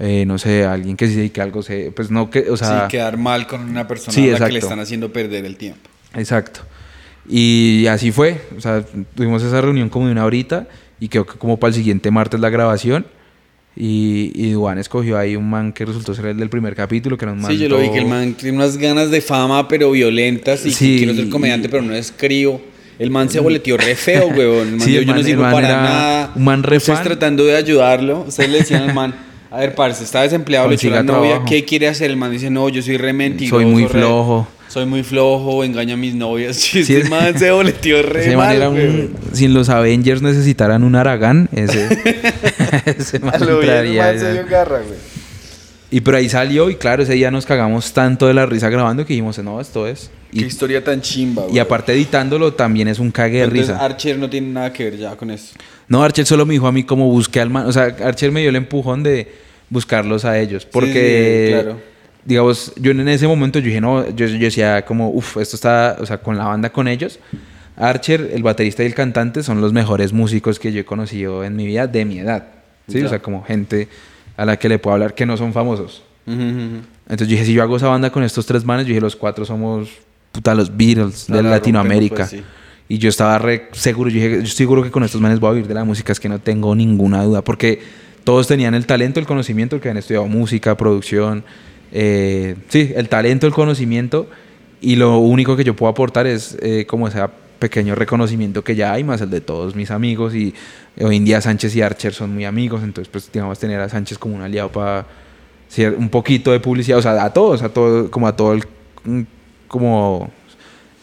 [0.00, 2.82] eh, no sé, alguien que se dedique a algo, se, pues no que, o sea...
[2.82, 5.56] sí, quedar mal con una persona Sí, a la que le están haciendo perder el
[5.56, 5.88] tiempo.
[6.14, 6.62] Exacto.
[7.28, 8.40] Y así fue.
[8.56, 10.66] O sea, tuvimos esa reunión como de una horita
[10.98, 13.06] y creo que como para el siguiente martes la grabación.
[13.76, 17.24] Y, y Duan escogió ahí un man que resultó ser el del primer capítulo, que
[17.24, 19.68] era un man Sí, yo lo vi que el man tiene unas ganas de fama,
[19.68, 20.66] pero violentas.
[20.66, 22.60] Y Sí, quiero ser comediante, pero no escribo.
[22.98, 24.68] El man se boleteó re feo, weón.
[24.68, 26.32] El man Sí, dijo, el yo no sirvo para nada.
[26.34, 27.06] un man re Ustedes fan.
[27.06, 28.24] tratando de ayudarlo.
[28.26, 29.14] Ustedes le decían al man,
[29.50, 31.30] a ver, parce, está desempleado, le echó la novia.
[31.30, 31.44] trabajo.
[31.48, 32.10] ¿Qué quiere hacer?
[32.10, 33.56] El man dice, no, yo soy re mentiroso.
[33.56, 34.46] Soy muy re- flojo.
[34.68, 36.56] Soy muy flojo, engaño a mis novias.
[36.60, 39.10] Sí, Sí, este man se boleteó re Ese man mal, era un- weón.
[39.32, 41.88] si los Avengers necesitaran un Aragán, ese,
[42.86, 44.98] ese man A lo bien, el entraría man se dio garra, güey.
[45.90, 49.04] Y pero ahí salió y claro, ese día nos cagamos tanto de la risa grabando
[49.04, 50.10] que dijimos, no, esto es.
[50.32, 51.56] Qué Y, historia tan chimba, güey.
[51.56, 53.84] y aparte editándolo también es un cague de Entonces, risa.
[53.84, 55.54] Archer no tiene nada que ver ya con eso.
[55.88, 57.66] No, Archer solo me dijo a mí cómo busqué al man.
[57.66, 59.32] O sea, Archer me dio el empujón de
[59.68, 60.64] buscarlos a ellos.
[60.64, 61.80] Porque, sí, claro.
[62.24, 65.96] digamos, yo en ese momento yo dije, no, yo, yo decía como, uff, esto está,
[65.98, 67.18] o sea, con la banda con ellos.
[67.76, 71.56] Archer, el baterista y el cantante son los mejores músicos que yo he conocido en
[71.56, 72.46] mi vida de mi edad.
[72.86, 73.00] ¿sí?
[73.00, 73.06] Ya.
[73.06, 73.88] O sea, como gente
[74.40, 76.02] a la que le puedo hablar que no son famosos.
[76.26, 76.80] Ujú, ujú.
[77.02, 79.14] Entonces yo dije, si yo hago esa banda con estos tres manes, yo dije, los
[79.14, 79.90] cuatro somos,
[80.32, 82.24] puta, los Beatles de la Latinoamérica.
[82.24, 82.94] rompemos, pues, sí.
[82.94, 85.50] Y yo estaba re seguro, yo dije, yo estoy seguro que con estos manes voy
[85.50, 87.82] a vivir de la música, es que no tengo ninguna duda, porque
[88.24, 91.44] todos tenían el talento, el conocimiento, el que habían estudiado música, producción,
[91.92, 94.26] eh, sí, el talento, el conocimiento,
[94.80, 97.20] y lo único que yo puedo aportar es eh, como ese
[97.60, 100.52] pequeño reconocimiento que ya hay, más el de todos mis amigos, y
[101.00, 104.18] hoy en día Sánchez y Archer son muy amigos, entonces pues digamos tener a Sánchez
[104.18, 105.06] como un aliado para
[105.96, 108.64] un poquito de publicidad, o sea, a todos, a todo, como a todo el,
[109.04, 109.20] mm,
[109.68, 110.30] como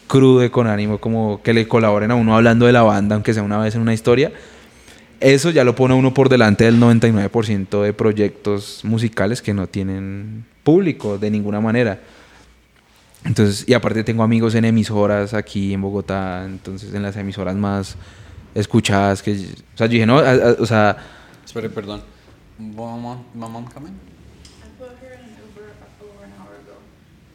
[0.06, 3.42] crude con ánimo, como que le colaboren a uno hablando de la banda, aunque sea
[3.42, 4.32] una vez en una historia.
[5.20, 10.44] Eso ya lo pone uno por delante del 99% de proyectos musicales que no tienen
[10.62, 12.00] público de ninguna manera.
[13.24, 17.96] Entonces, y aparte tengo amigos en emisoras aquí en Bogotá, entonces en las emisoras más
[18.54, 20.96] escuchadas que, o sea, yo dije, no, a- a- o sea,
[21.44, 22.02] Espere, perdón.
[22.58, 23.00] Mom,
[23.34, 23.90] mom coming?
[23.92, 25.64] I put her in an Uber
[26.00, 26.78] over an hour ago.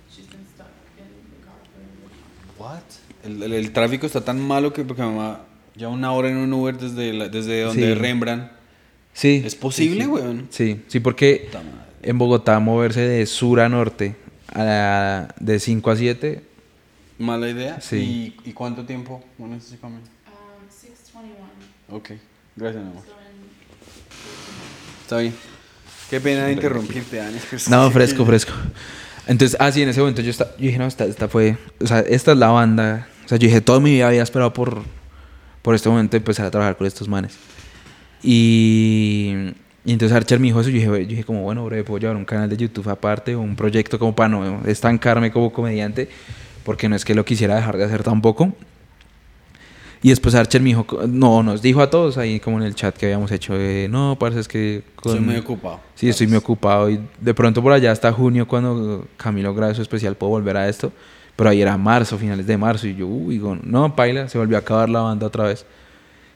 [0.10, 2.76] She's been stuck in the car for a while.
[2.76, 2.84] What?
[3.26, 5.42] El, el- el tráfico está tan malo que porque mamá
[5.76, 8.00] ya una hora en un Uber desde, la- desde donde Sí.
[8.00, 8.52] Rembrandt.
[9.14, 9.42] sí.
[9.46, 10.48] ¿Es posible, sí, weón?
[10.50, 11.50] Sí, sí, porque
[12.02, 14.16] en Bogotá moverse de sur a norte,
[14.54, 16.44] a la- de 5 a 7,
[17.20, 17.80] Mala idea.
[17.80, 18.36] Sí.
[18.46, 19.24] ¿Y, y cuánto tiempo?
[19.58, 19.98] Is she coming?
[20.00, 21.98] Um, 621.
[21.98, 22.10] Ok.
[22.56, 23.04] Gracias, mi amor.
[25.04, 25.34] Está bien.
[26.10, 27.38] Qué pena interrumpirte, Dani.
[27.70, 28.52] No, fresco, fresco.
[29.28, 32.00] Entonces, así en ese momento yo, esta- yo dije, no, esta, esta fue, o sea,
[32.00, 33.08] esta es la banda.
[33.26, 34.82] O sea, yo dije, toda mi vida había esperado por,
[35.62, 37.36] por este momento empezar a trabajar con estos manes.
[38.22, 39.54] Y,
[39.86, 42.16] y entonces Archer me dijo eso, yo dije, yo dije como, bueno, bro, puedo llevar
[42.16, 46.08] un canal de YouTube aparte, o un proyecto como para no estancarme como comediante,
[46.64, 48.54] porque no es que lo quisiera dejar de hacer tampoco.
[50.02, 52.96] Y después Archer me dijo, no, nos dijo a todos ahí como en el chat
[52.96, 54.84] que habíamos hecho, eh, no, parece es que...
[54.98, 55.80] Estoy muy ocupado.
[55.96, 59.82] Sí, estoy muy ocupado y de pronto por allá hasta junio cuando Camilo grabe su
[59.82, 60.92] especial puedo volver a esto.
[61.36, 64.58] Pero ahí era marzo, finales de marzo y yo, uy, digo, no, paila, se volvió
[64.58, 65.66] a acabar la banda otra vez.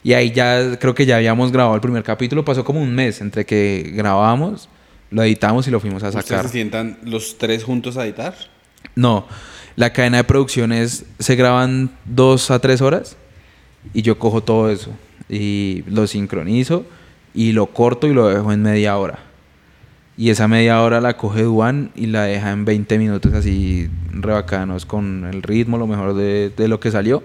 [0.04, 3.20] Y ahí ya creo que ya habíamos grabado el primer capítulo, pasó como un mes
[3.22, 4.70] entre que grabamos,
[5.12, 6.46] lo editamos y lo fuimos a ¿Ustedes sacar.
[6.46, 8.36] se sientan los tres juntos a editar?
[8.96, 9.26] No,
[9.76, 13.18] la cadena de producciones se graban dos a tres horas
[13.94, 14.92] y yo cojo todo eso
[15.30, 16.86] y lo sincronizo
[17.34, 19.20] y lo corto y lo dejo en media hora.
[20.18, 24.86] Y esa media hora la coge Duan y la deja en 20 minutos así rebacanos
[24.88, 27.24] con el ritmo, lo mejor de, de lo que salió.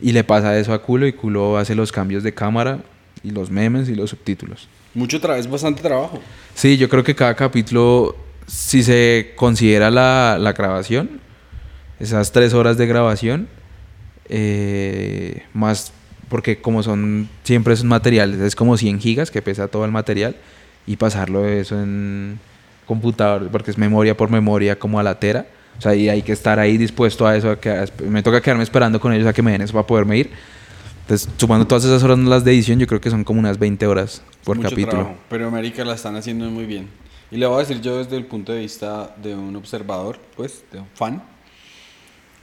[0.00, 2.80] Y le pasa eso a Culo y Culo hace los cambios de cámara
[3.22, 4.68] y los memes y los subtítulos.
[4.94, 6.20] Mucho trabajo, es bastante trabajo.
[6.54, 8.16] Sí, yo creo que cada capítulo,
[8.46, 11.20] si se considera la, la grabación,
[11.98, 13.48] esas tres horas de grabación,
[14.28, 15.92] eh, más
[16.28, 20.36] porque como son siempre esos materiales, es como 100 gigas que pesa todo el material
[20.86, 22.38] y pasarlo eso en
[22.86, 25.46] computador, porque es memoria por memoria como a la tera.
[25.78, 27.50] O sea, y hay que estar ahí dispuesto a eso.
[27.50, 30.04] a que- me toca quedarme esperando con ellos a que me den eso para poder
[30.06, 30.30] medir.
[31.02, 33.86] Entonces, sumando todas esas horas las de edición, yo creo que son como unas 20
[33.86, 34.90] horas por Mucho capítulo.
[35.02, 36.88] trabajo, pero América la están haciendo muy bien.
[37.30, 40.64] Y le voy a decir yo desde el punto de vista de un observador, pues,
[40.72, 41.22] de un fan.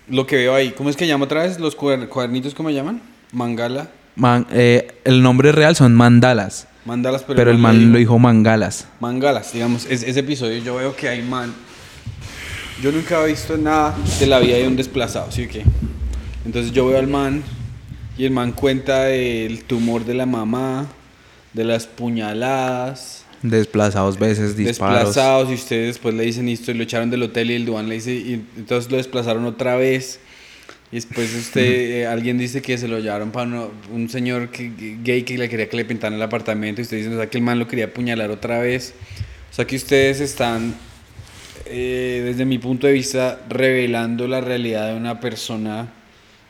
[0.10, 1.60] Lo que veo ahí, ¿cómo es que llama otra vez?
[1.60, 3.02] ¿Los cuader- cuadernitos cómo llaman?
[3.32, 3.90] Mangala.
[4.16, 8.20] Man- eh, el nombre real son mandalas, Mandalas, pero, pero el le man lo dijo
[8.20, 8.88] mangalas.
[9.00, 11.54] Mangalas, digamos, es- ese episodio yo veo que hay man.
[12.82, 15.64] Yo nunca he visto nada de la vida de un desplazado, ¿sí o qué?
[16.46, 17.44] Entonces yo veo al man
[18.18, 20.88] y el man cuenta del tumor de la mamá,
[21.54, 25.00] de las puñaladas, Desplazados veces, disparos.
[25.00, 27.90] desplazados y ustedes después le dicen esto y lo echaron del hotel y el Duan
[27.90, 30.20] le dice y entonces lo desplazaron otra vez
[30.92, 34.72] y después usted eh, alguien dice que se lo llevaron para uno- un señor que,
[34.76, 37.30] que- gay que le quería que le pintaran el apartamento y usted dice o sea
[37.32, 38.94] que el man lo quería apuñalar otra vez
[39.52, 40.76] o sea que ustedes están
[41.72, 45.92] eh, desde mi punto de vista revelando la realidad de una persona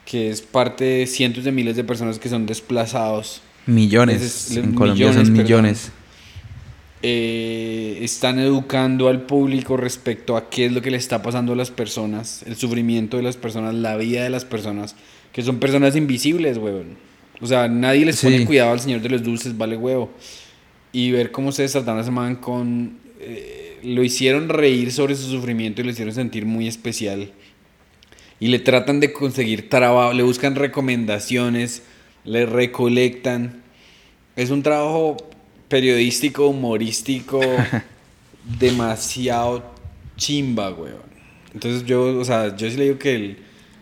[0.06, 4.18] que es parte de cientos de miles de personas que son desplazados Millones.
[4.22, 5.44] Ese es- en Colombia millones, son perdón.
[5.44, 5.92] millones.
[7.04, 11.56] eh, están educando al público respecto a qué es lo que le está pasando a
[11.56, 14.96] las personas, el sufrimiento de las personas, la vida de las personas,
[15.34, 16.98] que son personas invisibles, huevón.
[17.40, 18.46] O sea, nadie les pone Sí.
[18.46, 20.12] cuidado al Señor de los Dulces, vale huevo.
[20.92, 23.00] Y ver cómo se trataron a ese man con...
[23.20, 27.32] eh, lo hicieron reír sobre su sufrimiento y lo hicieron sentir muy especial.
[28.40, 31.84] Y le tratan de conseguir trabajo, le buscan recomendaciones,
[32.24, 33.62] le recolectan.
[34.36, 35.18] Es un trabajo
[35.68, 37.40] periodístico, humorístico,
[38.60, 39.64] demasiado
[40.18, 41.12] chimba, weón.
[41.54, 43.38] Entonces yo, o sea, yo sí le digo que él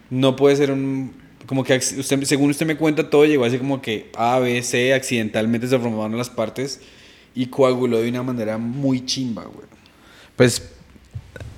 [0.09, 1.13] no puede ser un...
[1.45, 4.93] Como que usted, según usted me cuenta, todo llegó así como que A, B, C,
[4.93, 6.81] accidentalmente se formaron las partes
[7.33, 9.78] y coaguló de una manera muy chimba, weón.
[10.39, 10.63] Pues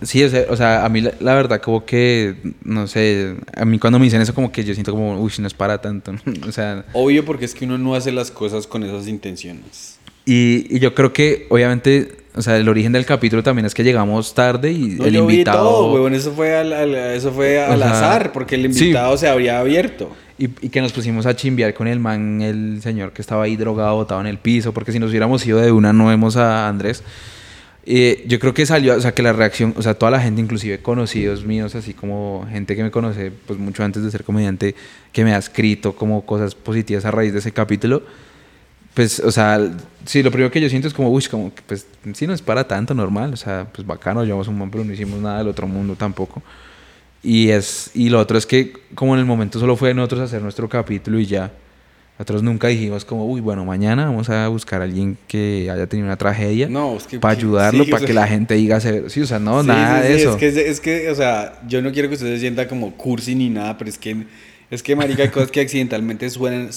[0.01, 2.33] sí, o sea, o sea, a mí la, la verdad como que,
[2.63, 5.45] no sé, a mí cuando me dicen eso como que yo siento como, uy, no
[5.45, 6.13] es para tanto.
[6.47, 9.99] o sea, Obvio porque es que uno no hace las cosas con esas intenciones.
[10.25, 13.83] y, y yo creo que obviamente, o sea, el origen del capítulo también es que
[13.83, 15.69] llegamos tarde y No, el yo vi invitado...
[15.69, 16.15] todo, weón.
[16.15, 18.85] Eso fue al, al- eso fue al sea, azar, porque el sí.
[18.85, 20.09] invitado se habría abierto.
[20.39, 23.55] Y, y que nos pusimos a chimbear con el man, el señor que estaba ahí
[23.57, 26.67] drogado, botado en el piso, porque si nos hubiéramos ido de una no vemos a
[26.67, 27.03] Andrés.
[27.85, 30.39] Eh, yo creo que salió, o sea, que la reacción, o sea, toda la gente,
[30.39, 34.75] inclusive conocidos míos, así como gente que me conoce, pues mucho antes de ser comediante,
[35.11, 38.03] que me ha escrito como cosas positivas a raíz de ese capítulo,
[38.93, 39.59] pues, o sea,
[40.05, 42.67] sí, lo primero que yo siento es como, uy, como pues, sí, no es para
[42.67, 45.67] tanto, normal, o sea, pues bacano, llevamos un man, pero no hicimos nada del otro
[45.67, 46.43] mundo tampoco.
[47.23, 50.21] Y, es, y lo otro es que, como en el momento solo fue de nosotros
[50.21, 51.51] hacer nuestro capítulo y ya,
[52.19, 56.05] nosotros nunca dijimos como, uy, bueno, mañana vamos a buscar a alguien que haya tenido
[56.07, 58.79] una tragedia No, es que- para ayudarlo, sí, o para sea- que la gente diga,
[58.79, 60.31] sí, o sea, no, Sí, nada sí, de eso.
[60.33, 63.33] Es que, es que, o sea, yo no quiero que usted se sienta como cursi
[63.33, 64.15] ni nada, pero es que,
[64.69, 66.69] es que, marica, hay cosas que accidentalmente suenan,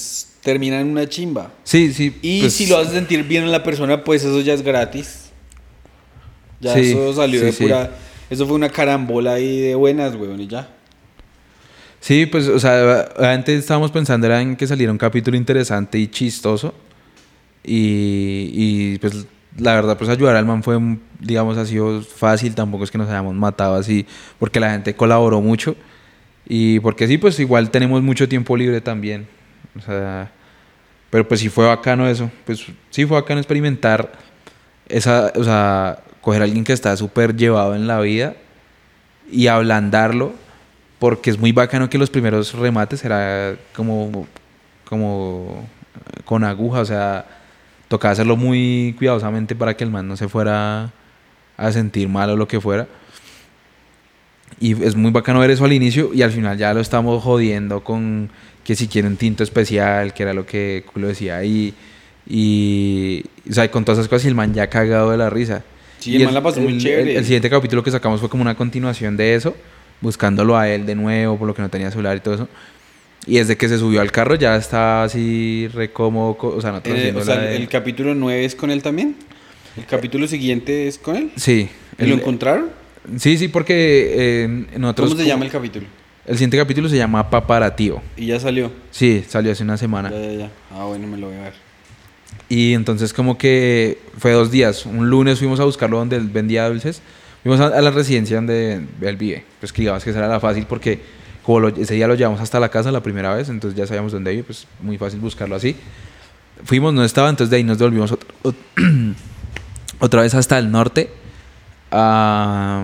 [0.42, 1.50] terminan en una chimba.
[1.62, 2.16] Sí, sí.
[2.22, 5.26] Y pues, si lo hace sentir bien a la persona, pues eso ya es gratis.
[6.60, 7.90] Ya eso salió de pura...
[8.30, 10.68] Eso fue una carambola ahí de buenas, weón, y ya.
[12.04, 16.06] Sí, pues, o sea, antes estábamos pensando era en que saliera un capítulo interesante y
[16.08, 16.74] chistoso.
[17.62, 19.26] Y, y, pues,
[19.56, 20.78] la verdad, pues ayudar al man fue,
[21.18, 22.54] digamos, ha sido fácil.
[22.54, 24.06] Tampoco es que nos hayamos matado así,
[24.38, 25.76] porque la gente colaboró mucho.
[26.46, 29.26] Y porque sí, pues igual tenemos mucho tiempo libre también.
[29.74, 30.30] O sea,
[31.08, 32.30] pero pues sí fue bacano eso.
[32.44, 34.12] Pues sí fue bacano experimentar
[34.90, 38.36] esa, o sea, coger a alguien que está súper llevado en la vida
[39.32, 40.43] y ablandarlo
[41.04, 44.26] porque es muy bacano que los primeros remates era como
[44.88, 47.26] como eh, con aguja, o sea,
[47.88, 50.92] tocaba hacerlo muy cuidadosamente para que el man no se fuera
[51.58, 52.86] a sentir mal o lo que fuera.
[54.58, 57.84] Y es muy bacano ver eso al inicio y al final ya lo estamos jodiendo
[57.84, 58.30] con
[58.64, 61.74] que si quiere un tinto especial, que era lo que lo decía ahí.
[62.26, 65.64] Y, o sea, con todas esas cosas y el man ya cagado de la risa.
[65.98, 67.10] Sí, Y el man la pasó muy el- chévere.
[67.10, 69.54] El, el siguiente capítulo que sacamos fue como una continuación de eso,
[70.08, 72.48] buscándolo a él de nuevo, por lo que no tenía celular y todo eso.
[73.26, 76.94] Y desde que se subió al carro ya estaba así re cómodo, o sea, nosotros
[76.94, 79.16] Eh, haciendo o sea, de- el capítulo 9 es con él también.
[79.78, 81.30] ¿El capítulo siguiente es con él?
[81.36, 81.68] Sí.
[81.98, 82.66] ¿Y lo el- encontraron?
[83.18, 85.08] Sí, sí, porque eh, nosotros...
[85.10, 85.86] ¿Cómo se llama el capítulo?
[86.26, 88.02] El siguiente capítulo se llama Paparativo.
[88.16, 88.70] Y ya salió.
[88.90, 90.10] Sí, salió hace una semana.
[90.10, 90.50] Ya, ya, ya.
[90.72, 91.52] Ah, bueno, me lo voy a ver.
[92.48, 94.84] Y entonces como que fue dos días.
[94.86, 97.00] Un lunes fuimos a buscarlo donde él vendía dulces.
[97.44, 99.44] Fuimos a, a la residencia donde él vive.
[99.60, 101.00] Pues que digamos que esa era la fácil porque
[101.44, 104.10] como lo- ese día lo llevamos hasta la casa la primera vez, entonces ya sabíamos
[104.12, 105.76] dónde vive, pues muy fácil buscarlo así.
[106.64, 109.14] Fuimos, no estaba, entonces de ahí nos devolvimos ot- ot-
[110.00, 111.10] otra vez hasta el norte
[111.90, 112.82] a,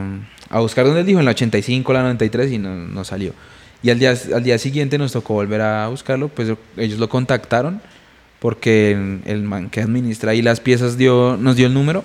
[0.50, 3.32] a buscar dónde él dijo, en la 85, la 93 y no, no salió.
[3.82, 7.80] Y al día, al día siguiente nos tocó volver a buscarlo, pues ellos lo contactaron
[8.40, 12.04] porque el, el man que administra ahí las piezas dio, nos dio el número.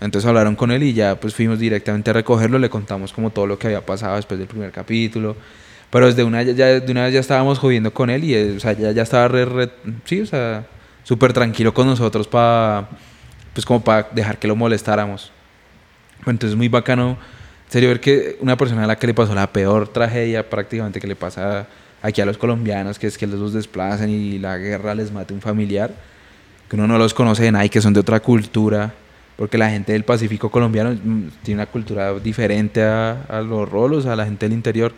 [0.00, 3.46] Entonces hablaron con él y ya pues fuimos directamente a recogerlo, le contamos como todo
[3.46, 5.36] lo que había pasado después del primer capítulo.
[5.90, 8.60] Pero desde una, ya, de una vez ya estábamos jodiendo con él y él, o
[8.60, 9.70] sea, ya, ya estaba re, re-
[10.04, 10.64] sí, o sea,
[11.02, 12.88] súper tranquilo con nosotros para,
[13.52, 15.32] pues como para dejar que lo molestáramos.
[16.26, 17.18] Entonces muy bacano,
[17.68, 21.06] serio, ver que una persona a la que le pasó la peor tragedia prácticamente que
[21.08, 21.66] le pasa
[22.02, 25.40] aquí a los colombianos, que es que los desplazan y la guerra les mate un
[25.40, 25.92] familiar,
[26.68, 28.94] que uno no los conoce de nada que son de otra cultura,
[29.40, 34.04] porque la gente del Pacífico colombiano mm, tiene una cultura diferente a, a los rolos,
[34.04, 34.92] a la gente del interior.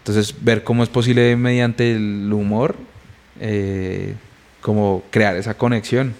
[0.00, 2.76] Entonces, ver cómo es posible mediante el humor,
[3.40, 4.16] eh,
[4.60, 6.12] como crear esa conexión.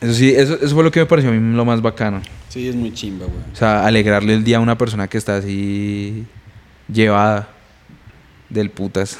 [0.00, 2.22] Eso sí, eso, eso fue lo que me pareció a mí lo más bacano.
[2.48, 3.38] Sí, es muy chimba, güey.
[3.52, 6.24] O sea, alegrarle el día a una persona que está así
[6.90, 7.46] llevada
[8.48, 9.18] del putas,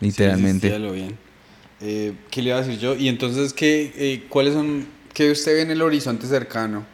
[0.00, 0.68] literalmente.
[0.70, 1.18] Sí, sí, sí, lo bien.
[1.82, 2.96] Eh, ¿Qué le iba a decir yo?
[2.96, 6.84] Y entonces, ¿qué, eh, ¿cuáles son, qué usted ve en el horizonte cercano?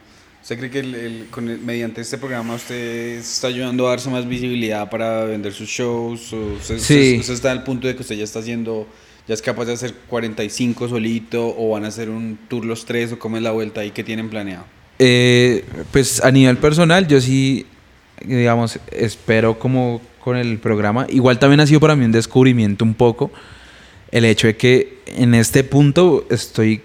[0.43, 4.09] ¿Usted cree que el- el- con el- mediante este programa usted está ayudando a darse
[4.11, 6.33] más visibilidad para vender sus shows?
[6.33, 6.95] ¿O usted, Sí.
[6.95, 8.87] usted- usted está al punto de que usted ya está haciendo,
[9.27, 13.13] ya es capaz de hacer 45 solito o van a hacer un tour los tres
[13.13, 14.65] o cómo es la vuelta ahí que tienen planeado?
[15.01, 17.67] Eh, pues a nivel personal, yo sí,
[18.25, 21.07] digamos, espero como con el programa.
[21.11, 23.31] Igual también ha sido para mí un descubrimiento un poco
[24.13, 26.83] el hecho de que en este punto estoy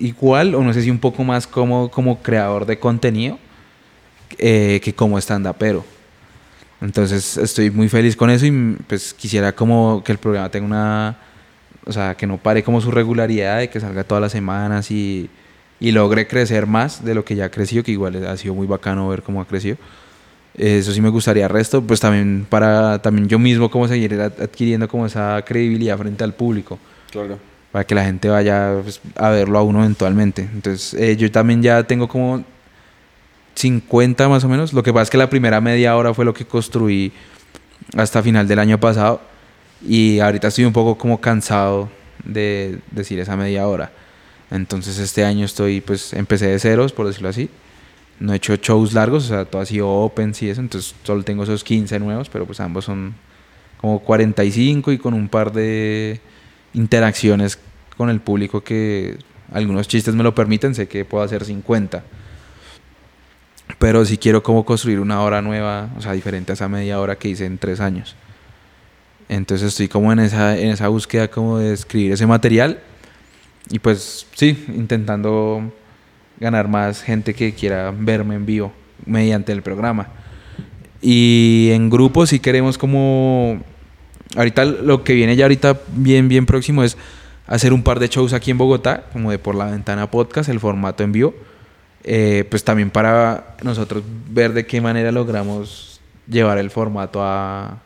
[0.00, 3.38] igual, o no sé si un poco más como, como creador de contenido
[4.38, 5.84] eh, que como stand-upero.
[6.80, 11.16] Entonces estoy muy feliz con eso y pues quisiera como que el programa tenga una,
[11.84, 15.28] o sea, que no pare como su regularidad, de que salga todas las semanas y,
[15.80, 18.66] y logre crecer más de lo que ya ha crecido, que igual ha sido muy
[18.66, 19.76] bacano ver cómo ha crecido.
[20.56, 24.88] Eso sí me gustaría resto, pues también para también yo mismo como seguir ad- adquiriendo
[24.88, 26.78] como esa credibilidad frente al público,
[27.10, 27.38] Claro.
[27.72, 30.48] Para que la gente vaya pues, a verlo a uno eventualmente.
[30.52, 32.44] Entonces eh, yo también ya tengo como
[33.54, 34.72] 50 más o menos.
[34.72, 37.12] Lo que pasa es que la primera media hora fue lo que construí
[37.96, 39.20] hasta final del año pasado
[39.86, 41.88] y ahorita estoy un poco como cansado
[42.24, 43.90] de decir esa media hora.
[44.50, 47.50] Entonces este año estoy, pues empecé de ceros, por decirlo así.
[48.18, 51.22] No he hecho shows largos, o sea, todo ha sido opens y eso, entonces solo
[51.22, 53.14] tengo esos 15 nuevos, pero pues ambos son
[53.76, 56.20] como 45 y con un par de
[56.74, 57.58] interacciones
[57.96, 59.18] con el público que
[59.52, 62.04] algunos chistes me lo permiten, sé que puedo hacer 50.
[63.78, 67.16] Pero si quiero como construir una hora nueva, o sea, diferente a esa media hora
[67.16, 68.16] que hice en tres años.
[69.28, 72.80] Entonces estoy como en esa, en esa búsqueda como de escribir ese material
[73.70, 75.70] y pues sí, intentando
[76.40, 78.72] ganar más gente que quiera verme en vivo
[79.04, 80.08] mediante el programa.
[81.02, 83.62] Y en grupo si queremos como...
[84.38, 86.96] Ahorita lo que viene ya ahorita bien, bien próximo es
[87.46, 90.60] hacer un par de shows aquí en Bogotá, como de por la ventana podcast, el
[90.60, 91.34] formato en vivo.
[92.04, 97.80] Eh, pues también para nosotros ver de qué manera logramos llevar el formato a,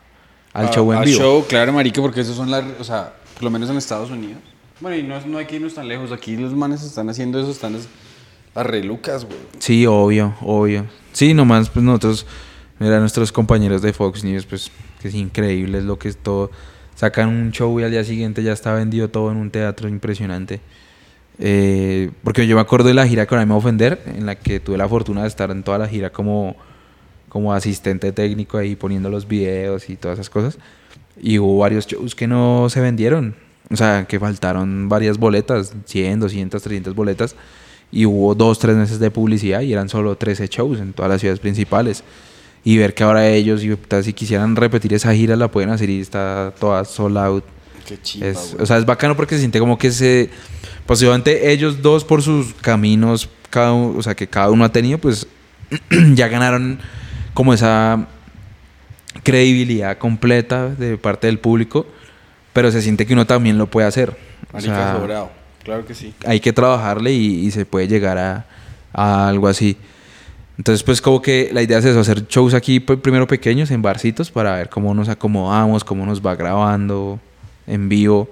[0.53, 1.17] al A- show en vivo.
[1.19, 4.39] show, claro, marica, porque esos son las, o sea, por lo menos en Estados Unidos.
[4.79, 6.11] Bueno, y no, no hay que irnos tan lejos.
[6.11, 7.87] Aquí los manes están haciendo eso, están es-
[8.55, 9.37] a relucas, güey.
[9.57, 10.85] Sí, obvio, obvio.
[11.11, 12.27] Sí, nomás pues nosotros,
[12.79, 14.69] mira, nuestros compañeros de Fox News, pues
[15.03, 16.49] que es increíble es lo que es todo.
[16.95, 20.61] Sacan un show y al día siguiente ya está vendido todo en un teatro impresionante.
[21.39, 24.77] Eh, porque yo me acuerdo de la gira con Aime Ofender, en la que tuve
[24.77, 26.55] la fortuna de estar en toda la gira como,
[27.27, 30.57] como asistente técnico ahí poniendo los videos y todas esas cosas.
[31.21, 33.35] Y hubo varios shows que no se vendieron.
[33.69, 37.35] O sea, que faltaron varias boletas, 100, 200, 300 boletas.
[37.91, 41.19] Y hubo dos, tres meses de publicidad y eran solo 13 shows en todas las
[41.19, 42.05] ciudades principales.
[42.63, 45.99] Y ver que ahora ellos, y, si quisieran repetir esa gira, la pueden hacer y
[45.99, 47.43] está toda sold out.
[47.85, 50.29] Qué chimba, Es, o sea, es bacano porque se siente como que se.
[50.85, 55.27] Posiblemente ellos dos, por sus caminos, cada, o sea, que cada uno ha tenido, pues
[56.13, 56.79] ya ganaron
[57.33, 58.07] como esa
[59.23, 61.85] credibilidad completa de parte del público,
[62.53, 64.11] pero se siente que uno también lo puede hacer.
[64.51, 65.31] O Marica, sea, sobrado.
[65.63, 66.13] Claro que sí.
[66.25, 68.45] hay que trabajarle y, y se puede llegar a,
[68.93, 69.77] a algo así.
[70.57, 73.81] Entonces, pues como que la idea es eso, hacer shows aquí pues, primero pequeños en
[73.81, 77.19] barcitos para ver cómo nos acomodamos, cómo nos va grabando
[77.65, 78.29] en vivo,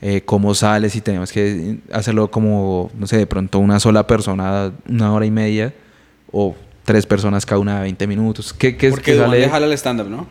[0.00, 4.72] eh, cómo sale, si tenemos que hacerlo como, no sé, de pronto una sola persona,
[4.88, 5.74] una hora y media,
[6.30, 8.52] o tres personas cada una de 20 minutos.
[8.52, 9.40] ¿Qué, qué, Porque qué Duan sale?
[9.40, 10.26] le jala el stand-up, ¿no?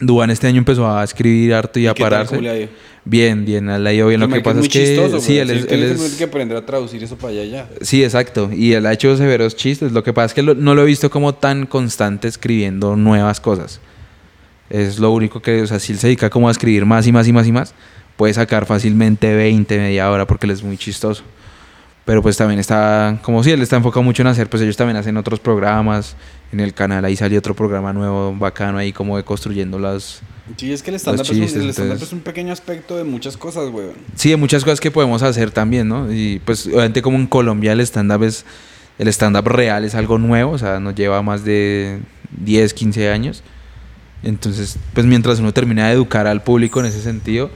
[0.00, 2.68] Duan este año empezó a escribir harto y a ¿Qué tal, pararse.
[3.04, 4.20] Bien, bien, ha ido bien.
[4.20, 7.02] Lo que pasa es que chistoso, sí, él es, él es- que aprender a traducir
[7.02, 7.68] eso para allá ya.
[7.80, 8.50] Sí, exacto.
[8.52, 9.92] Y él ha hecho severos chistes.
[9.92, 13.40] Lo que pasa es que lo- no lo he visto como tan constante escribiendo nuevas
[13.40, 13.80] cosas.
[14.70, 17.12] Es lo único que, o sea, si él se dedica como a escribir más y
[17.12, 17.74] más y más y más,
[18.16, 21.22] puede sacar fácilmente 20, media hora porque él es muy chistoso.
[22.08, 24.96] Pero pues también está, como si él está enfocado mucho en hacer, pues ellos también
[24.96, 26.16] hacen otros programas.
[26.52, 30.22] En el canal ahí salió otro programa nuevo, bacano ahí como de construyendo las...
[30.56, 33.88] Sí, es que el stand-up es, un- entonces- es pequeño aspecto de muchas cosas, güey.
[34.14, 36.10] Sí, hay muchas cosas que podemos hacer también, ¿no?
[36.10, 38.46] Y pues obviamente como en Colombia el stand-up es,
[38.98, 41.98] el stand-up real es algo nuevo, o sea, nos lleva más de
[42.42, 43.42] 10, 15 años.
[44.22, 47.50] Entonces, pues mientras uno termina de educar al público en ese sentido,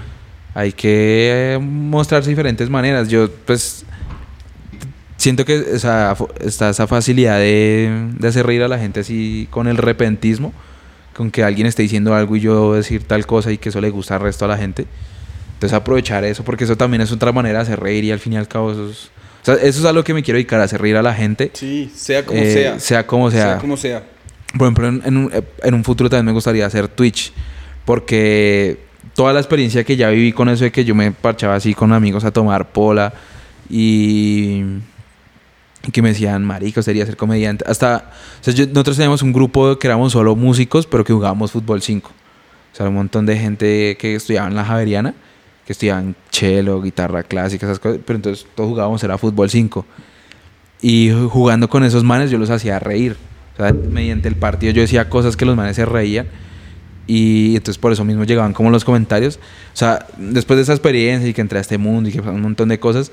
[0.53, 3.09] hay que eh, mostrarse diferentes maneras.
[3.09, 3.87] Yo, pues,
[5.23, 9.47] siento que o sea, está esa facilidad de, de hacer reír a la gente así
[9.51, 10.53] con el repentismo,
[11.15, 13.91] con que alguien esté diciendo algo y yo decir tal cosa y que eso le
[13.91, 14.87] gusta al resto a la gente.
[15.55, 18.33] Entonces aprovechar eso, porque eso también es otra manera de hacer reír y al fin
[18.33, 19.11] y al cabo eso es...
[19.43, 21.15] O sea, eso es a lo que me quiero dedicar, a hacer reír a la
[21.15, 21.51] gente.
[21.53, 22.81] Sí, sea como eh, sea.
[22.81, 23.45] Sea como sea.
[23.45, 24.03] Sea como sea.
[24.57, 25.33] Por ejemplo, en, en un,
[25.63, 27.33] en un futuro también me gustaría hacer Twitch,
[27.85, 28.79] porque
[29.15, 31.93] toda la experiencia que ya viví con eso de que yo me parchaba así con
[31.93, 33.13] amigos a tomar pola
[33.69, 34.63] y
[35.91, 37.65] que me decían, marico, sería ser comediante.
[37.67, 38.11] Hasta,
[38.41, 41.83] o sea, yo- nosotros teníamos un grupo que éramos solo músicos, pero que jugábamos fútbol
[41.83, 42.11] 5.
[42.73, 45.15] O sea, un montón de gente que estudiaba en la Javeriana,
[45.67, 49.85] que estudiaban cello, guitarra clásica, esas cosas, pero entonces todos jugábamos, era fútbol 5.
[50.81, 53.17] Y jugando con esos manes yo los hacía reír.
[53.55, 56.27] O sea, mediante el partido yo decía cosas que los manes se reían.
[57.07, 59.37] Y entonces por eso mismo llegaban como los comentarios.
[59.37, 62.37] O sea, después de esa experiencia y que entré a este mundo y que pasaron
[62.37, 63.13] un montón de cosas,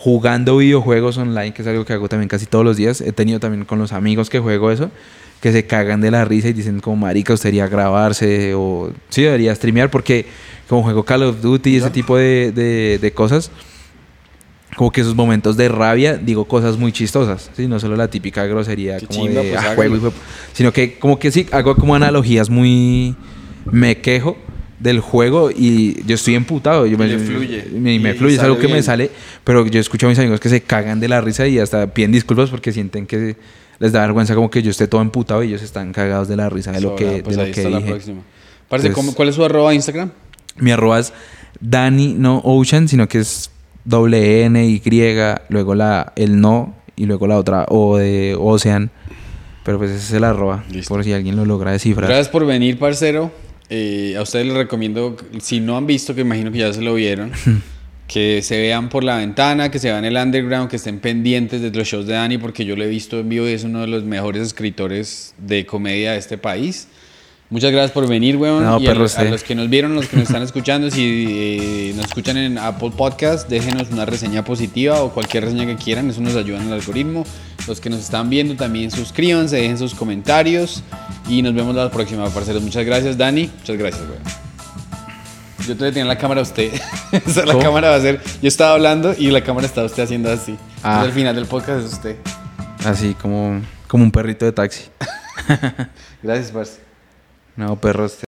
[0.00, 3.40] jugando videojuegos online, que es algo que hago también casi todos los días, he tenido
[3.40, 4.92] también con los amigos que juego eso,
[5.40, 9.22] que se cagan de la risa y dicen como, marica, usted debería grabarse o sí,
[9.22, 10.24] debería streamear porque
[10.68, 13.50] como juego Call of Duty y ese tipo de, de- de cosas,
[14.76, 17.66] como que esos momentos de rabia digo cosas muy chistosas, ¿sí?
[17.66, 19.76] no solo la típica grosería Qué como chimba, de pues, "Ah, hágalo".
[19.98, 20.16] juego, p-",
[20.52, 23.16] sino que como que sí, hago como analogías muy...
[23.72, 24.36] me quejo
[24.80, 26.86] del juego y yo estoy emputado.
[26.86, 27.64] Yo Y me, le fluye.
[27.72, 29.10] me- Y- me fluye, es algo que me sale,
[29.44, 32.12] pero yo escucho a mis amigos que se cagan de la risa y hasta piden
[32.12, 33.36] disculpas porque sienten que
[33.80, 36.48] les da vergüenza como que yo esté todo emputado y ellos están cagados de la
[36.48, 37.90] risa de lo que, pues de ahí lo que está la dije.
[37.90, 38.20] próxima.
[38.68, 40.10] Parce, Entonces- ¿cómo- ¿cuál es su arroba Instagram?
[40.56, 41.12] Mi arroba es
[41.60, 43.50] Dani no Ocean, sino que es
[43.84, 44.82] doble N, Y,
[45.48, 48.90] luego la, el no y luego la otra O de Ocean.
[49.64, 50.94] Pero pues ese es el arroba, Listo.
[50.94, 52.08] por si alguien lo logra descifrar.
[52.08, 53.30] Gracias por venir, parcero.
[53.70, 56.94] Eh, a ustedes les recomiendo, si no han visto, que imagino que ya se lo
[56.94, 57.32] vieron,
[58.08, 61.70] que se vean por la ventana, que se vean el underground, que estén pendientes de
[61.70, 63.86] los shows de Dani, porque yo lo he visto en vivo y es uno de
[63.88, 66.88] los mejores escritores de comedia de este país.
[67.50, 68.62] Muchas gracias por venir, weón.
[68.62, 71.24] No, y a, los- a los que nos vieron, los que nos están escuchando, si
[71.28, 76.10] eh, nos escuchan en Apple Podcast, déjenos una reseña positiva o cualquier reseña que quieran,
[76.10, 77.24] eso nos ayuda en el algoritmo.
[77.66, 80.82] Los que nos están viendo también suscríbanse, dejen sus comentarios
[81.26, 82.62] y nos vemos la próxima, parceros.
[82.62, 83.50] Muchas gracias, Dani.
[83.60, 84.22] Muchas gracias, weón.
[85.66, 86.70] Yo te tenía la cámara a usted.
[87.12, 88.20] Esa la cámara va a ser.
[88.42, 90.56] Yo estaba hablando y la cámara estaba usted haciendo así.
[90.82, 91.00] Ah.
[91.00, 92.16] Entonces, al final del podcast es usted.
[92.84, 94.84] Así como, como un perrito de taxi.
[96.22, 96.87] Gracias, parce.
[97.58, 98.27] No, perros.